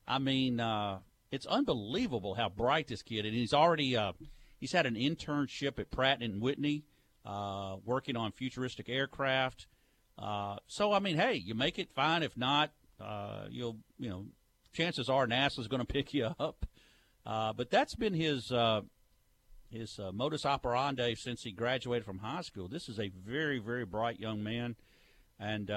I 0.07 0.19
mean, 0.19 0.59
uh, 0.59 0.99
it's 1.31 1.45
unbelievable 1.45 2.35
how 2.35 2.49
bright 2.49 2.87
this 2.87 3.01
kid 3.01 3.25
is. 3.25 3.25
And 3.25 3.33
he's 3.35 3.53
already 3.53 3.97
uh, 3.97 4.13
he's 4.59 4.71
had 4.71 4.85
an 4.85 4.95
internship 4.95 5.79
at 5.79 5.91
Pratt 5.91 6.21
and 6.21 6.41
Whitney, 6.41 6.85
uh, 7.25 7.77
working 7.83 8.15
on 8.15 8.31
futuristic 8.31 8.87
aircraft. 8.87 9.67
Uh, 10.17 10.57
so 10.67 10.93
I 10.93 10.99
mean, 10.99 11.17
hey, 11.17 11.35
you 11.35 11.53
make 11.53 11.77
it 11.77 11.91
fine. 11.91 12.23
If 12.23 12.37
not, 12.37 12.71
uh, 13.01 13.45
you'll 13.49 13.77
you 13.99 14.09
know, 14.09 14.25
chances 14.73 15.09
are 15.09 15.27
NASA's 15.27 15.67
going 15.67 15.81
to 15.85 15.85
pick 15.85 16.13
you 16.13 16.29
up. 16.39 16.65
Uh, 17.25 17.51
but 17.51 17.69
that's 17.69 17.95
been 17.95 18.13
his 18.13 18.53
his 19.69 19.99
modus 20.13 20.45
operandi 20.45 21.13
since 21.15 21.43
he 21.43 21.51
graduated 21.51 22.05
from 22.05 22.19
high 22.19 22.41
school. 22.41 22.69
This 22.69 22.87
is 22.87 22.99
a 22.99 23.09
very 23.09 23.59
very 23.59 23.83
bright 23.83 24.19
young 24.19 24.41
man, 24.41 24.77
and 25.37 25.69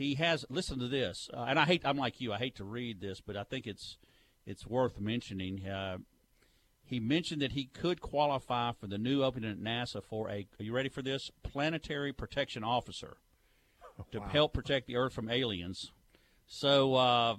he 0.00 0.14
has. 0.16 0.44
Listen 0.48 0.78
to 0.80 0.88
this, 0.88 1.28
uh, 1.34 1.44
and 1.48 1.58
I 1.58 1.64
hate. 1.64 1.82
I'm 1.84 1.96
like 1.96 2.20
you. 2.20 2.32
I 2.32 2.38
hate 2.38 2.56
to 2.56 2.64
read 2.64 3.00
this, 3.00 3.20
but 3.20 3.36
I 3.36 3.42
think 3.44 3.66
it's 3.66 3.98
it's 4.46 4.66
worth 4.66 4.98
mentioning. 5.00 5.66
Uh, 5.66 5.98
he 6.84 6.98
mentioned 6.98 7.40
that 7.42 7.52
he 7.52 7.66
could 7.66 8.00
qualify 8.00 8.72
for 8.72 8.88
the 8.88 8.98
new 8.98 9.22
opening 9.22 9.50
at 9.50 9.58
NASA 9.60 10.02
for 10.02 10.28
a. 10.28 10.46
Are 10.58 10.62
you 10.62 10.72
ready 10.72 10.88
for 10.88 11.02
this? 11.02 11.30
Planetary 11.42 12.12
protection 12.12 12.64
officer 12.64 13.16
to 14.12 14.18
Wow. 14.20 14.28
help 14.28 14.52
protect 14.54 14.86
the 14.86 14.96
Earth 14.96 15.12
from 15.12 15.28
aliens. 15.30 15.92
So 16.46 16.94
uh, 16.94 17.36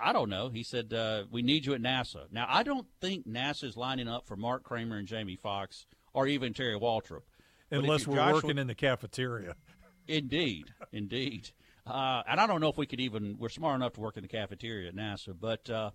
I 0.00 0.12
don't 0.12 0.30
know. 0.30 0.48
He 0.48 0.62
said 0.62 0.92
uh, 0.94 1.24
we 1.30 1.42
need 1.42 1.66
you 1.66 1.74
at 1.74 1.82
NASA. 1.82 2.30
Now 2.32 2.46
I 2.48 2.62
don't 2.62 2.86
think 3.00 3.26
NASA 3.28 3.64
is 3.64 3.76
lining 3.76 4.08
up 4.08 4.26
for 4.26 4.36
Mark 4.36 4.62
Kramer 4.64 4.96
and 4.96 5.06
Jamie 5.06 5.36
fox 5.36 5.84
or 6.14 6.26
even 6.26 6.54
Terry 6.54 6.78
Waldrop. 6.78 7.22
Unless 7.70 8.06
we're 8.06 8.16
Joshua- 8.16 8.34
working 8.34 8.58
in 8.58 8.68
the 8.68 8.74
cafeteria. 8.74 9.56
Indeed, 10.06 10.66
indeed. 10.92 11.50
Uh, 11.86 12.22
and 12.28 12.40
I 12.40 12.46
don't 12.46 12.60
know 12.60 12.68
if 12.68 12.78
we 12.78 12.86
could 12.86 13.00
even, 13.00 13.36
we're 13.38 13.50
smart 13.50 13.76
enough 13.76 13.92
to 13.94 14.00
work 14.00 14.16
in 14.16 14.22
the 14.22 14.28
cafeteria 14.28 14.88
at 14.88 14.96
NASA. 14.96 15.34
But 15.38 15.68
uh, 15.68 15.90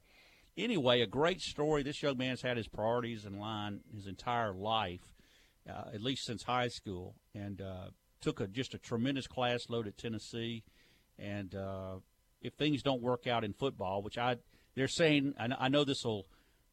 anyway, 0.58 1.02
a 1.02 1.08
great 1.08 1.42
story. 1.42 1.84
This 1.84 2.02
young 2.04 2.18
man's 2.18 2.42
had 2.42 2.58
his 2.58 2.68
priorities 2.68 3.26
in 3.26 3.40
line 3.40 3.82
his 3.96 4.06
entire 4.06 4.54
life, 4.54 5.14
uh, 5.68 5.90
at 5.94 6.02
least 6.02 6.26
since 6.26 6.44
high 6.44 6.68
school, 6.68 7.16
and 7.34 7.62
uh, 7.62 7.90
took 8.22 8.40
a, 8.40 8.48
just 8.48 8.74
a 8.74 8.78
tremendous 8.78 9.28
class 9.28 9.66
load 9.70 9.88
at 9.88 9.98
Tennessee. 9.98 10.64
And 11.18 11.56
uh, 11.56 11.96
if 12.42 12.54
things 12.54 12.84
don't 12.84 13.02
work 13.02 13.26
out 13.26 13.44
in 13.44 13.54
football, 13.54 14.04
which 14.04 14.18
I, 14.18 14.38
they're 14.76 14.88
saying, 14.88 15.34
I, 15.40 15.50
I 15.60 15.68
know 15.70 15.84
this 15.84 16.06
will, 16.06 16.28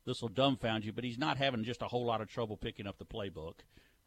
this 0.04 0.20
will 0.20 0.28
dumbfound 0.28 0.84
you, 0.84 0.92
but 0.92 1.04
he's 1.04 1.18
not 1.18 1.38
having 1.38 1.64
just 1.64 1.82
a 1.82 1.88
whole 1.88 2.04
lot 2.04 2.20
of 2.20 2.28
trouble 2.28 2.56
picking 2.56 2.86
up 2.86 2.98
the 2.98 3.06
playbook. 3.06 3.54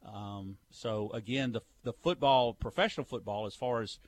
Um, 0.05 0.57
so 0.69 1.11
again, 1.13 1.51
the 1.51 1.61
the 1.83 1.91
football, 1.91 2.53
professional 2.53 3.05
football, 3.05 3.45
as 3.45 3.55
far 3.55 3.81
as 3.81 3.99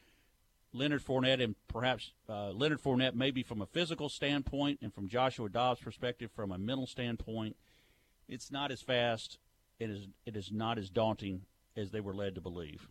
Leonard 0.73 1.03
Fournette 1.03 1.43
and 1.43 1.55
perhaps 1.67 2.11
uh, 2.29 2.51
Leonard 2.51 2.81
Fournette, 2.81 3.13
maybe 3.13 3.43
from 3.43 3.61
a 3.61 3.65
physical 3.65 4.09
standpoint, 4.09 4.79
and 4.81 4.93
from 4.93 5.07
Joshua 5.07 5.49
Dobbs' 5.49 5.81
perspective, 5.81 6.31
from 6.31 6.51
a 6.51 6.57
mental 6.57 6.87
standpoint, 6.87 7.57
it's 8.27 8.51
not 8.51 8.71
as 8.71 8.81
fast. 8.81 9.37
It 9.79 9.89
is 9.89 10.07
it 10.25 10.35
is 10.35 10.51
not 10.51 10.77
as 10.77 10.89
daunting 10.89 11.41
as 11.75 11.91
they 11.91 11.99
were 11.99 12.13
led 12.13 12.35
to 12.35 12.41
believe. 12.41 12.87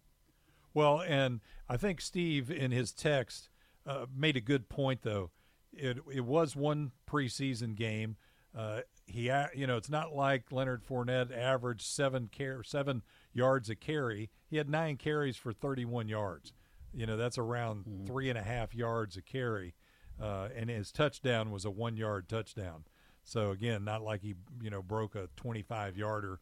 Well, 0.75 1.01
and 1.01 1.41
I 1.69 1.77
think 1.77 2.01
Steve 2.01 2.51
in 2.51 2.71
his 2.71 2.93
text 2.93 3.49
uh, 3.87 4.07
made 4.15 4.37
a 4.37 4.41
good 4.41 4.69
point 4.69 5.03
though. 5.03 5.31
It 5.73 5.99
it 6.13 6.25
was 6.25 6.55
one 6.55 6.93
preseason 7.09 7.77
game. 7.77 8.17
Uh, 8.57 8.81
he 9.07 9.31
you 9.55 9.67
know 9.67 9.77
it's 9.77 9.91
not 9.91 10.15
like 10.15 10.53
Leonard 10.53 10.85
Fournette 10.85 11.37
averaged 11.37 11.83
seven 11.83 12.29
car- 12.37 12.63
seven 12.63 13.03
yards 13.33 13.71
a 13.71 13.77
carry. 13.77 14.31
He 14.49 14.57
had 14.57 14.69
nine 14.69 14.97
carries 14.97 15.37
for 15.37 15.53
31 15.53 16.09
yards. 16.09 16.53
You 16.93 17.07
know 17.07 17.17
that's 17.17 17.39
around 17.39 17.85
three 18.07 18.29
and 18.29 18.39
a 18.39 18.43
half 18.43 18.75
yards 18.75 19.17
a 19.17 19.23
carry, 19.23 19.75
uh, 20.21 20.49
and 20.55 20.69
his 20.71 20.91
touchdown 20.93 21.51
was 21.51 21.65
a 21.65 21.71
one 21.71 21.97
yard 21.97 22.29
touchdown. 22.29 22.85
So 23.23 23.51
again, 23.51 23.85
not 23.85 24.03
like 24.03 24.23
he 24.23 24.35
you 24.61 24.71
know 24.71 24.83
broke 24.83 25.15
a 25.15 25.29
25 25.37 25.97
yarder 25.97 26.41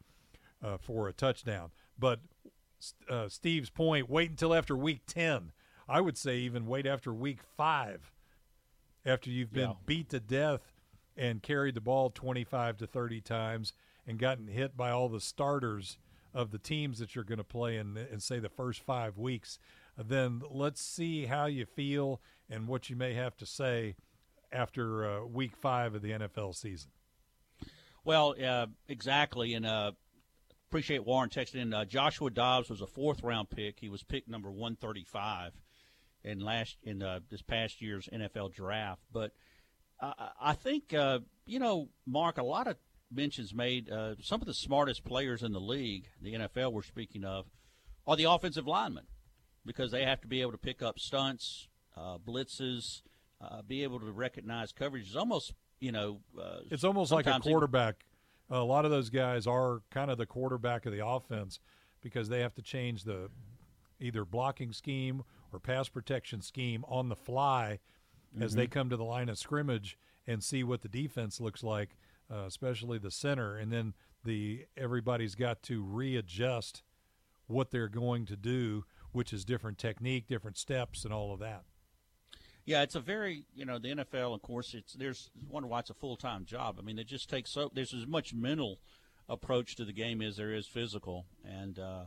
uh, 0.62 0.78
for 0.78 1.08
a 1.08 1.12
touchdown, 1.12 1.70
but 1.98 2.20
uh, 3.10 3.28
Steve's 3.28 3.70
point, 3.70 4.08
wait 4.08 4.30
until 4.30 4.54
after 4.54 4.76
week 4.76 5.02
10. 5.06 5.52
I 5.88 6.00
would 6.00 6.16
say 6.18 6.38
even 6.38 6.66
wait 6.66 6.86
after 6.86 7.12
week 7.12 7.40
five, 7.56 8.12
after 9.04 9.30
you've 9.30 9.52
been 9.52 9.70
Yeah. 9.70 9.76
beat 9.86 10.10
to 10.10 10.20
death 10.20 10.72
and 11.16 11.42
carried 11.42 11.74
the 11.74 11.80
ball 11.80 12.10
25 12.10 12.76
to 12.78 12.86
30 12.86 13.20
times 13.22 13.72
and 14.06 14.18
gotten 14.18 14.46
hit 14.48 14.76
by 14.76 14.90
all 14.90 15.08
the 15.08 15.20
starters 15.20 15.98
of 16.34 16.50
the 16.50 16.58
teams 16.58 16.98
that 16.98 17.14
you're 17.14 17.24
going 17.24 17.38
to 17.38 17.44
play 17.44 17.78
in, 17.78 17.96
in, 17.96 18.20
say, 18.20 18.38
the 18.38 18.50
first 18.50 18.80
five 18.82 19.16
weeks. 19.16 19.58
Then 19.98 20.42
let's 20.50 20.80
see 20.80 21.26
how 21.26 21.46
you 21.46 21.66
feel 21.66 22.20
and 22.48 22.68
what 22.68 22.88
you 22.88 22.96
may 22.96 23.14
have 23.14 23.36
to 23.38 23.46
say 23.46 23.96
after 24.52 25.04
uh, 25.04 25.24
week 25.24 25.56
five 25.56 25.94
of 25.94 26.02
the 26.02 26.12
NFL 26.12 26.54
season. 26.54 26.90
Well, 28.04 28.34
uh, 28.42 28.66
exactly, 28.88 29.54
and 29.54 29.66
uh, 29.66 29.92
appreciate 30.68 31.04
Warren 31.04 31.30
texting 31.30 31.62
in. 31.62 31.74
Uh, 31.74 31.84
Joshua 31.84 32.30
Dobbs 32.30 32.70
was 32.70 32.80
a 32.80 32.86
fourth 32.86 33.22
round 33.22 33.50
pick. 33.50 33.80
He 33.80 33.88
was 33.88 34.02
pick 34.02 34.28
number 34.28 34.50
one 34.50 34.76
thirty 34.76 35.04
five 35.04 35.52
in 36.24 36.40
last 36.40 36.76
in 36.82 37.02
uh, 37.02 37.20
this 37.28 37.42
past 37.42 37.82
year's 37.82 38.08
NFL 38.12 38.54
draft. 38.54 39.02
But 39.12 39.32
uh, 40.00 40.12
I 40.40 40.54
think 40.54 40.94
uh, 40.94 41.20
you 41.44 41.58
know, 41.58 41.88
Mark, 42.06 42.38
a 42.38 42.42
lot 42.42 42.66
of 42.66 42.76
mentions 43.12 43.52
made. 43.52 43.90
Some 44.22 44.40
of 44.40 44.46
the 44.46 44.54
smartest 44.54 45.04
players 45.04 45.42
in 45.42 45.52
the 45.52 45.60
league, 45.60 46.06
the 46.22 46.34
NFL, 46.34 46.72
we're 46.72 46.82
speaking 46.82 47.24
of, 47.24 47.46
are 48.06 48.16
the 48.16 48.24
offensive 48.24 48.66
linemen 48.66 49.04
because 49.68 49.92
they 49.92 50.04
have 50.04 50.20
to 50.22 50.26
be 50.26 50.40
able 50.40 50.50
to 50.52 50.58
pick 50.58 50.82
up 50.82 50.98
stunts, 50.98 51.68
uh, 51.96 52.18
blitzes, 52.18 53.02
uh, 53.40 53.62
be 53.62 53.84
able 53.84 54.00
to 54.00 54.10
recognize 54.10 54.72
coverage. 54.72 55.06
It's 55.06 55.14
almost 55.16 55.52
you 55.80 55.92
know, 55.92 56.18
uh, 56.36 56.58
It's 56.72 56.82
almost 56.82 57.12
like 57.12 57.26
a 57.26 57.28
sometimes 57.28 57.46
even- 57.46 57.52
quarterback. 57.52 58.04
A 58.50 58.64
lot 58.64 58.84
of 58.84 58.90
those 58.90 59.10
guys 59.10 59.46
are 59.46 59.82
kind 59.90 60.10
of 60.10 60.18
the 60.18 60.26
quarterback 60.26 60.86
of 60.86 60.92
the 60.92 61.06
offense 61.06 61.60
because 62.00 62.28
they 62.28 62.40
have 62.40 62.52
to 62.56 62.62
change 62.62 63.04
the 63.04 63.30
either 64.00 64.24
blocking 64.24 64.72
scheme 64.72 65.22
or 65.52 65.60
pass 65.60 65.88
protection 65.88 66.40
scheme 66.42 66.84
on 66.88 67.08
the 67.10 67.14
fly 67.14 67.78
as 68.40 68.54
they 68.54 68.66
Mhm. 68.66 68.70
come 68.72 68.90
to 68.90 68.96
the 68.96 69.04
line 69.04 69.28
of 69.28 69.38
scrimmage 69.38 69.96
and 70.26 70.42
see 70.42 70.64
what 70.64 70.80
the 70.82 70.88
defense 70.88 71.40
looks 71.40 71.62
like, 71.62 71.96
uh, 72.28 72.38
especially 72.46 72.98
the 72.98 73.10
center, 73.12 73.56
and 73.56 73.72
then 73.72 73.94
the 74.24 74.66
everybody's 74.76 75.36
got 75.36 75.62
to 75.62 75.80
readjust 75.84 76.82
what 77.46 77.70
they're 77.70 77.88
going 77.88 78.26
to 78.26 78.36
do, 78.36 78.84
which 79.12 79.32
is 79.32 79.44
different 79.44 79.78
technique, 79.78 80.26
different 80.26 80.58
steps, 80.58 81.04
and 81.04 81.12
all 81.12 81.32
of 81.32 81.40
that. 81.40 81.64
Yeah, 82.64 82.82
it's 82.82 82.94
a 82.94 83.00
very 83.00 83.44
you 83.54 83.64
know 83.64 83.78
the 83.78 83.88
NFL. 83.88 84.34
Of 84.34 84.42
course, 84.42 84.74
it's 84.74 84.92
there's 84.92 85.30
wonder 85.48 85.68
why 85.68 85.78
it's 85.80 85.90
a 85.90 85.94
full 85.94 86.16
time 86.16 86.44
job. 86.44 86.76
I 86.78 86.82
mean, 86.82 86.98
it 86.98 87.06
just 87.06 87.30
takes 87.30 87.50
so 87.50 87.70
there's 87.72 87.94
as 87.94 88.06
much 88.06 88.34
mental 88.34 88.80
approach 89.28 89.76
to 89.76 89.84
the 89.84 89.92
game 89.92 90.20
as 90.20 90.36
there 90.36 90.52
is 90.52 90.66
physical, 90.66 91.26
and 91.44 91.78
uh, 91.78 92.04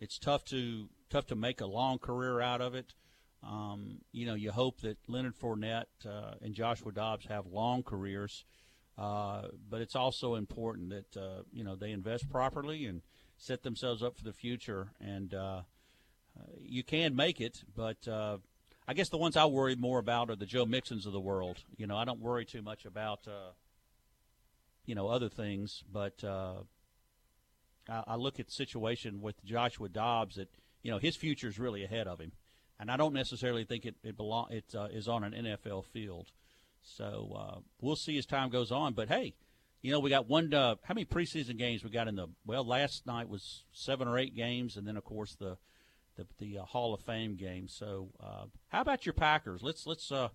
it's 0.00 0.18
tough 0.18 0.44
to 0.46 0.88
tough 1.10 1.26
to 1.26 1.36
make 1.36 1.60
a 1.60 1.66
long 1.66 1.98
career 1.98 2.40
out 2.40 2.60
of 2.60 2.74
it. 2.74 2.94
Um, 3.42 3.98
you 4.12 4.26
know, 4.26 4.34
you 4.34 4.50
hope 4.50 4.80
that 4.80 4.98
Leonard 5.08 5.36
Fournette 5.38 5.86
uh, 6.04 6.34
and 6.42 6.54
Joshua 6.54 6.92
Dobbs 6.92 7.26
have 7.26 7.46
long 7.46 7.82
careers, 7.82 8.44
uh, 8.98 9.42
but 9.68 9.80
it's 9.80 9.96
also 9.96 10.34
important 10.34 10.90
that 10.90 11.16
uh, 11.16 11.42
you 11.52 11.64
know 11.64 11.76
they 11.76 11.92
invest 11.92 12.28
properly 12.28 12.84
and 12.84 13.02
set 13.36 13.62
themselves 13.62 14.02
up 14.02 14.16
for 14.16 14.24
the 14.24 14.32
future. 14.32 14.92
And 15.00 15.32
uh, 15.32 15.62
you 16.62 16.82
can 16.82 17.16
make 17.16 17.40
it, 17.40 17.62
but 17.74 18.06
uh, 18.06 18.38
I 18.86 18.94
guess 18.94 19.08
the 19.08 19.18
ones 19.18 19.36
I 19.36 19.46
worry 19.46 19.76
more 19.76 19.98
about 19.98 20.30
are 20.30 20.36
the 20.36 20.46
Joe 20.46 20.66
Mixons 20.66 21.06
of 21.06 21.12
the 21.12 21.20
world. 21.20 21.58
You 21.76 21.86
know, 21.86 21.96
I 21.96 22.04
don't 22.04 22.20
worry 22.20 22.44
too 22.44 22.62
much 22.62 22.84
about 22.84 23.26
uh, 23.26 23.52
you 24.84 24.94
know 24.94 25.08
other 25.08 25.28
things, 25.28 25.84
but 25.92 26.24
uh, 26.24 26.54
I, 27.88 28.02
I 28.08 28.16
look 28.16 28.40
at 28.40 28.46
the 28.46 28.52
situation 28.52 29.20
with 29.20 29.44
Joshua 29.44 29.88
Dobbs 29.88 30.36
that 30.36 30.48
you 30.82 30.90
know 30.90 30.98
his 30.98 31.16
future 31.16 31.48
is 31.48 31.58
really 31.58 31.84
ahead 31.84 32.08
of 32.08 32.20
him, 32.20 32.32
and 32.78 32.90
I 32.90 32.96
don't 32.96 33.14
necessarily 33.14 33.64
think 33.64 33.86
it 33.86 33.94
it 34.02 34.16
belong 34.16 34.48
it 34.50 34.74
uh, 34.74 34.88
is 34.90 35.08
on 35.08 35.24
an 35.24 35.32
NFL 35.32 35.84
field. 35.86 36.32
So 36.82 37.36
uh, 37.38 37.58
we'll 37.80 37.96
see 37.96 38.18
as 38.18 38.26
time 38.26 38.48
goes 38.48 38.72
on. 38.72 38.94
But 38.94 39.08
hey, 39.08 39.34
you 39.82 39.92
know 39.92 40.00
we 40.00 40.10
got 40.10 40.28
one. 40.28 40.52
Uh, 40.52 40.76
how 40.82 40.94
many 40.94 41.04
preseason 41.04 41.56
games 41.56 41.84
we 41.84 41.90
got 41.90 42.08
in 42.08 42.16
the? 42.16 42.26
Well, 42.44 42.64
last 42.64 43.06
night 43.06 43.28
was 43.28 43.64
seven 43.72 44.08
or 44.08 44.18
eight 44.18 44.34
games, 44.34 44.76
and 44.76 44.86
then 44.86 44.96
of 44.96 45.04
course 45.04 45.36
the 45.36 45.58
the, 46.16 46.26
the 46.38 46.58
uh, 46.58 46.64
Hall 46.64 46.94
of 46.94 47.00
Fame 47.00 47.36
game. 47.36 47.68
So 47.68 48.08
uh, 48.22 48.44
how 48.68 48.80
about 48.80 49.06
your 49.06 49.12
Packers? 49.14 49.62
Let's 49.62 49.86
let's. 49.86 50.10
Uh, 50.12 50.28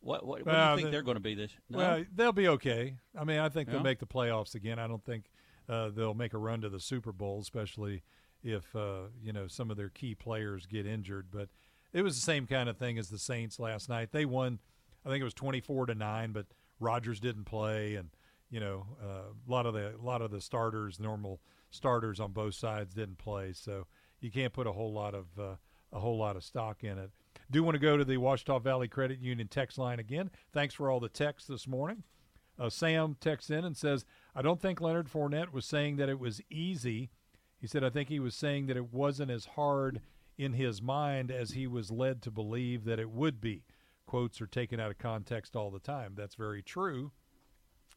what 0.00 0.26
what, 0.26 0.44
what 0.44 0.52
do 0.54 0.58
you 0.58 0.76
think 0.76 0.86
the- 0.86 0.90
they're 0.90 1.02
going 1.02 1.16
to 1.16 1.20
be 1.20 1.34
this? 1.34 1.52
No? 1.70 1.78
Well, 1.78 2.04
they'll 2.14 2.32
be 2.32 2.48
okay. 2.48 2.96
I 3.18 3.24
mean, 3.24 3.38
I 3.38 3.48
think 3.48 3.70
they'll 3.70 3.82
make 3.82 4.00
the 4.00 4.06
playoffs 4.06 4.54
again. 4.54 4.78
I 4.78 4.86
don't 4.86 5.04
think 5.04 5.24
uh, 5.68 5.90
they'll 5.90 6.14
make 6.14 6.34
a 6.34 6.38
run 6.38 6.60
to 6.60 6.68
the 6.68 6.80
Super 6.80 7.12
Bowl, 7.12 7.40
especially 7.40 8.02
if 8.42 8.74
uh, 8.76 9.08
you 9.22 9.32
know 9.32 9.46
some 9.48 9.70
of 9.70 9.76
their 9.76 9.88
key 9.88 10.14
players 10.14 10.66
get 10.66 10.86
injured. 10.86 11.28
But 11.30 11.48
it 11.92 12.02
was 12.02 12.16
the 12.16 12.20
same 12.22 12.46
kind 12.46 12.68
of 12.68 12.76
thing 12.76 12.98
as 12.98 13.08
the 13.08 13.18
Saints 13.18 13.58
last 13.58 13.88
night. 13.88 14.10
They 14.12 14.24
won, 14.26 14.58
I 15.06 15.08
think 15.08 15.20
it 15.20 15.24
was 15.24 15.34
twenty 15.34 15.60
four 15.60 15.86
to 15.86 15.94
nine, 15.94 16.32
but 16.32 16.46
Rodgers 16.80 17.18
didn't 17.18 17.44
play, 17.44 17.94
and 17.94 18.10
you 18.50 18.60
know 18.60 18.86
uh, 19.02 19.32
a 19.46 19.50
lot 19.50 19.64
of 19.64 19.72
the 19.72 19.94
a 19.96 20.04
lot 20.04 20.20
of 20.20 20.30
the 20.30 20.40
starters, 20.42 21.00
normal 21.00 21.40
starters 21.70 22.20
on 22.20 22.32
both 22.32 22.54
sides, 22.54 22.92
didn't 22.92 23.16
play. 23.18 23.52
So 23.54 23.86
you 24.24 24.30
can't 24.30 24.54
put 24.54 24.66
a 24.66 24.72
whole 24.72 24.92
lot 24.92 25.14
of 25.14 25.26
uh, 25.38 25.56
a 25.92 26.00
whole 26.00 26.16
lot 26.16 26.34
of 26.34 26.42
stock 26.42 26.82
in 26.82 26.98
it. 26.98 27.10
Do 27.50 27.62
want 27.62 27.74
to 27.74 27.78
go 27.78 27.96
to 27.96 28.04
the 28.04 28.16
Ouachita 28.16 28.58
Valley 28.58 28.88
Credit 28.88 29.20
Union 29.20 29.48
text 29.48 29.76
line 29.78 30.00
again. 30.00 30.30
Thanks 30.52 30.74
for 30.74 30.90
all 30.90 30.98
the 30.98 31.10
texts 31.10 31.48
this 31.48 31.68
morning. 31.68 32.02
Uh, 32.58 32.70
Sam 32.70 33.16
texts 33.20 33.50
in 33.50 33.64
and 33.64 33.76
says, 33.76 34.04
I 34.34 34.40
don't 34.40 34.60
think 34.60 34.80
Leonard 34.80 35.08
Fournette 35.08 35.52
was 35.52 35.66
saying 35.66 35.96
that 35.96 36.08
it 36.08 36.18
was 36.18 36.40
easy. 36.50 37.10
He 37.60 37.66
said, 37.66 37.84
I 37.84 37.90
think 37.90 38.08
he 38.08 38.18
was 38.18 38.34
saying 38.34 38.66
that 38.66 38.76
it 38.76 38.92
wasn't 38.92 39.30
as 39.30 39.44
hard 39.44 40.00
in 40.38 40.54
his 40.54 40.80
mind 40.80 41.30
as 41.30 41.50
he 41.50 41.66
was 41.66 41.90
led 41.90 42.22
to 42.22 42.30
believe 42.30 42.84
that 42.84 42.98
it 42.98 43.10
would 43.10 43.40
be. 43.40 43.64
Quotes 44.06 44.40
are 44.40 44.46
taken 44.46 44.80
out 44.80 44.90
of 44.90 44.98
context 44.98 45.54
all 45.54 45.70
the 45.70 45.78
time. 45.78 46.14
That's 46.16 46.34
very 46.34 46.62
true. 46.62 47.12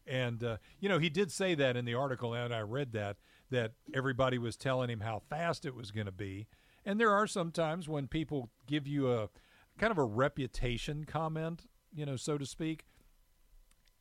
And, 0.06 0.44
uh, 0.44 0.58
you 0.80 0.90
know, 0.90 1.00
he 1.00 1.10
did 1.10 1.32
say 1.32 1.56
that 1.56 1.78
in 1.78 1.86
the 1.86 1.94
article, 1.94 2.34
and 2.34 2.54
I 2.54 2.62
read 2.62 2.94
that, 2.94 3.18
that 3.50 3.74
everybody 3.94 4.38
was 4.38 4.56
telling 4.56 4.90
him 4.90 5.02
how 5.02 5.22
fast 5.30 5.66
it 5.66 5.76
was 5.76 5.92
going 5.92 6.06
to 6.06 6.12
be. 6.12 6.48
And 6.86 7.00
there 7.00 7.12
are 7.12 7.28
some 7.28 7.52
times 7.52 7.88
when 7.88 8.08
people 8.08 8.50
give 8.66 8.88
you 8.88 9.12
a 9.12 9.30
kind 9.78 9.92
of 9.92 9.98
a 9.98 10.04
reputation 10.04 11.06
comment, 11.06 11.68
you 11.94 12.06
know, 12.06 12.16
so 12.16 12.38
to 12.38 12.46
speak. 12.46 12.86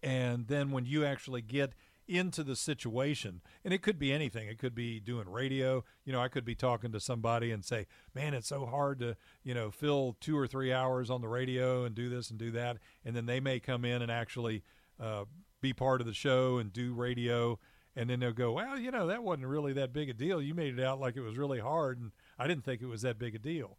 And 0.03 0.47
then 0.49 0.71
when 0.71 0.87
you 0.87 1.05
actually 1.05 1.43
get 1.43 1.73
into 2.09 2.45
the 2.45 2.55
situation, 2.55 3.41
and 3.65 3.75
it 3.75 3.83
could 3.83 3.99
be 3.99 4.13
anything. 4.13 4.49
It 4.49 4.59
could 4.59 4.75
be 4.75 5.01
doing 5.01 5.29
radio. 5.29 5.85
You 6.05 6.13
know, 6.13 6.21
I 6.21 6.29
could 6.29 6.45
be 6.45 6.55
talking 6.55 6.93
to 6.93 7.01
somebody 7.01 7.51
and 7.51 7.65
say, 7.65 7.87
"Man, 8.15 8.33
it's 8.35 8.47
so 8.49 8.67
hard 8.67 9.01
to, 9.01 9.17
you 9.43 9.55
know, 9.55 9.71
fill 9.71 10.17
two 10.21 10.39
or 10.39 10.47
three 10.47 10.73
hours 10.73 11.11
on 11.11 11.21
the 11.21 11.29
radio 11.29 11.85
and 11.85 11.95
do 11.95 12.09
this 12.09 12.31
and 12.31 12.39
do 12.39 12.51
that." 12.53 12.79
And 13.05 13.17
then 13.17 13.27
they 13.27 13.41
may 13.41 13.59
come 13.59 13.85
in 13.85 14.03
and 14.03 14.11
actually 14.11 14.63
uh, 15.01 15.25
be 15.61 15.73
part 15.73 16.01
of 16.01 16.07
the 16.07 16.15
show 16.15 16.59
and 16.59 16.73
do 16.73 16.95
radio, 16.95 17.59
and 17.97 18.09
then 18.11 18.21
they'll 18.21 18.33
go, 18.33 18.53
"Well, 18.53 18.79
you 18.79 18.91
know, 18.91 19.07
that 19.09 19.23
wasn't 19.23 19.47
really 19.47 19.73
that 19.73 19.93
big 19.93 20.09
a 20.09 20.15
deal. 20.15 20.41
You 20.41 20.55
made 20.55 20.79
it 20.79 20.85
out 20.85 21.01
like 21.01 21.17
it 21.17 21.23
was 21.23 21.37
really 21.39 21.61
hard, 21.61 21.99
and 21.99 22.13
I 22.39 22.47
didn't 22.47 22.65
think 22.65 22.83
it 22.83 22.87
was 22.87 23.03
that 23.03 23.19
big 23.19 23.35
a 23.35 23.39
deal." 23.39 23.79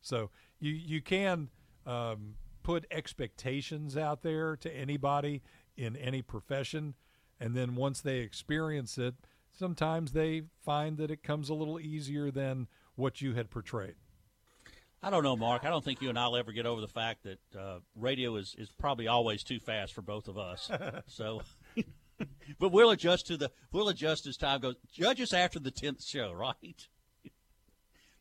So 0.00 0.30
you 0.60 0.72
you 0.72 1.02
can 1.02 1.50
um, 1.84 2.36
put 2.62 2.86
expectations 2.90 3.96
out 3.96 4.22
there 4.22 4.56
to 4.56 4.74
anybody 4.74 5.42
in 5.76 5.96
any 5.96 6.22
profession 6.22 6.94
and 7.40 7.54
then 7.54 7.74
once 7.74 8.00
they 8.00 8.18
experience 8.18 8.98
it, 8.98 9.14
sometimes 9.50 10.12
they 10.12 10.42
find 10.64 10.96
that 10.98 11.10
it 11.10 11.22
comes 11.22 11.48
a 11.48 11.54
little 11.54 11.78
easier 11.78 12.30
than 12.30 12.68
what 12.94 13.20
you 13.20 13.34
had 13.34 13.50
portrayed. 13.50 13.94
I 15.02 15.10
don't 15.10 15.22
know, 15.22 15.36
Mark. 15.36 15.64
I 15.64 15.70
don't 15.70 15.84
think 15.84 16.00
you 16.00 16.08
and 16.08 16.18
I'll 16.18 16.36
ever 16.36 16.52
get 16.52 16.66
over 16.66 16.80
the 16.80 16.88
fact 16.88 17.24
that 17.24 17.38
uh, 17.58 17.78
radio 17.94 18.36
is, 18.36 18.56
is 18.58 18.70
probably 18.72 19.06
always 19.06 19.44
too 19.44 19.60
fast 19.60 19.92
for 19.92 20.02
both 20.02 20.26
of 20.26 20.38
us. 20.38 20.70
so, 21.06 21.42
but 22.58 22.72
we'll 22.72 22.90
adjust 22.90 23.26
to 23.28 23.36
the 23.36 23.50
we'll 23.72 23.88
adjust 23.88 24.26
as 24.26 24.36
time 24.36 24.60
goes. 24.60 24.76
Judge 24.92 25.20
us 25.20 25.32
after 25.32 25.58
the 25.58 25.70
tenth 25.70 26.04
show, 26.04 26.32
right? 26.36 26.88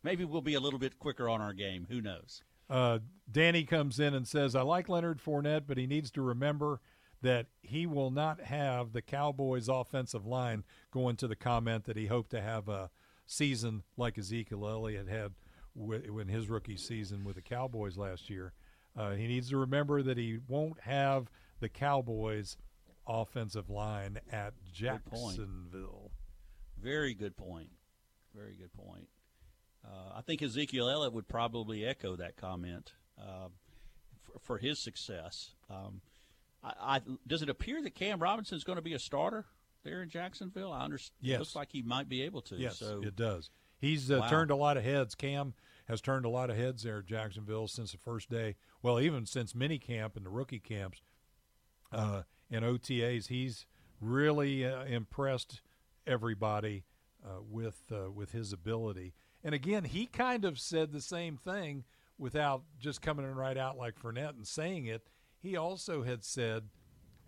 Maybe 0.04 0.24
we'll 0.24 0.42
be 0.42 0.54
a 0.54 0.60
little 0.60 0.80
bit 0.80 1.00
quicker 1.00 1.28
on 1.28 1.42
our 1.42 1.54
game. 1.54 1.88
Who 1.90 2.02
knows? 2.02 2.44
Uh, 2.70 3.00
Danny 3.32 3.64
comes 3.64 4.00
in 4.00 4.14
and 4.14 4.28
says, 4.28 4.56
"I 4.56 4.62
like 4.62 4.90
Leonard 4.90 5.20
Fournette, 5.20 5.64
but 5.68 5.78
he 5.78 5.88
needs 5.88 6.12
to 6.12 6.22
remember." 6.22 6.82
that 7.22 7.48
he 7.64 7.88
will 7.88 8.12
not 8.12 8.40
have 8.40 8.94
the 8.94 9.02
Cowboys' 9.02 9.68
offensive 9.68 10.28
line 10.28 10.64
going 10.92 11.16
to 11.16 11.28
the 11.28 11.36
comment 11.36 11.86
that 11.86 11.98
he 11.98 12.06
hoped 12.06 12.30
to 12.30 12.42
have 12.42 12.70
a 12.70 12.92
season 13.26 13.82
like 13.98 14.18
Ezekiel 14.18 14.68
Elliott 14.68 15.08
had 15.08 15.32
in 15.76 16.28
his 16.28 16.50
rookie 16.50 16.78
season 16.78 17.24
with 17.24 17.36
the 17.36 17.42
Cowboys 17.42 17.98
last 17.98 18.30
year. 18.30 18.54
Uh, 18.96 19.12
he 19.12 19.28
needs 19.28 19.50
to 19.50 19.58
remember 19.58 20.02
that 20.04 20.18
he 20.18 20.40
won't 20.48 20.80
have 20.82 21.30
the 21.60 21.68
Cowboys' 21.68 22.58
offensive 23.08 23.70
line 23.70 24.20
at 24.32 24.54
Jacksonville. 24.72 26.12
Very 26.82 27.14
good 27.14 27.38
point. 27.38 27.70
Very 28.36 28.56
good 28.56 28.74
point. 28.74 29.08
Uh, 29.86 30.18
I 30.18 30.22
think 30.22 30.42
Ezekiel 30.42 30.90
Elliott 30.90 31.14
would 31.14 31.28
probably 31.28 31.86
echo 31.86 32.16
that 32.16 32.38
comment 32.38 32.94
uh, 33.20 33.50
for, 34.22 34.40
for, 34.40 34.58
his 34.58 34.80
success. 34.80 35.52
Um, 35.70 36.02
I, 36.64 36.74
I, 36.82 37.02
does 37.28 37.44
it 37.44 37.50
appear 37.50 37.82
that 37.84 37.94
Cam 37.94 38.20
Robinson 38.20 38.58
is 38.58 38.64
going 38.64 38.78
to 38.78 38.82
be 38.82 38.94
a 38.94 39.00
starter 39.00 39.46
there 39.84 40.02
in 40.02 40.10
Jacksonville? 40.10 40.72
I 40.72 40.82
understand. 40.82 41.18
Yes. 41.22 41.36
It 41.36 41.40
looks 41.40 41.56
like 41.56 41.72
he 41.72 41.84
might 41.84 42.10
be 42.10 42.24
able 42.24 42.42
to. 42.44 42.56
Yes, 42.56 42.80
so. 42.80 43.02
it 43.04 43.16
does. 43.16 43.52
He's 43.80 44.10
uh, 44.10 44.20
Wow. 44.22 44.30
turned 44.30 44.52
a 44.52 44.56
lot 44.56 44.78
of 44.78 44.84
heads. 44.84 45.14
Cam 45.14 45.54
has 45.88 46.02
turned 46.02 46.26
a 46.26 46.30
lot 46.30 46.50
of 46.50 46.58
heads 46.58 46.84
there 46.84 47.00
at 47.00 47.06
Jacksonville 47.06 47.68
since 47.68 47.92
the 47.92 47.98
first 47.98 48.30
day. 48.30 48.56
Well, 48.82 49.00
even 49.00 49.26
since 49.26 49.54
mini 49.54 49.78
camp 49.78 50.16
and 50.16 50.26
the 50.26 50.30
rookie 50.30 50.60
camps 50.60 51.02
uh, 51.92 52.24
and 52.56 52.66
OTAs, 52.66 53.28
he's 53.28 53.66
really 54.02 54.66
uh, 54.66 54.86
impressed 54.86 55.62
everybody 56.08 56.84
uh, 57.26 57.42
with 57.50 57.92
uh, 57.92 58.12
with 58.12 58.32
his 58.32 58.54
ability. 58.54 59.14
And 59.44 59.54
again, 59.54 59.84
he 59.84 60.06
kind 60.06 60.46
of 60.46 60.60
said 60.60 60.92
the 60.92 61.02
same 61.02 61.38
thing 61.38 61.84
without 62.18 62.64
just 62.80 63.02
coming 63.02 63.26
in 63.26 63.36
right 63.36 63.58
out 63.58 63.78
like 63.78 64.00
Fournette 64.00 64.36
and 64.36 64.48
saying 64.48 64.86
it. 64.86 65.04
He 65.42 65.56
also 65.56 66.04
had 66.04 66.24
said 66.24 66.70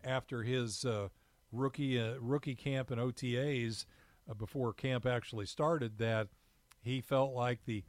after 0.03 0.43
his 0.43 0.86
uh, 0.86 1.09
rookie 1.51 1.99
uh, 1.99 2.15
rookie 2.19 2.55
camp 2.55 2.91
and 2.91 2.99
OTAs 2.99 3.86
uh, 4.30 4.34
before 4.34 4.73
camp 4.73 5.05
actually 5.05 5.45
started 5.45 5.97
that 5.97 6.28
he 6.82 7.01
felt 7.01 7.34
like 7.34 7.65
the 7.65 7.84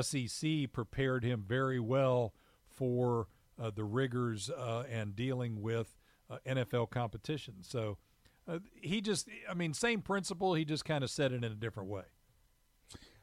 SEC 0.00 0.72
prepared 0.72 1.24
him 1.24 1.44
very 1.46 1.78
well 1.78 2.32
for 2.68 3.28
the 3.74 3.84
rigors 3.84 4.50
and 4.90 5.14
dealing 5.14 5.62
with 5.62 5.94
uh, 6.30 6.38
NFL 6.46 6.90
competition. 6.90 7.54
So 7.62 7.98
uh, 8.48 8.58
he 8.80 9.00
just, 9.00 9.28
I 9.48 9.54
mean, 9.54 9.74
same 9.74 10.02
principle. 10.02 10.54
He 10.54 10.64
just 10.64 10.84
kind 10.84 11.04
of 11.04 11.10
said 11.10 11.32
it 11.32 11.36
in 11.36 11.44
a 11.44 11.50
different 11.50 11.88
way. 11.88 12.04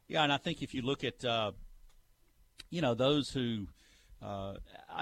Yeah, 0.08 0.24
and 0.24 0.34
I 0.34 0.38
think 0.38 0.62
if 0.62 0.74
you 0.74 0.82
look 0.82 1.04
at, 1.04 1.24
uh, 1.24 1.52
you 2.70 2.82
know, 2.82 2.94
those 2.94 3.32
who, 3.32 3.68
uh, 4.22 4.56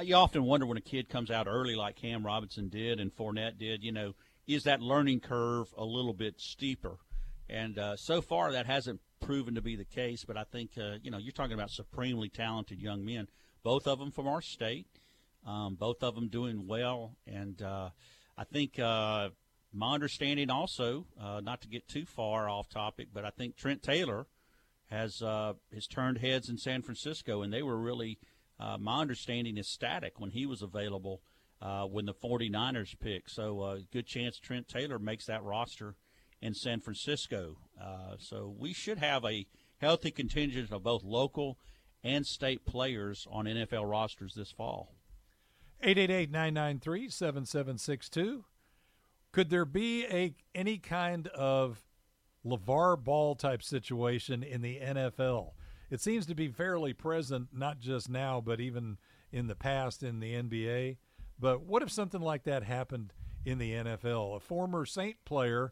you 0.03 0.15
often 0.15 0.43
wonder 0.43 0.65
when 0.65 0.77
a 0.77 0.81
kid 0.81 1.09
comes 1.09 1.31
out 1.31 1.47
early 1.47 1.75
like 1.75 1.95
Cam 1.95 2.25
Robinson 2.25 2.69
did 2.69 2.99
and 2.99 3.15
Fournette 3.15 3.57
did, 3.57 3.83
you 3.83 3.91
know, 3.91 4.13
is 4.47 4.63
that 4.63 4.81
learning 4.81 5.19
curve 5.19 5.73
a 5.77 5.85
little 5.85 6.13
bit 6.13 6.39
steeper? 6.39 6.97
And 7.49 7.79
uh, 7.79 7.95
so 7.95 8.21
far, 8.21 8.51
that 8.51 8.65
hasn't 8.65 8.99
proven 9.19 9.55
to 9.55 9.61
be 9.61 9.75
the 9.75 9.85
case. 9.85 10.25
But 10.25 10.37
I 10.37 10.43
think, 10.43 10.71
uh, 10.77 10.97
you 11.01 11.11
know, 11.11 11.17
you're 11.17 11.31
talking 11.31 11.53
about 11.53 11.71
supremely 11.71 12.29
talented 12.29 12.81
young 12.81 13.05
men, 13.05 13.27
both 13.63 13.87
of 13.87 13.99
them 13.99 14.11
from 14.11 14.27
our 14.27 14.41
state, 14.41 14.87
um, 15.45 15.75
both 15.75 16.03
of 16.03 16.15
them 16.15 16.27
doing 16.27 16.67
well. 16.67 17.15
And 17.25 17.61
uh, 17.61 17.89
I 18.37 18.43
think 18.43 18.79
uh, 18.79 19.29
my 19.73 19.93
understanding 19.93 20.49
also, 20.49 21.05
uh, 21.19 21.41
not 21.41 21.61
to 21.61 21.67
get 21.67 21.87
too 21.87 22.05
far 22.05 22.49
off 22.49 22.69
topic, 22.69 23.09
but 23.13 23.25
I 23.25 23.29
think 23.29 23.55
Trent 23.55 23.83
Taylor 23.83 24.27
has 24.87 25.21
uh, 25.21 25.53
has 25.73 25.87
turned 25.87 26.17
heads 26.17 26.49
in 26.49 26.57
San 26.57 26.81
Francisco, 26.81 27.41
and 27.41 27.53
they 27.53 27.61
were 27.61 27.77
really, 27.77 28.17
uh, 28.59 28.77
my 28.79 29.01
understanding 29.01 29.57
is 29.57 29.67
static 29.67 30.19
when 30.19 30.31
he 30.31 30.45
was 30.45 30.61
available 30.61 31.21
uh, 31.61 31.83
when 31.83 32.05
the 32.05 32.13
49ers 32.13 32.99
picked. 32.99 33.29
So 33.29 33.61
uh, 33.61 33.77
good 33.91 34.07
chance 34.07 34.39
Trent 34.39 34.67
Taylor 34.67 34.97
makes 34.97 35.25
that 35.27 35.43
roster 35.43 35.95
in 36.41 36.53
San 36.53 36.79
Francisco. 36.79 37.57
So 38.17 38.53
we 38.57 38.73
should 38.73 38.97
have 38.97 39.23
a 39.25 39.45
healthy 39.79 40.11
contingent 40.11 40.71
of 40.71 40.83
both 40.83 41.03
local 41.03 41.57
and 42.03 42.25
state 42.25 42.65
players 42.65 43.27
on 43.29 43.45
NFL 43.45 43.89
rosters 43.89 44.33
this 44.35 44.51
fall. 44.51 44.98
888-993-7762. 45.83 48.43
Could 49.31 49.49
there 49.49 49.65
be 49.65 50.05
a 50.05 50.33
any 50.55 50.77
kind 50.77 51.27
of 51.27 51.83
LaVar 52.45 53.03
Ball 53.03 53.35
type 53.35 53.63
situation 53.63 54.43
in 54.43 54.61
the 54.61 54.79
NFL? 54.79 55.51
It 55.89 56.01
seems 56.01 56.25
to 56.27 56.35
be 56.35 56.49
fairly 56.49 56.93
present, 56.93 57.49
not 57.53 57.79
just 57.79 58.09
now, 58.09 58.41
but 58.41 58.59
even 58.59 58.97
in 59.31 59.47
the 59.47 59.55
past 59.55 60.03
in 60.03 60.19
the 60.19 60.33
NBA. 60.33 60.97
But 61.39 61.63
what 61.63 61.81
if 61.81 61.91
something 61.91 62.21
like 62.21 62.43
that 62.43 62.63
happened 62.63 63.13
in 63.45 63.57
the 63.57 63.71
NFL? 63.71 64.35
A 64.35 64.39
former 64.39 64.85
Saint 64.85 65.23
player 65.25 65.71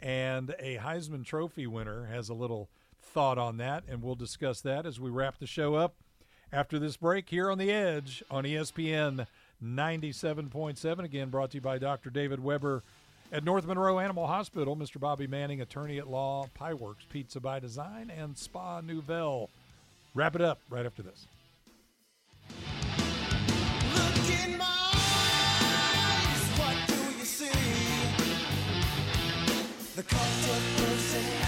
and 0.00 0.54
a 0.58 0.76
Heisman 0.76 1.24
Trophy 1.24 1.66
winner 1.66 2.06
has 2.06 2.28
a 2.28 2.34
little 2.34 2.70
thought 3.00 3.38
on 3.38 3.56
that, 3.56 3.84
and 3.88 4.02
we'll 4.02 4.14
discuss 4.14 4.60
that 4.60 4.86
as 4.86 5.00
we 5.00 5.10
wrap 5.10 5.38
the 5.38 5.46
show 5.46 5.74
up 5.74 5.96
after 6.52 6.78
this 6.78 6.96
break 6.96 7.28
here 7.28 7.50
on 7.50 7.58
The 7.58 7.70
Edge 7.70 8.22
on 8.30 8.44
ESPN 8.44 9.26
97.7. 9.64 11.04
Again, 11.04 11.30
brought 11.30 11.50
to 11.50 11.56
you 11.56 11.60
by 11.60 11.78
Dr. 11.78 12.10
David 12.10 12.40
Weber 12.42 12.82
at 13.32 13.44
North 13.44 13.66
Monroe 13.66 13.98
Animal 13.98 14.26
Hospital, 14.26 14.76
Mr. 14.76 14.98
Bobby 14.98 15.26
Manning, 15.26 15.60
attorney 15.60 15.98
at 15.98 16.08
law, 16.08 16.46
Pie 16.54 16.74
Works 16.74 17.04
Pizza 17.08 17.40
by 17.40 17.60
Design, 17.60 18.10
and 18.16 18.36
Spa 18.36 18.80
Nouvelle. 18.80 19.50
Wrap 20.14 20.34
it 20.34 20.40
up 20.42 20.58
right 20.70 20.86
after 20.86 21.02
this. 21.02 21.26
The 29.94 30.04
of 30.04 30.76
personality. 30.76 31.47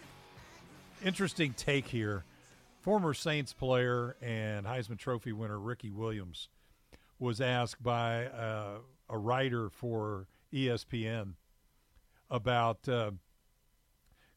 interesting 1.05 1.55
take 1.57 1.87
here. 1.87 2.25
Former 2.85 3.15
Saints 3.15 3.55
player 3.55 4.15
and 4.21 4.67
Heisman 4.67 4.99
Trophy 4.99 5.33
winner 5.33 5.59
Ricky 5.59 5.91
Williams 5.91 6.51
was 7.19 7.41
asked 7.41 7.83
by 7.83 8.27
uh, 8.27 8.81
a 9.09 9.17
writer 9.17 9.71
for 9.71 10.29
ESPN 10.53 11.33
about 12.29 12.87
uh, 12.87 13.13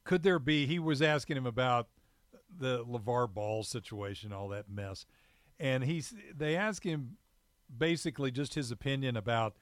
could 0.06 0.24
there 0.24 0.40
be. 0.40 0.66
He 0.66 0.80
was 0.80 1.02
asking 1.02 1.36
him 1.36 1.46
about 1.46 1.90
the 2.58 2.86
LaVar 2.86 3.34
Ball 3.34 3.64
situation, 3.64 4.32
all 4.32 4.48
that 4.48 4.70
mess, 4.70 5.06
and 5.60 5.84
he's 5.84 6.16
they 6.34 6.56
asked 6.56 6.86
him 6.86 7.18
basically 7.78 8.32
just 8.32 8.54
his 8.54 8.72
opinion 8.72 9.18
about 9.18 9.58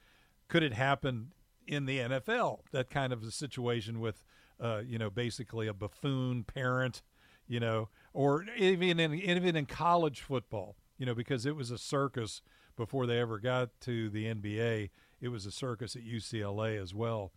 could 0.46 0.62
it 0.62 0.74
happen 0.74 1.32
in 1.66 1.86
the 1.86 1.98
NFL 1.98 2.60
that 2.70 2.88
kind 2.88 3.12
of 3.12 3.24
a 3.24 3.32
situation 3.32 3.98
with 3.98 4.22
uh, 4.60 4.82
you 4.86 4.96
know 4.96 5.10
basically 5.10 5.66
a 5.66 5.74
buffoon 5.74 6.44
parent 6.44 7.02
you 7.48 7.58
know 7.58 7.88
or 8.16 8.46
even 8.56 8.98
in 8.98 9.14
even 9.14 9.54
in 9.54 9.66
college 9.66 10.22
football 10.22 10.74
you 10.96 11.04
know 11.04 11.14
because 11.14 11.44
it 11.44 11.54
was 11.54 11.70
a 11.70 11.78
circus 11.78 12.40
before 12.74 13.06
they 13.06 13.20
ever 13.20 13.38
got 13.38 13.68
to 13.80 14.08
the 14.08 14.24
NBA 14.24 14.88
it 15.20 15.28
was 15.28 15.44
a 15.46 15.50
circus 15.50 15.96
at 15.96 16.02
UCLA 16.02 16.80
as 16.80 16.94
well. 16.94 17.32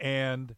And 0.00 0.54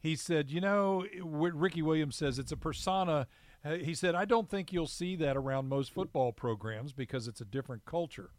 he 0.00 0.16
said 0.16 0.50
you 0.50 0.60
know 0.60 1.04
Ricky 1.22 1.82
Williams 1.82 2.16
says 2.16 2.38
it's 2.38 2.52
a 2.52 2.56
persona. 2.56 3.26
Uh, 3.64 3.74
he 3.74 3.94
said 3.94 4.14
I 4.14 4.24
don't 4.24 4.48
think 4.48 4.72
you'll 4.72 4.86
see 4.86 5.16
that 5.16 5.36
around 5.36 5.68
most 5.68 5.92
football 5.92 6.32
programs 6.32 6.92
because 6.92 7.28
it's 7.28 7.40
a 7.40 7.46
different 7.46 7.84
culture. 7.84 8.30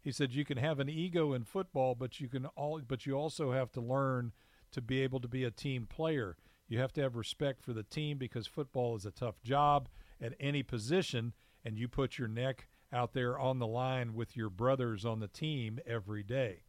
He 0.00 0.12
said 0.12 0.32
you 0.32 0.44
can 0.44 0.58
have 0.58 0.80
an 0.80 0.88
ego 0.88 1.32
in 1.32 1.44
football, 1.44 1.94
but 1.94 2.20
you 2.20 2.28
can 2.28 2.46
all, 2.46 2.80
but 2.86 3.06
you 3.06 3.14
also 3.14 3.52
have 3.52 3.72
to 3.72 3.80
learn 3.80 4.32
to 4.72 4.80
be 4.80 5.00
able 5.00 5.20
to 5.20 5.28
be 5.28 5.44
a 5.44 5.50
team 5.50 5.86
player. 5.86 6.36
You 6.68 6.78
have 6.78 6.92
to 6.94 7.02
have 7.02 7.16
respect 7.16 7.62
for 7.62 7.72
the 7.72 7.82
team 7.82 8.18
because 8.18 8.46
football 8.46 8.96
is 8.96 9.04
a 9.04 9.10
tough 9.10 9.42
job 9.42 9.88
at 10.20 10.34
any 10.40 10.62
position, 10.62 11.34
and 11.64 11.78
you 11.78 11.88
put 11.88 12.18
your 12.18 12.28
neck 12.28 12.68
out 12.92 13.12
there 13.12 13.38
on 13.38 13.58
the 13.58 13.66
line 13.66 14.14
with 14.14 14.36
your 14.36 14.50
brothers 14.50 15.04
on 15.04 15.20
the 15.20 15.28
team 15.28 15.78
every 15.86 16.22
day. 16.22 16.62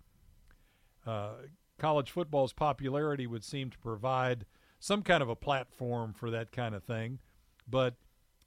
Uh, 1.05 1.33
college 1.77 2.11
football's 2.11 2.53
popularity 2.53 3.27
would 3.27 3.43
seem 3.43 3.69
to 3.69 3.77
provide 3.77 4.45
some 4.79 5.03
kind 5.03 5.21
of 5.21 5.29
a 5.29 5.35
platform 5.35 6.13
for 6.13 6.29
that 6.31 6.51
kind 6.51 6.75
of 6.75 6.83
thing, 6.83 7.19
but 7.67 7.95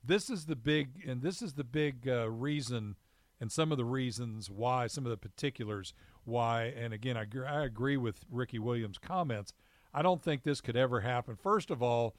this 0.05 0.31
is 0.31 0.47
the 0.47 0.57
big, 0.57 1.05
and 1.07 1.23
this 1.23 1.43
is 1.43 1.55
the 1.55 1.65
big 1.65 2.09
uh, 2.09 2.29
reason 2.29 2.97
and 3.41 3.53
some 3.53 3.71
of 3.71 3.79
the 3.79 3.85
reasons 3.85 4.51
why, 4.51 4.87
some 4.87 5.07
of 5.07 5.11
the 5.11 5.17
particulars 5.17 5.95
why, 6.25 6.65
and 6.65 6.93
again, 6.93 7.17
I, 7.17 7.25
I 7.47 7.65
agree 7.65 7.97
with 7.97 8.25
Ricky 8.31 8.59
Williams' 8.59 8.99
comments. 8.99 9.53
I 9.93 10.03
don't 10.03 10.23
think 10.23 10.43
this 10.43 10.61
could 10.61 10.77
ever 10.77 11.01
happen. 11.01 11.37
First 11.37 11.71
of 11.71 11.83
all, 11.83 12.15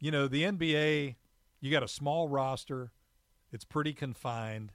you 0.00 0.10
know, 0.10 0.28
the 0.28 0.44
NBA, 0.44 1.16
you 1.60 1.70
got 1.70 1.82
a 1.82 1.88
small 1.88 2.28
roster, 2.28 2.92
it's 3.52 3.64
pretty 3.64 3.92
confined. 3.92 4.72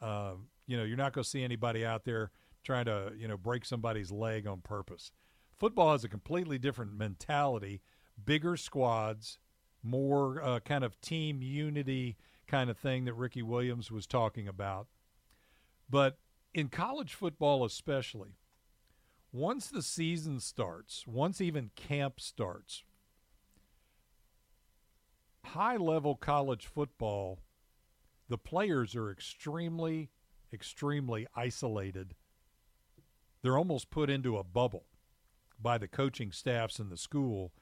Uh, 0.00 0.34
you 0.66 0.76
know, 0.76 0.84
you're 0.84 0.96
not 0.96 1.12
going 1.12 1.24
to 1.24 1.28
see 1.28 1.42
anybody 1.42 1.84
out 1.84 2.04
there 2.04 2.30
trying 2.62 2.86
to, 2.86 3.12
you 3.16 3.28
know, 3.28 3.36
break 3.36 3.64
somebody's 3.64 4.10
leg 4.10 4.46
on 4.46 4.60
purpose. 4.60 5.10
Football 5.58 5.92
has 5.92 6.04
a 6.04 6.08
completely 6.08 6.58
different 6.58 6.92
mentality, 6.92 7.80
bigger 8.24 8.56
squads, 8.56 9.38
more 9.82 10.42
uh, 10.42 10.60
kind 10.60 10.84
of 10.84 11.00
team 11.00 11.42
unity 11.42 12.16
kind 12.46 12.70
of 12.70 12.76
thing 12.76 13.04
that 13.04 13.14
Ricky 13.14 13.42
Williams 13.42 13.90
was 13.90 14.06
talking 14.06 14.48
about. 14.48 14.86
But 15.88 16.18
in 16.54 16.68
college 16.68 17.14
football, 17.14 17.64
especially, 17.64 18.36
once 19.36 19.66
the 19.66 19.82
season 19.82 20.40
starts, 20.40 21.06
once 21.06 21.40
even 21.40 21.70
camp 21.76 22.18
starts, 22.18 22.82
high 25.44 25.76
level 25.76 26.16
college 26.16 26.66
football, 26.66 27.40
the 28.28 28.38
players 28.38 28.96
are 28.96 29.10
extremely, 29.10 30.10
extremely 30.52 31.26
isolated. 31.36 32.14
They're 33.42 33.58
almost 33.58 33.90
put 33.90 34.08
into 34.08 34.38
a 34.38 34.44
bubble 34.44 34.86
by 35.60 35.76
the 35.76 35.88
coaching 35.88 36.32
staffs 36.32 36.78
in 36.78 36.88
the 36.88 36.96
school. 36.96 37.52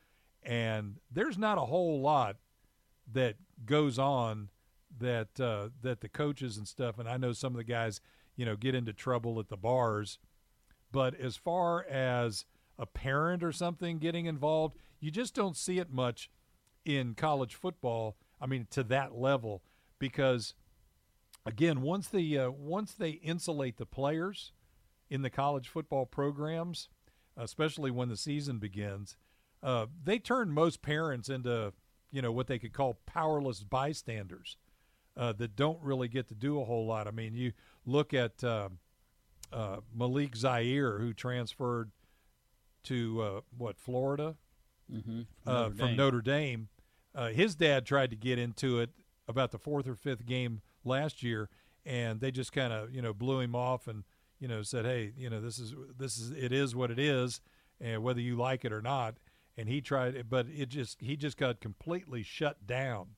And 0.42 1.00
there's 1.10 1.38
not 1.38 1.58
a 1.58 1.66
whole 1.66 2.00
lot 2.00 2.36
that 3.12 3.36
goes 3.66 3.98
on 3.98 4.50
that 5.00 5.40
uh, 5.40 5.70
that 5.82 6.00
the 6.00 6.08
coaches 6.08 6.56
and 6.56 6.68
stuff, 6.68 6.98
and 6.98 7.08
I 7.08 7.16
know 7.16 7.32
some 7.32 7.52
of 7.52 7.56
the 7.56 7.64
guys, 7.64 8.00
you 8.36 8.46
know, 8.46 8.54
get 8.56 8.76
into 8.76 8.92
trouble 8.92 9.40
at 9.40 9.48
the 9.48 9.56
bars. 9.56 10.18
But 10.94 11.18
as 11.18 11.36
far 11.36 11.84
as 11.86 12.44
a 12.78 12.86
parent 12.86 13.42
or 13.42 13.50
something 13.50 13.98
getting 13.98 14.26
involved, 14.26 14.76
you 15.00 15.10
just 15.10 15.34
don't 15.34 15.56
see 15.56 15.80
it 15.80 15.90
much 15.90 16.30
in 16.84 17.16
college 17.16 17.56
football. 17.56 18.16
I 18.40 18.46
mean, 18.46 18.68
to 18.70 18.84
that 18.84 19.12
level, 19.12 19.64
because 19.98 20.54
again, 21.44 21.82
once 21.82 22.06
the 22.06 22.38
uh, 22.38 22.50
once 22.52 22.92
they 22.92 23.10
insulate 23.10 23.76
the 23.76 23.86
players 23.86 24.52
in 25.10 25.22
the 25.22 25.30
college 25.30 25.68
football 25.68 26.06
programs, 26.06 26.90
especially 27.36 27.90
when 27.90 28.08
the 28.08 28.16
season 28.16 28.58
begins, 28.58 29.16
uh, 29.64 29.86
they 30.04 30.20
turn 30.20 30.52
most 30.52 30.80
parents 30.80 31.28
into 31.28 31.72
you 32.12 32.22
know 32.22 32.30
what 32.30 32.46
they 32.46 32.60
could 32.60 32.72
call 32.72 33.00
powerless 33.04 33.64
bystanders 33.64 34.58
uh, 35.16 35.32
that 35.32 35.56
don't 35.56 35.82
really 35.82 36.06
get 36.06 36.28
to 36.28 36.36
do 36.36 36.60
a 36.60 36.64
whole 36.64 36.86
lot. 36.86 37.08
I 37.08 37.10
mean, 37.10 37.34
you 37.34 37.50
look 37.84 38.14
at 38.14 38.44
uh, 38.44 38.68
uh, 39.54 39.76
Malik 39.94 40.34
Zaire, 40.36 40.98
who 40.98 41.12
transferred 41.12 41.92
to 42.84 43.22
uh, 43.22 43.40
what 43.56 43.78
Florida 43.78 44.36
mm-hmm. 44.92 45.22
Uh, 45.46 45.52
Notre 45.52 45.74
from 45.76 45.96
Notre 45.96 46.20
Dame. 46.20 46.68
Uh, 47.14 47.28
his 47.28 47.54
dad 47.54 47.86
tried 47.86 48.10
to 48.10 48.16
get 48.16 48.38
into 48.38 48.80
it 48.80 48.90
about 49.28 49.52
the 49.52 49.58
fourth 49.58 49.86
or 49.86 49.94
fifth 49.94 50.26
game 50.26 50.60
last 50.84 51.22
year, 51.22 51.48
and 51.86 52.20
they 52.20 52.30
just 52.30 52.52
kind 52.52 52.72
of 52.72 52.92
you 52.92 53.00
know 53.00 53.14
blew 53.14 53.40
him 53.40 53.54
off 53.54 53.86
and 53.86 54.04
you 54.40 54.48
know 54.48 54.62
said, 54.62 54.84
hey, 54.84 55.12
you 55.16 55.30
know 55.30 55.40
this 55.40 55.58
is 55.58 55.72
this 55.96 56.18
is 56.18 56.32
it 56.32 56.52
is 56.52 56.74
what 56.74 56.90
it 56.90 56.98
is, 56.98 57.40
and 57.80 58.02
whether 58.02 58.20
you 58.20 58.36
like 58.36 58.64
it 58.64 58.72
or 58.72 58.82
not. 58.82 59.16
And 59.56 59.68
he 59.68 59.80
tried, 59.80 60.28
but 60.28 60.46
it 60.48 60.68
just 60.68 61.00
he 61.00 61.16
just 61.16 61.36
got 61.36 61.60
completely 61.60 62.24
shut 62.24 62.66
down. 62.66 63.10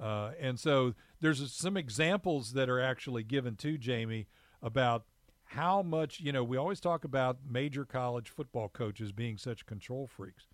Uh, 0.00 0.30
and 0.40 0.58
so 0.58 0.94
there's 1.20 1.52
some 1.52 1.76
examples 1.76 2.54
that 2.54 2.70
are 2.70 2.80
actually 2.80 3.22
given 3.22 3.56
to 3.56 3.76
Jamie 3.76 4.26
about 4.62 5.04
how 5.50 5.82
much, 5.82 6.20
you 6.20 6.30
know, 6.30 6.44
we 6.44 6.56
always 6.56 6.78
talk 6.78 7.04
about 7.04 7.38
major 7.48 7.84
college 7.84 8.28
football 8.28 8.68
coaches 8.68 9.10
being 9.10 9.36
such 9.36 9.66
control 9.66 10.06
freaks. 10.06 10.46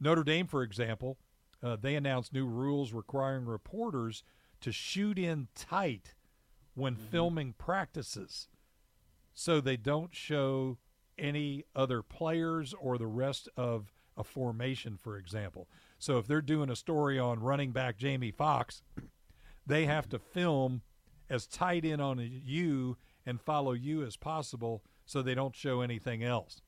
Notre 0.00 0.24
Dame, 0.24 0.46
for 0.46 0.62
example, 0.62 1.18
uh, 1.62 1.76
they 1.76 1.94
announced 1.94 2.32
new 2.32 2.46
rules 2.46 2.94
requiring 2.94 3.44
reporters 3.44 4.22
to 4.62 4.72
shoot 4.72 5.18
in 5.18 5.48
tight 5.54 6.14
when 6.74 6.96
filming 6.96 7.52
practices 7.52 8.48
so 9.34 9.60
they 9.60 9.76
don't 9.76 10.14
show 10.14 10.78
any 11.18 11.64
other 11.76 12.02
players 12.02 12.74
or 12.80 12.96
the 12.96 13.06
rest 13.06 13.50
of 13.58 13.92
a 14.16 14.24
formation, 14.24 14.96
for 14.96 15.18
example. 15.18 15.68
So 15.98 16.16
if 16.16 16.26
they're 16.26 16.40
doing 16.40 16.70
a 16.70 16.76
story 16.76 17.18
on 17.18 17.40
running 17.40 17.72
back 17.72 17.98
Jamie 17.98 18.30
Fox, 18.30 18.80
they 19.66 19.84
have 19.84 20.08
to 20.08 20.18
film 20.18 20.80
as 21.28 21.46
tight 21.46 21.84
in 21.84 22.00
on 22.00 22.18
you 22.18 22.96
and 23.26 23.40
follow 23.40 23.72
you 23.72 24.04
as 24.04 24.16
possible 24.16 24.82
so 25.04 25.22
they 25.22 25.34
don't 25.34 25.54
show 25.54 25.80
anything 25.80 26.22
else. 26.22 26.62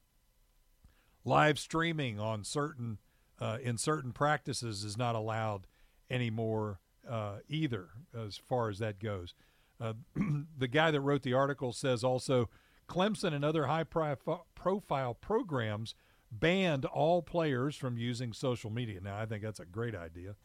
Live 1.25 1.59
streaming 1.59 2.21
on 2.21 2.45
certain 2.45 2.99
uh, 3.39 3.59
in 3.63 3.77
certain 3.77 4.13
practices 4.13 4.85
is 4.85 4.97
not 4.97 5.15
allowed 5.15 5.67
anymore 6.11 6.81
uh, 7.09 7.39
either, 7.49 7.89
as 8.19 8.37
far 8.37 8.69
as 8.71 8.79
that 8.79 8.99
goes. 8.99 9.35
Uh, 9.81 9.93
the 10.59 10.69
guy 10.69 10.91
that 10.91 11.01
wrote 11.01 11.23
the 11.23 11.35
article 11.35 11.73
says 11.73 12.03
also 12.03 12.49
Clemson 12.89 13.35
and 13.35 13.45
other 13.45 13.67
high 13.67 13.85
profi- 13.85 14.41
profile 14.55 15.15
programs 15.15 15.95
banned 16.31 16.85
all 16.87 17.23
players 17.23 17.77
from 17.77 17.99
using 17.99 18.33
social 18.33 18.71
media. 18.71 19.01
Now, 19.01 19.19
I 19.19 19.27
think 19.27 19.43
that's 19.43 19.61
a 19.61 19.67
great 19.67 19.95
idea. 19.95 20.37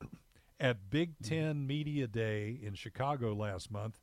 At 0.60 0.88
Big 0.88 1.14
Ten 1.22 1.66
Media 1.66 2.06
Day 2.06 2.58
in 2.62 2.74
Chicago 2.74 3.34
last 3.34 3.70
month, 3.70 3.98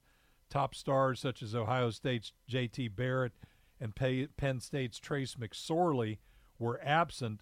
top 0.53 0.75
stars 0.75 1.19
such 1.19 1.41
as 1.41 1.55
Ohio 1.55 1.89
State's 1.89 2.31
J.T. 2.47 2.89
Barrett 2.89 3.33
and 3.81 3.95
Penn 3.95 4.59
State's 4.59 4.99
Trace 4.99 5.33
McSorley 5.35 6.19
were 6.59 6.79
absent 6.83 7.41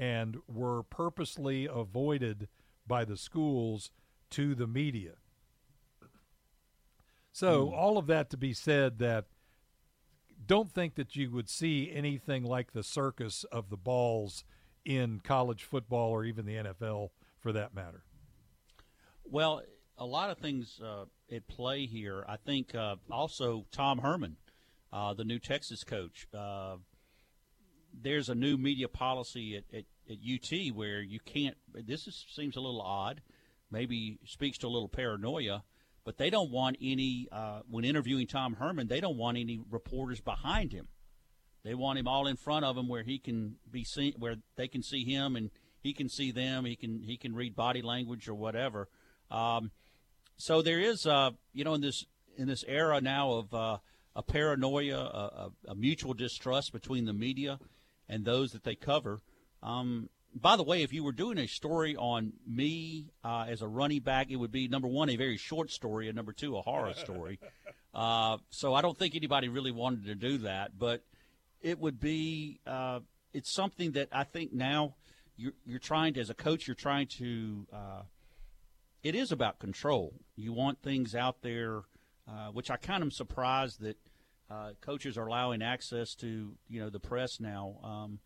and 0.00 0.38
were 0.48 0.82
purposely 0.82 1.68
avoided 1.72 2.48
by 2.88 3.04
the 3.04 3.16
schools 3.16 3.92
to 4.30 4.56
the 4.56 4.66
media. 4.66 5.12
So, 7.30 7.68
hmm. 7.68 7.74
all 7.74 7.98
of 7.98 8.08
that 8.08 8.30
to 8.30 8.36
be 8.36 8.52
said 8.52 8.98
that 8.98 9.26
don't 10.44 10.72
think 10.72 10.96
that 10.96 11.14
you 11.14 11.30
would 11.30 11.48
see 11.48 11.92
anything 11.94 12.42
like 12.42 12.72
the 12.72 12.82
circus 12.82 13.44
of 13.52 13.70
the 13.70 13.76
balls 13.76 14.42
in 14.84 15.20
college 15.22 15.62
football 15.62 16.10
or 16.10 16.24
even 16.24 16.46
the 16.46 16.56
NFL 16.56 17.10
for 17.38 17.52
that 17.52 17.74
matter. 17.74 18.02
Well, 19.24 19.62
a 20.00 20.06
lot 20.06 20.30
of 20.30 20.38
things 20.38 20.80
uh, 20.82 21.04
at 21.30 21.46
play 21.46 21.86
here. 21.86 22.24
I 22.26 22.36
think 22.36 22.74
uh, 22.74 22.96
also 23.10 23.66
Tom 23.70 23.98
Herman, 23.98 24.36
uh, 24.92 25.12
the 25.12 25.24
new 25.24 25.38
Texas 25.38 25.84
coach. 25.84 26.26
Uh, 26.34 26.76
there's 27.92 28.30
a 28.30 28.34
new 28.34 28.56
media 28.56 28.88
policy 28.88 29.56
at, 29.56 29.64
at, 29.76 29.84
at 30.10 30.16
UT 30.16 30.74
where 30.74 31.02
you 31.02 31.20
can't. 31.20 31.56
This 31.74 32.06
is, 32.06 32.24
seems 32.34 32.56
a 32.56 32.60
little 32.60 32.80
odd. 32.80 33.20
Maybe 33.70 34.18
speaks 34.24 34.58
to 34.58 34.66
a 34.66 34.68
little 34.68 34.88
paranoia, 34.88 35.62
but 36.04 36.16
they 36.16 36.30
don't 36.30 36.50
want 36.50 36.78
any. 36.80 37.28
Uh, 37.30 37.60
when 37.68 37.84
interviewing 37.84 38.26
Tom 38.26 38.54
Herman, 38.54 38.88
they 38.88 39.00
don't 39.00 39.18
want 39.18 39.36
any 39.36 39.60
reporters 39.70 40.20
behind 40.20 40.72
him. 40.72 40.88
They 41.62 41.74
want 41.74 41.98
him 41.98 42.08
all 42.08 42.26
in 42.26 42.36
front 42.36 42.64
of 42.64 42.76
him 42.76 42.88
where 42.88 43.02
he 43.02 43.18
can 43.18 43.56
be 43.70 43.84
seen, 43.84 44.14
where 44.18 44.36
they 44.56 44.66
can 44.66 44.82
see 44.82 45.04
him 45.04 45.36
and 45.36 45.50
he 45.78 45.92
can 45.92 46.08
see 46.08 46.30
them. 46.30 46.64
He 46.64 46.74
can 46.74 47.02
he 47.02 47.18
can 47.18 47.34
read 47.34 47.54
body 47.54 47.82
language 47.82 48.28
or 48.28 48.34
whatever. 48.34 48.88
Um, 49.30 49.70
so 50.40 50.62
there 50.62 50.80
is, 50.80 51.06
uh, 51.06 51.30
you 51.52 51.64
know, 51.64 51.74
in 51.74 51.80
this 51.80 52.06
in 52.36 52.48
this 52.48 52.64
era 52.66 53.00
now 53.00 53.32
of 53.32 53.54
uh, 53.54 53.78
a 54.16 54.22
paranoia, 54.22 54.98
a, 54.98 55.00
a, 55.68 55.72
a 55.72 55.74
mutual 55.74 56.14
distrust 56.14 56.72
between 56.72 57.04
the 57.04 57.12
media 57.12 57.58
and 58.08 58.24
those 58.24 58.52
that 58.52 58.64
they 58.64 58.74
cover. 58.74 59.20
Um, 59.62 60.08
by 60.34 60.56
the 60.56 60.62
way, 60.62 60.82
if 60.82 60.92
you 60.92 61.04
were 61.04 61.12
doing 61.12 61.38
a 61.38 61.46
story 61.46 61.96
on 61.96 62.32
me 62.46 63.10
uh, 63.24 63.46
as 63.48 63.62
a 63.62 63.68
running 63.68 64.00
back, 64.00 64.30
it 64.30 64.36
would 64.36 64.52
be 64.52 64.68
number 64.68 64.88
one 64.88 65.10
a 65.10 65.16
very 65.16 65.36
short 65.36 65.70
story, 65.70 66.08
and 66.08 66.16
number 66.16 66.32
two 66.32 66.56
a 66.56 66.62
horror 66.62 66.94
story. 66.94 67.38
Uh, 67.92 68.36
so 68.50 68.72
I 68.72 68.82
don't 68.82 68.96
think 68.96 69.16
anybody 69.16 69.48
really 69.48 69.72
wanted 69.72 70.04
to 70.04 70.14
do 70.14 70.38
that, 70.38 70.78
but 70.78 71.02
it 71.60 71.80
would 71.80 71.98
be 71.98 72.60
uh, 72.64 73.00
it's 73.32 73.52
something 73.52 73.90
that 73.92 74.06
I 74.12 74.22
think 74.22 74.52
now 74.52 74.94
you're, 75.36 75.54
you're 75.66 75.80
trying 75.80 76.14
to, 76.14 76.20
as 76.20 76.30
a 76.30 76.34
coach, 76.34 76.68
you're 76.68 76.76
trying 76.76 77.08
to. 77.18 77.66
It 79.02 79.14
is 79.14 79.32
about 79.32 79.58
control. 79.58 80.14
You 80.36 80.52
want 80.52 80.82
things 80.82 81.14
out 81.14 81.42
there, 81.42 81.82
uh, 82.28 82.48
which 82.52 82.70
I 82.70 82.76
kind 82.76 83.02
of 83.02 83.12
surprised 83.12 83.80
that 83.80 83.96
uh, 84.50 84.72
coaches 84.80 85.16
are 85.16 85.26
allowing 85.26 85.62
access 85.62 86.14
to 86.16 86.54
you 86.68 86.80
know 86.80 86.90
the 86.90 87.00
press 87.00 87.40
now 87.40 87.76
um, 87.82 88.18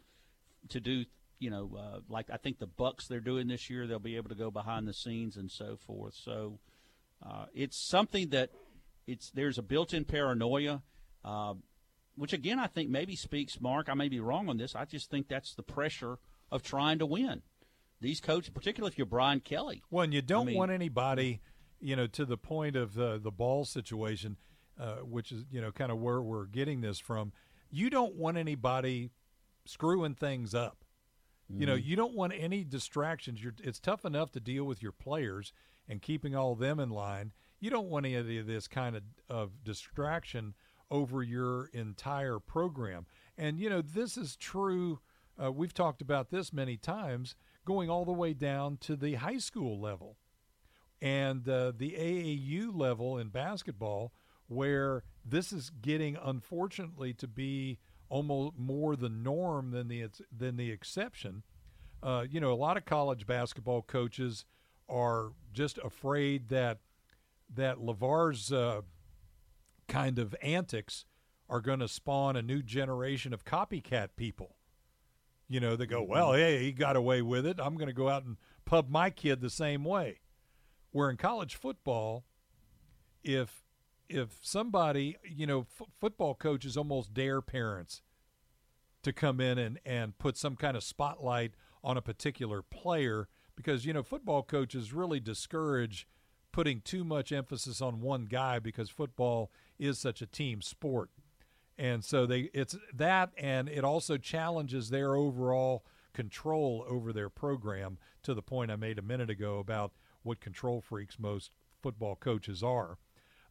to 0.71 0.81
do 0.81 1.05
you 1.39 1.51
know 1.51 1.71
uh, 1.79 1.99
like 2.09 2.31
I 2.31 2.39
think 2.39 2.59
the 2.59 2.67
Bucs 2.67 3.07
they're 3.07 3.21
doing 3.21 3.47
this 3.47 3.69
year 3.69 3.87
they'll 3.87 3.99
be 3.99 4.17
able 4.17 4.31
to 4.31 4.35
go 4.35 4.51
behind 4.51 4.89
the 4.89 4.95
scenes 4.95 5.37
and 5.37 5.51
so 5.51 5.77
forth. 5.77 6.15
So 6.15 6.59
uh, 7.25 7.47
it's 7.55 7.77
something 7.77 8.31
that 8.31 8.51
it's 9.07 9.31
there's 9.31 9.59
a 9.59 9.63
built-in 9.63 10.05
paranoia. 10.05 10.83
Uh, 11.25 11.55
which 12.17 12.33
again, 12.33 12.59
I 12.59 12.69
think 12.69 12.91
maybe 12.91 13.17
speaks, 13.17 13.61
Mark. 13.61 13.89
I 13.89 13.95
may 13.95 14.09
be 14.09 14.21
wrong 14.21 14.49
on 14.49 14.57
this. 14.57 14.77
I 14.77 14.85
just 14.85 15.11
think 15.11 15.29
that's 15.29 15.55
the 15.55 15.63
pressure 15.63 16.19
of 16.51 16.63
trying 16.63 16.99
to 17.01 17.07
win. 17.07 17.43
These 18.05 18.21
coaches, 18.21 18.51
particularly 18.51 18.93
if 18.93 18.99
you're 18.99 19.07
Brian 19.07 19.41
Kelly. 19.41 19.83
Well, 19.91 20.05
and 20.05 20.13
you 20.13 20.21
don't 20.23 20.43
I 20.43 20.51
mean- 20.51 20.59
want 20.59 20.71
anybody, 20.71 21.41
you 21.81 21.97
know, 21.97 22.07
to 22.09 22.25
the 22.25 22.37
point 22.37 22.77
of 22.77 22.95
the 22.95 23.19
the 23.19 23.31
ball 23.33 23.65
situation, 23.65 24.37
uh, 24.79 24.97
which 24.97 25.33
is 25.33 25.45
you 25.51 25.61
know 25.61 25.73
kind 25.73 25.91
of 25.91 25.99
where 25.99 26.21
we're 26.23 26.47
getting 26.47 26.81
this 26.83 26.99
from. 26.99 27.33
You 27.71 27.89
don't 27.91 28.15
want 28.15 28.37
anybody 28.37 29.11
screwing 29.65 30.15
things 30.15 30.55
up. 30.55 30.85
You 31.49 31.67
know, 31.67 31.77
Mhm. 31.77 31.85
you 31.85 31.97
don't 31.97 32.15
want 32.15 32.33
any 32.35 32.65
distractions. 32.65 33.43
You're, 33.43 33.55
it's 33.63 33.79
tough 33.81 34.05
enough 34.05 34.31
to 34.33 34.41
deal 34.41 34.65
with 34.65 34.83
your 34.83 34.93
players 34.93 35.53
and 35.89 36.01
keeping 36.01 36.35
all 36.35 36.53
of 36.53 36.59
them 36.59 36.81
in 36.81 36.89
line. 36.91 37.33
You 37.61 37.69
don't 37.71 37.89
want 37.89 38.07
any 38.07 38.39
of 38.39 38.47
this 38.47 38.67
kind 38.67 38.97
of, 38.97 39.03
of 39.29 39.63
distraction 39.65 40.55
over 40.91 41.23
your 41.23 41.67
entire 41.67 42.39
program. 42.39 43.07
And, 43.37 43.59
you 43.59 43.69
know, 43.69 43.83
this 43.83 44.17
is 44.17 44.37
true. 44.37 45.01
Uh, 45.43 45.53
we've 45.53 45.75
talked 45.75 46.01
about 46.01 46.31
this 46.31 46.51
many 46.53 46.77
times, 46.79 47.37
going 47.65 47.91
all 47.91 48.05
the 48.05 48.13
way 48.13 48.33
down 48.33 48.77
to 48.79 48.97
the 48.97 49.15
high 49.15 49.39
school 49.39 49.81
level 49.81 50.17
and 51.01 51.49
uh, 51.49 51.73
the 51.77 51.93
AAU 51.93 52.75
level 52.75 53.19
in 53.19 53.29
basketball, 53.29 54.13
where 54.47 55.03
this 55.25 55.53
is 55.53 55.71
getting, 55.71 56.17
unfortunately, 56.23 57.13
to 57.15 57.27
be 57.27 57.79
almost 58.09 58.55
more 58.59 58.97
the 58.97 59.09
norm 59.09 59.71
than 59.71 59.89
the 59.89 60.07
than 60.37 60.57
the 60.57 60.71
exception. 60.71 61.43
Uh, 62.03 62.25
you 62.31 62.41
know, 62.41 62.53
a 62.53 62.55
lot 62.55 62.77
of 62.77 62.85
college 62.85 63.27
basketball 63.27 63.83
coaches 63.83 64.45
are 64.89 65.33
just 65.53 65.79
afraid 65.79 66.49
that 66.49 66.79
that 67.55 67.81
Lavar's 67.81 68.53
uh, 68.53 68.83
kind 69.89 70.19
of 70.19 70.35
antics 70.43 71.05
are 71.49 71.61
going 71.61 71.81
to 71.81 71.89
spawn 71.89 72.37
a 72.37 72.43
new 72.43 72.63
generation 72.63 73.33
of 73.33 73.45
copycat 73.45 74.09
people. 74.17 74.57
You 75.49 75.61
know, 75.61 75.77
they 75.77 75.87
go, 75.87 76.03
mm-hmm. 76.03 76.13
well, 76.13 76.33
hey, 76.33 76.63
he 76.63 76.73
got 76.73 76.97
away 76.97 77.23
with 77.23 77.47
it. 77.47 77.59
I'm 77.61 77.75
going 77.75 77.89
to 77.89 77.95
go 77.95 78.09
out 78.09 78.25
and 78.25 78.37
pub 78.65 78.89
my 78.89 79.11
kid 79.11 79.41
the 79.41 79.51
same 79.51 79.85
way. 79.85 80.21
Where 80.91 81.11
in 81.11 81.17
college 81.17 81.57
football, 81.57 82.25
if 83.23 83.63
if 84.09 84.39
somebody, 84.43 85.17
you 85.25 85.47
know, 85.47 85.67
f- 85.81 85.89
football 86.01 86.35
coaches 86.35 86.77
almost 86.77 87.15
dare 87.15 87.41
parents 87.41 88.03
to 89.03 89.13
come 89.13 89.41
in 89.41 89.59
and, 89.59 89.79
and 89.85 90.19
put 90.19 90.37
some 90.37 90.57
kind 90.57 90.77
of 90.77 90.83
spotlight 90.83 91.53
on 91.83 91.97
a 91.97 92.03
particular 92.03 92.63
player 92.63 93.29
because 93.57 93.85
you 93.85 93.93
know 93.93 94.03
football 94.03 94.43
coaches 94.43 94.93
really 94.93 95.21
discourage 95.21 96.09
putting 96.53 96.81
too 96.81 97.05
much 97.05 97.33
emphasis 97.33 97.81
on 97.81 98.01
one 98.01 98.25
guy 98.25 98.59
because 98.59 98.89
football 98.89 99.51
is 99.79 99.99
such 99.99 100.23
a 100.23 100.27
team 100.27 100.63
sport. 100.63 101.11
And 101.77 102.05
so 102.05 102.27
they 102.27 102.51
it's 102.55 102.77
that 102.95 103.31
and 103.37 103.69
it 103.69 103.85
also 103.85 104.17
challenges 104.17 104.91
their 104.91 105.15
overall 105.15 105.85
control 106.13 106.85
over 106.89 107.13
their 107.13 107.29
program 107.29 107.99
to 108.23 108.35
the 108.35 108.43
point 108.43 108.71
I 108.71 108.77
made 108.77 108.99
a 108.99 109.03
minute 109.03 109.31
ago 109.31 109.59
about 109.59 109.93
what 110.23 110.41
control 110.41 110.81
freaks 110.81 111.19
most 111.19 111.51
football 111.83 112.17
coaches 112.17 112.63
are. 112.63 112.99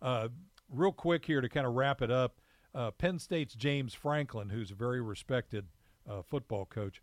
Uh, 0.02 0.30
real 0.70 0.92
quick 0.92 1.26
here 1.26 1.42
to 1.42 1.50
kind 1.50 1.68
of 1.68 1.74
wrap 1.74 2.02
it 2.02 2.10
up, 2.10 2.40
uh, 2.74 2.92
Penn 2.92 3.20
State's 3.20 3.54
James 3.54 3.94
Franklin, 3.94 4.50
who's 4.50 4.72
a 4.72 4.76
very 4.76 5.02
respected 5.02 5.68
uh, 6.10 6.22
football 6.22 6.66
coach, 6.66 7.02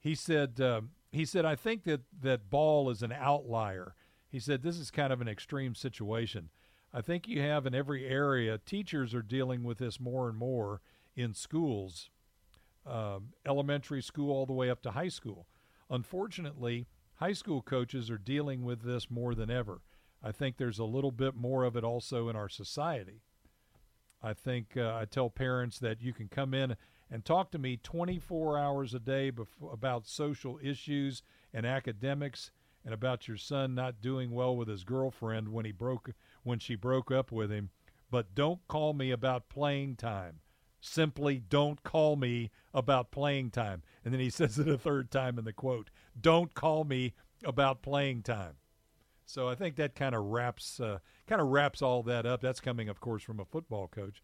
he 0.00 0.14
said 0.14 0.60
um, 0.60 0.90
he 1.10 1.24
said 1.24 1.44
I 1.44 1.56
think 1.56 1.84
that 1.84 2.02
that 2.22 2.50
Ball 2.50 2.90
is 2.90 3.02
an 3.02 3.12
outlier. 3.12 3.94
He 4.28 4.40
said 4.40 4.62
this 4.62 4.78
is 4.78 4.90
kind 4.90 5.12
of 5.12 5.20
an 5.20 5.28
extreme 5.28 5.74
situation. 5.74 6.50
I 6.92 7.00
think 7.02 7.28
you 7.28 7.42
have 7.42 7.66
in 7.66 7.74
every 7.74 8.06
area 8.06 8.58
teachers 8.58 9.14
are 9.14 9.22
dealing 9.22 9.62
with 9.62 9.78
this 9.78 10.00
more 10.00 10.28
and 10.28 10.38
more 10.38 10.80
in 11.14 11.34
schools, 11.34 12.10
um, 12.86 13.30
elementary 13.44 14.02
school 14.02 14.32
all 14.32 14.46
the 14.46 14.52
way 14.52 14.70
up 14.70 14.82
to 14.82 14.92
high 14.92 15.08
school. 15.08 15.46
Unfortunately, 15.90 16.86
high 17.16 17.32
school 17.32 17.60
coaches 17.60 18.10
are 18.10 18.18
dealing 18.18 18.62
with 18.62 18.82
this 18.82 19.10
more 19.10 19.34
than 19.34 19.50
ever. 19.50 19.82
I 20.22 20.32
think 20.32 20.56
there's 20.56 20.78
a 20.78 20.84
little 20.84 21.12
bit 21.12 21.34
more 21.34 21.64
of 21.64 21.76
it 21.76 21.84
also 21.84 22.28
in 22.28 22.36
our 22.36 22.48
society. 22.48 23.22
I 24.22 24.32
think 24.32 24.76
uh, 24.76 24.96
I 24.96 25.04
tell 25.04 25.30
parents 25.30 25.78
that 25.78 26.02
you 26.02 26.12
can 26.12 26.28
come 26.28 26.54
in 26.54 26.76
and 27.10 27.24
talk 27.24 27.50
to 27.52 27.58
me 27.58 27.76
24 27.76 28.58
hours 28.58 28.94
a 28.94 28.98
day 28.98 29.30
bef- 29.30 29.72
about 29.72 30.06
social 30.06 30.58
issues 30.62 31.22
and 31.54 31.64
academics 31.64 32.50
and 32.84 32.92
about 32.92 33.28
your 33.28 33.36
son 33.36 33.74
not 33.74 34.00
doing 34.00 34.30
well 34.30 34.56
with 34.56 34.68
his 34.68 34.84
girlfriend 34.84 35.48
when 35.48 35.64
he 35.64 35.72
broke 35.72 36.10
when 36.48 36.58
she 36.58 36.74
broke 36.74 37.12
up 37.12 37.30
with 37.30 37.50
him, 37.50 37.70
but 38.10 38.34
don't 38.34 38.66
call 38.66 38.94
me 38.94 39.10
about 39.10 39.48
playing 39.48 39.96
time. 39.96 40.40
Simply 40.80 41.38
don't 41.38 41.82
call 41.82 42.16
me 42.16 42.50
about 42.72 43.10
playing 43.10 43.50
time. 43.50 43.82
And 44.04 44.12
then 44.12 44.20
he 44.20 44.30
says 44.30 44.58
it 44.58 44.68
a 44.68 44.78
third 44.78 45.10
time 45.10 45.38
in 45.38 45.44
the 45.44 45.52
quote, 45.52 45.90
don't 46.20 46.54
call 46.54 46.84
me 46.84 47.14
about 47.44 47.82
playing 47.82 48.22
time. 48.22 48.54
So 49.26 49.46
I 49.46 49.54
think 49.54 49.76
that 49.76 49.94
kind 49.94 50.14
of 50.14 50.24
wraps 50.24 50.80
uh, 50.80 51.00
kind 51.26 51.42
of 51.42 51.48
wraps 51.48 51.82
all 51.82 52.02
that 52.04 52.24
up. 52.24 52.40
That's 52.40 52.60
coming, 52.60 52.88
of 52.88 52.98
course, 52.98 53.22
from 53.22 53.38
a 53.38 53.44
football 53.44 53.86
coach 53.86 54.22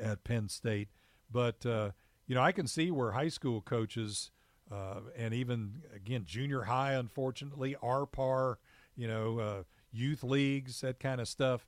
at 0.00 0.24
Penn 0.24 0.50
State. 0.50 0.88
But 1.32 1.64
uh, 1.64 1.92
you 2.26 2.34
know, 2.34 2.42
I 2.42 2.52
can 2.52 2.66
see 2.66 2.90
where 2.90 3.12
high 3.12 3.28
school 3.28 3.62
coaches 3.62 4.30
uh, 4.70 5.00
and 5.16 5.32
even 5.32 5.82
again 5.94 6.24
junior 6.26 6.64
high, 6.64 6.92
unfortunately, 6.92 7.76
RPAR, 7.82 8.56
you 8.94 9.08
know, 9.08 9.38
uh, 9.38 9.62
youth 9.94 10.22
leagues, 10.22 10.80
that 10.80 11.00
kind 11.00 11.20
of 11.20 11.28
stuff, 11.28 11.66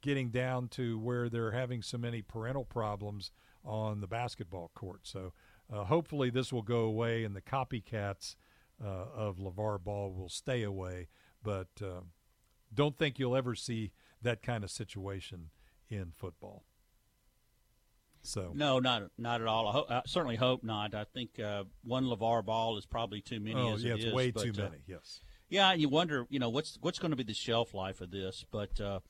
getting 0.00 0.30
down 0.30 0.68
to 0.68 0.98
where 0.98 1.28
they're 1.28 1.52
having 1.52 1.82
so 1.82 1.98
many 1.98 2.22
parental 2.22 2.64
problems 2.64 3.30
on 3.64 4.00
the 4.00 4.06
basketball 4.06 4.70
court. 4.74 5.00
So 5.04 5.32
uh, 5.72 5.84
hopefully 5.84 6.30
this 6.30 6.52
will 6.52 6.62
go 6.62 6.80
away 6.80 7.24
and 7.24 7.34
the 7.34 7.40
copycats 7.40 8.36
uh, 8.84 9.06
of 9.14 9.38
LaVar 9.38 9.82
Ball 9.82 10.12
will 10.12 10.28
stay 10.28 10.62
away 10.62 11.08
but 11.42 11.68
uh, 11.82 12.00
don't 12.72 12.96
think 12.96 13.18
you'll 13.18 13.36
ever 13.36 13.54
see 13.54 13.92
that 14.22 14.42
kind 14.42 14.64
of 14.64 14.70
situation 14.70 15.50
in 15.88 16.12
football. 16.16 16.64
So 18.24 18.52
no, 18.54 18.78
not 18.78 19.02
not 19.18 19.40
at 19.40 19.48
all. 19.48 19.68
I, 19.68 19.72
ho- 19.72 19.86
I 19.90 20.02
certainly 20.06 20.36
hope 20.36 20.62
not. 20.62 20.94
I 20.94 21.04
think 21.12 21.40
uh, 21.40 21.64
one 21.82 22.04
LaVar 22.04 22.44
Ball 22.44 22.78
is 22.78 22.86
probably 22.86 23.20
too 23.20 23.40
many. 23.40 23.56
Oh, 23.56 23.74
as 23.74 23.82
yeah, 23.82 23.94
it 23.94 23.96
it's 23.96 24.04
is, 24.06 24.14
way 24.14 24.30
but, 24.30 24.44
too 24.44 24.52
uh, 24.56 24.62
many. 24.62 24.82
Yes. 24.86 25.20
Yeah, 25.52 25.74
you 25.74 25.90
wonder, 25.90 26.26
you 26.30 26.38
know, 26.38 26.48
what's 26.48 26.78
what's 26.80 26.98
going 26.98 27.10
to 27.10 27.16
be 27.16 27.24
the 27.24 27.34
shelf 27.34 27.74
life 27.74 28.00
of 28.00 28.10
this? 28.10 28.42
But 28.50 28.80
uh, 28.80 29.00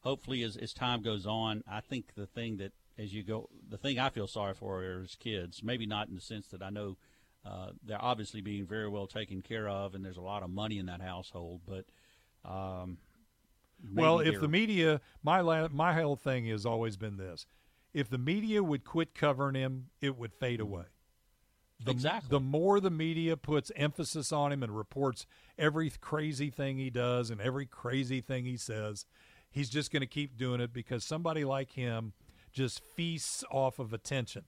hopefully, 0.00 0.42
as 0.42 0.56
as 0.56 0.72
time 0.72 1.00
goes 1.00 1.26
on, 1.26 1.62
I 1.70 1.80
think 1.80 2.14
the 2.16 2.26
thing 2.26 2.56
that 2.56 2.72
as 2.98 3.14
you 3.14 3.22
go, 3.22 3.48
the 3.70 3.78
thing 3.78 4.00
I 4.00 4.08
feel 4.08 4.26
sorry 4.26 4.54
for 4.54 4.82
is 4.82 5.14
kids. 5.14 5.62
Maybe 5.62 5.86
not 5.86 6.08
in 6.08 6.16
the 6.16 6.20
sense 6.20 6.48
that 6.48 6.60
I 6.60 6.70
know 6.70 6.96
uh, 7.46 7.68
they're 7.84 8.02
obviously 8.02 8.40
being 8.40 8.66
very 8.66 8.88
well 8.88 9.06
taken 9.06 9.42
care 9.42 9.68
of, 9.68 9.94
and 9.94 10.04
there's 10.04 10.16
a 10.16 10.22
lot 10.22 10.42
of 10.42 10.50
money 10.50 10.78
in 10.78 10.86
that 10.86 11.00
household, 11.00 11.60
but 11.68 11.84
um, 12.44 12.98
well, 13.94 14.18
if 14.18 14.40
the 14.40 14.48
media, 14.48 15.00
my 15.22 15.40
la- 15.40 15.68
my 15.68 15.92
whole 15.92 16.16
thing 16.16 16.46
has 16.46 16.66
always 16.66 16.96
been 16.96 17.16
this: 17.16 17.46
if 17.94 18.10
the 18.10 18.18
media 18.18 18.60
would 18.60 18.84
quit 18.84 19.14
covering 19.14 19.54
him, 19.54 19.86
it 20.00 20.18
would 20.18 20.32
fade 20.34 20.58
away. 20.58 20.86
The, 21.84 21.90
Exactly. 21.90 22.28
The 22.30 22.40
more 22.40 22.80
the 22.80 22.90
media 22.90 23.36
puts 23.36 23.70
emphasis 23.76 24.32
on 24.32 24.52
him 24.52 24.62
and 24.62 24.76
reports 24.76 25.26
every 25.58 25.90
crazy 26.00 26.50
thing 26.50 26.78
he 26.78 26.90
does 26.90 27.30
and 27.30 27.40
every 27.40 27.66
crazy 27.66 28.20
thing 28.20 28.44
he 28.44 28.56
says, 28.56 29.06
he's 29.50 29.68
just 29.68 29.92
going 29.92 30.00
to 30.00 30.06
keep 30.06 30.36
doing 30.36 30.60
it 30.60 30.72
because 30.72 31.04
somebody 31.04 31.44
like 31.44 31.72
him 31.72 32.12
just 32.52 32.80
feasts 32.96 33.44
off 33.50 33.78
of 33.78 33.92
attention. 33.92 34.44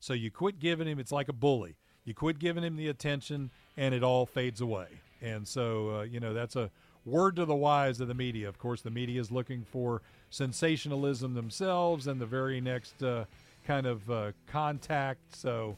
So 0.00 0.12
you 0.12 0.30
quit 0.30 0.58
giving 0.60 0.86
him; 0.86 0.98
it's 0.98 1.12
like 1.12 1.28
a 1.28 1.32
bully. 1.32 1.76
You 2.04 2.14
quit 2.14 2.38
giving 2.38 2.64
him 2.64 2.76
the 2.76 2.88
attention, 2.88 3.50
and 3.76 3.94
it 3.94 4.02
all 4.02 4.26
fades 4.26 4.60
away. 4.60 4.86
And 5.20 5.46
so, 5.46 5.96
uh, 5.96 6.02
you 6.02 6.20
know, 6.20 6.32
that's 6.32 6.56
a 6.56 6.70
word 7.04 7.36
to 7.36 7.44
the 7.44 7.54
wise 7.54 8.00
of 8.00 8.08
the 8.08 8.14
media. 8.14 8.48
Of 8.48 8.58
course, 8.58 8.82
the 8.82 8.90
media 8.90 9.20
is 9.20 9.30
looking 9.30 9.64
for 9.64 10.02
sensationalism 10.30 11.34
themselves 11.34 12.06
and 12.06 12.20
the 12.20 12.26
very 12.26 12.60
next 12.60 13.02
uh, 13.02 13.24
kind 13.66 13.86
of 13.86 14.08
uh, 14.10 14.32
contact. 14.46 15.34
So, 15.34 15.76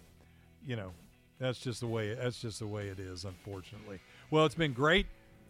you 0.66 0.76
know, 0.76 0.92
that's 1.40 1.58
just 1.58 1.80
the 1.80 1.86
way. 1.86 2.14
That's 2.14 2.40
just 2.40 2.60
the 2.60 2.66
way 2.66 2.88
it 2.88 3.00
is, 3.00 3.24
unfortunately. 3.24 3.98
Well, 4.30 4.46
it's 4.46 4.54
been 4.54 4.72
great 4.72 5.06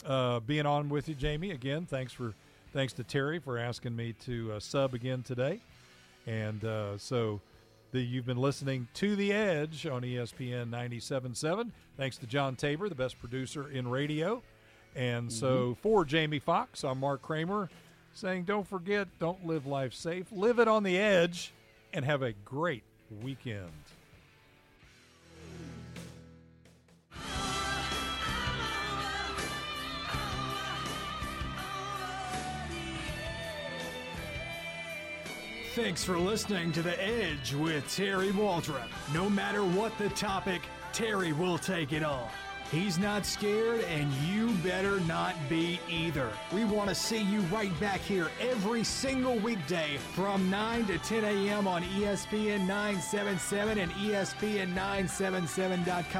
uh, 0.06 0.40
being 0.40 0.66
on 0.66 0.88
with 0.88 1.08
you, 1.08 1.14
Jamie. 1.14 1.50
Again, 1.50 1.86
thanks 1.86 2.12
for 2.12 2.34
thanks 2.72 2.92
to 2.94 3.04
Terry 3.04 3.38
for 3.38 3.58
asking 3.58 3.96
me 3.96 4.14
to 4.24 4.52
uh, 4.52 4.60
sub 4.60 4.94
again 4.94 5.22
today. 5.22 5.60
And 6.26 6.64
uh, 6.64 6.96
so 6.96 7.40
the, 7.90 8.00
you've 8.00 8.26
been 8.26 8.38
listening 8.38 8.86
to 8.94 9.16
The 9.16 9.32
Edge 9.32 9.86
on 9.86 10.02
ESPN 10.02 10.70
97.7. 10.70 11.70
Thanks 11.96 12.16
to 12.18 12.26
John 12.26 12.54
Tabor, 12.54 12.88
the 12.88 12.94
best 12.94 13.18
producer 13.18 13.68
in 13.68 13.88
radio. 13.88 14.42
And 14.94 15.32
so 15.32 15.76
for 15.82 16.04
Jamie 16.04 16.38
Fox, 16.38 16.84
I'm 16.84 17.00
Mark 17.00 17.22
Kramer 17.22 17.68
saying 18.12 18.44
don't 18.44 18.66
forget, 18.66 19.08
don't 19.18 19.46
live 19.46 19.66
life 19.66 19.94
safe, 19.94 20.26
live 20.32 20.58
it 20.58 20.68
on 20.68 20.82
the 20.82 20.98
edge, 20.98 21.52
and 21.92 22.04
have 22.04 22.22
a 22.22 22.32
great 22.44 22.82
weekend. 23.22 23.70
Thanks 35.76 36.02
for 36.02 36.18
listening 36.18 36.72
to 36.72 36.82
The 36.82 37.00
Edge 37.00 37.54
with 37.54 37.88
Terry 37.94 38.32
Waldrop. 38.32 38.88
No 39.14 39.30
matter 39.30 39.64
what 39.64 39.96
the 39.98 40.08
topic, 40.08 40.62
Terry 40.92 41.32
will 41.32 41.58
take 41.58 41.92
it 41.92 42.02
on. 42.02 42.28
He's 42.72 42.98
not 42.98 43.24
scared, 43.24 43.84
and 43.84 44.12
you 44.14 44.50
better 44.64 44.98
not 45.00 45.36
be 45.48 45.78
either. 45.88 46.28
We 46.52 46.64
want 46.64 46.88
to 46.88 46.94
see 46.94 47.22
you 47.22 47.38
right 47.42 47.70
back 47.78 48.00
here 48.00 48.32
every 48.40 48.82
single 48.82 49.38
weekday 49.38 49.98
from 50.12 50.50
9 50.50 50.86
to 50.86 50.98
10 50.98 51.24
a.m. 51.24 51.68
on 51.68 51.84
ESPN 51.84 52.66
977 52.66 53.78
and 53.78 53.92
ESPN977.com. 53.92 56.10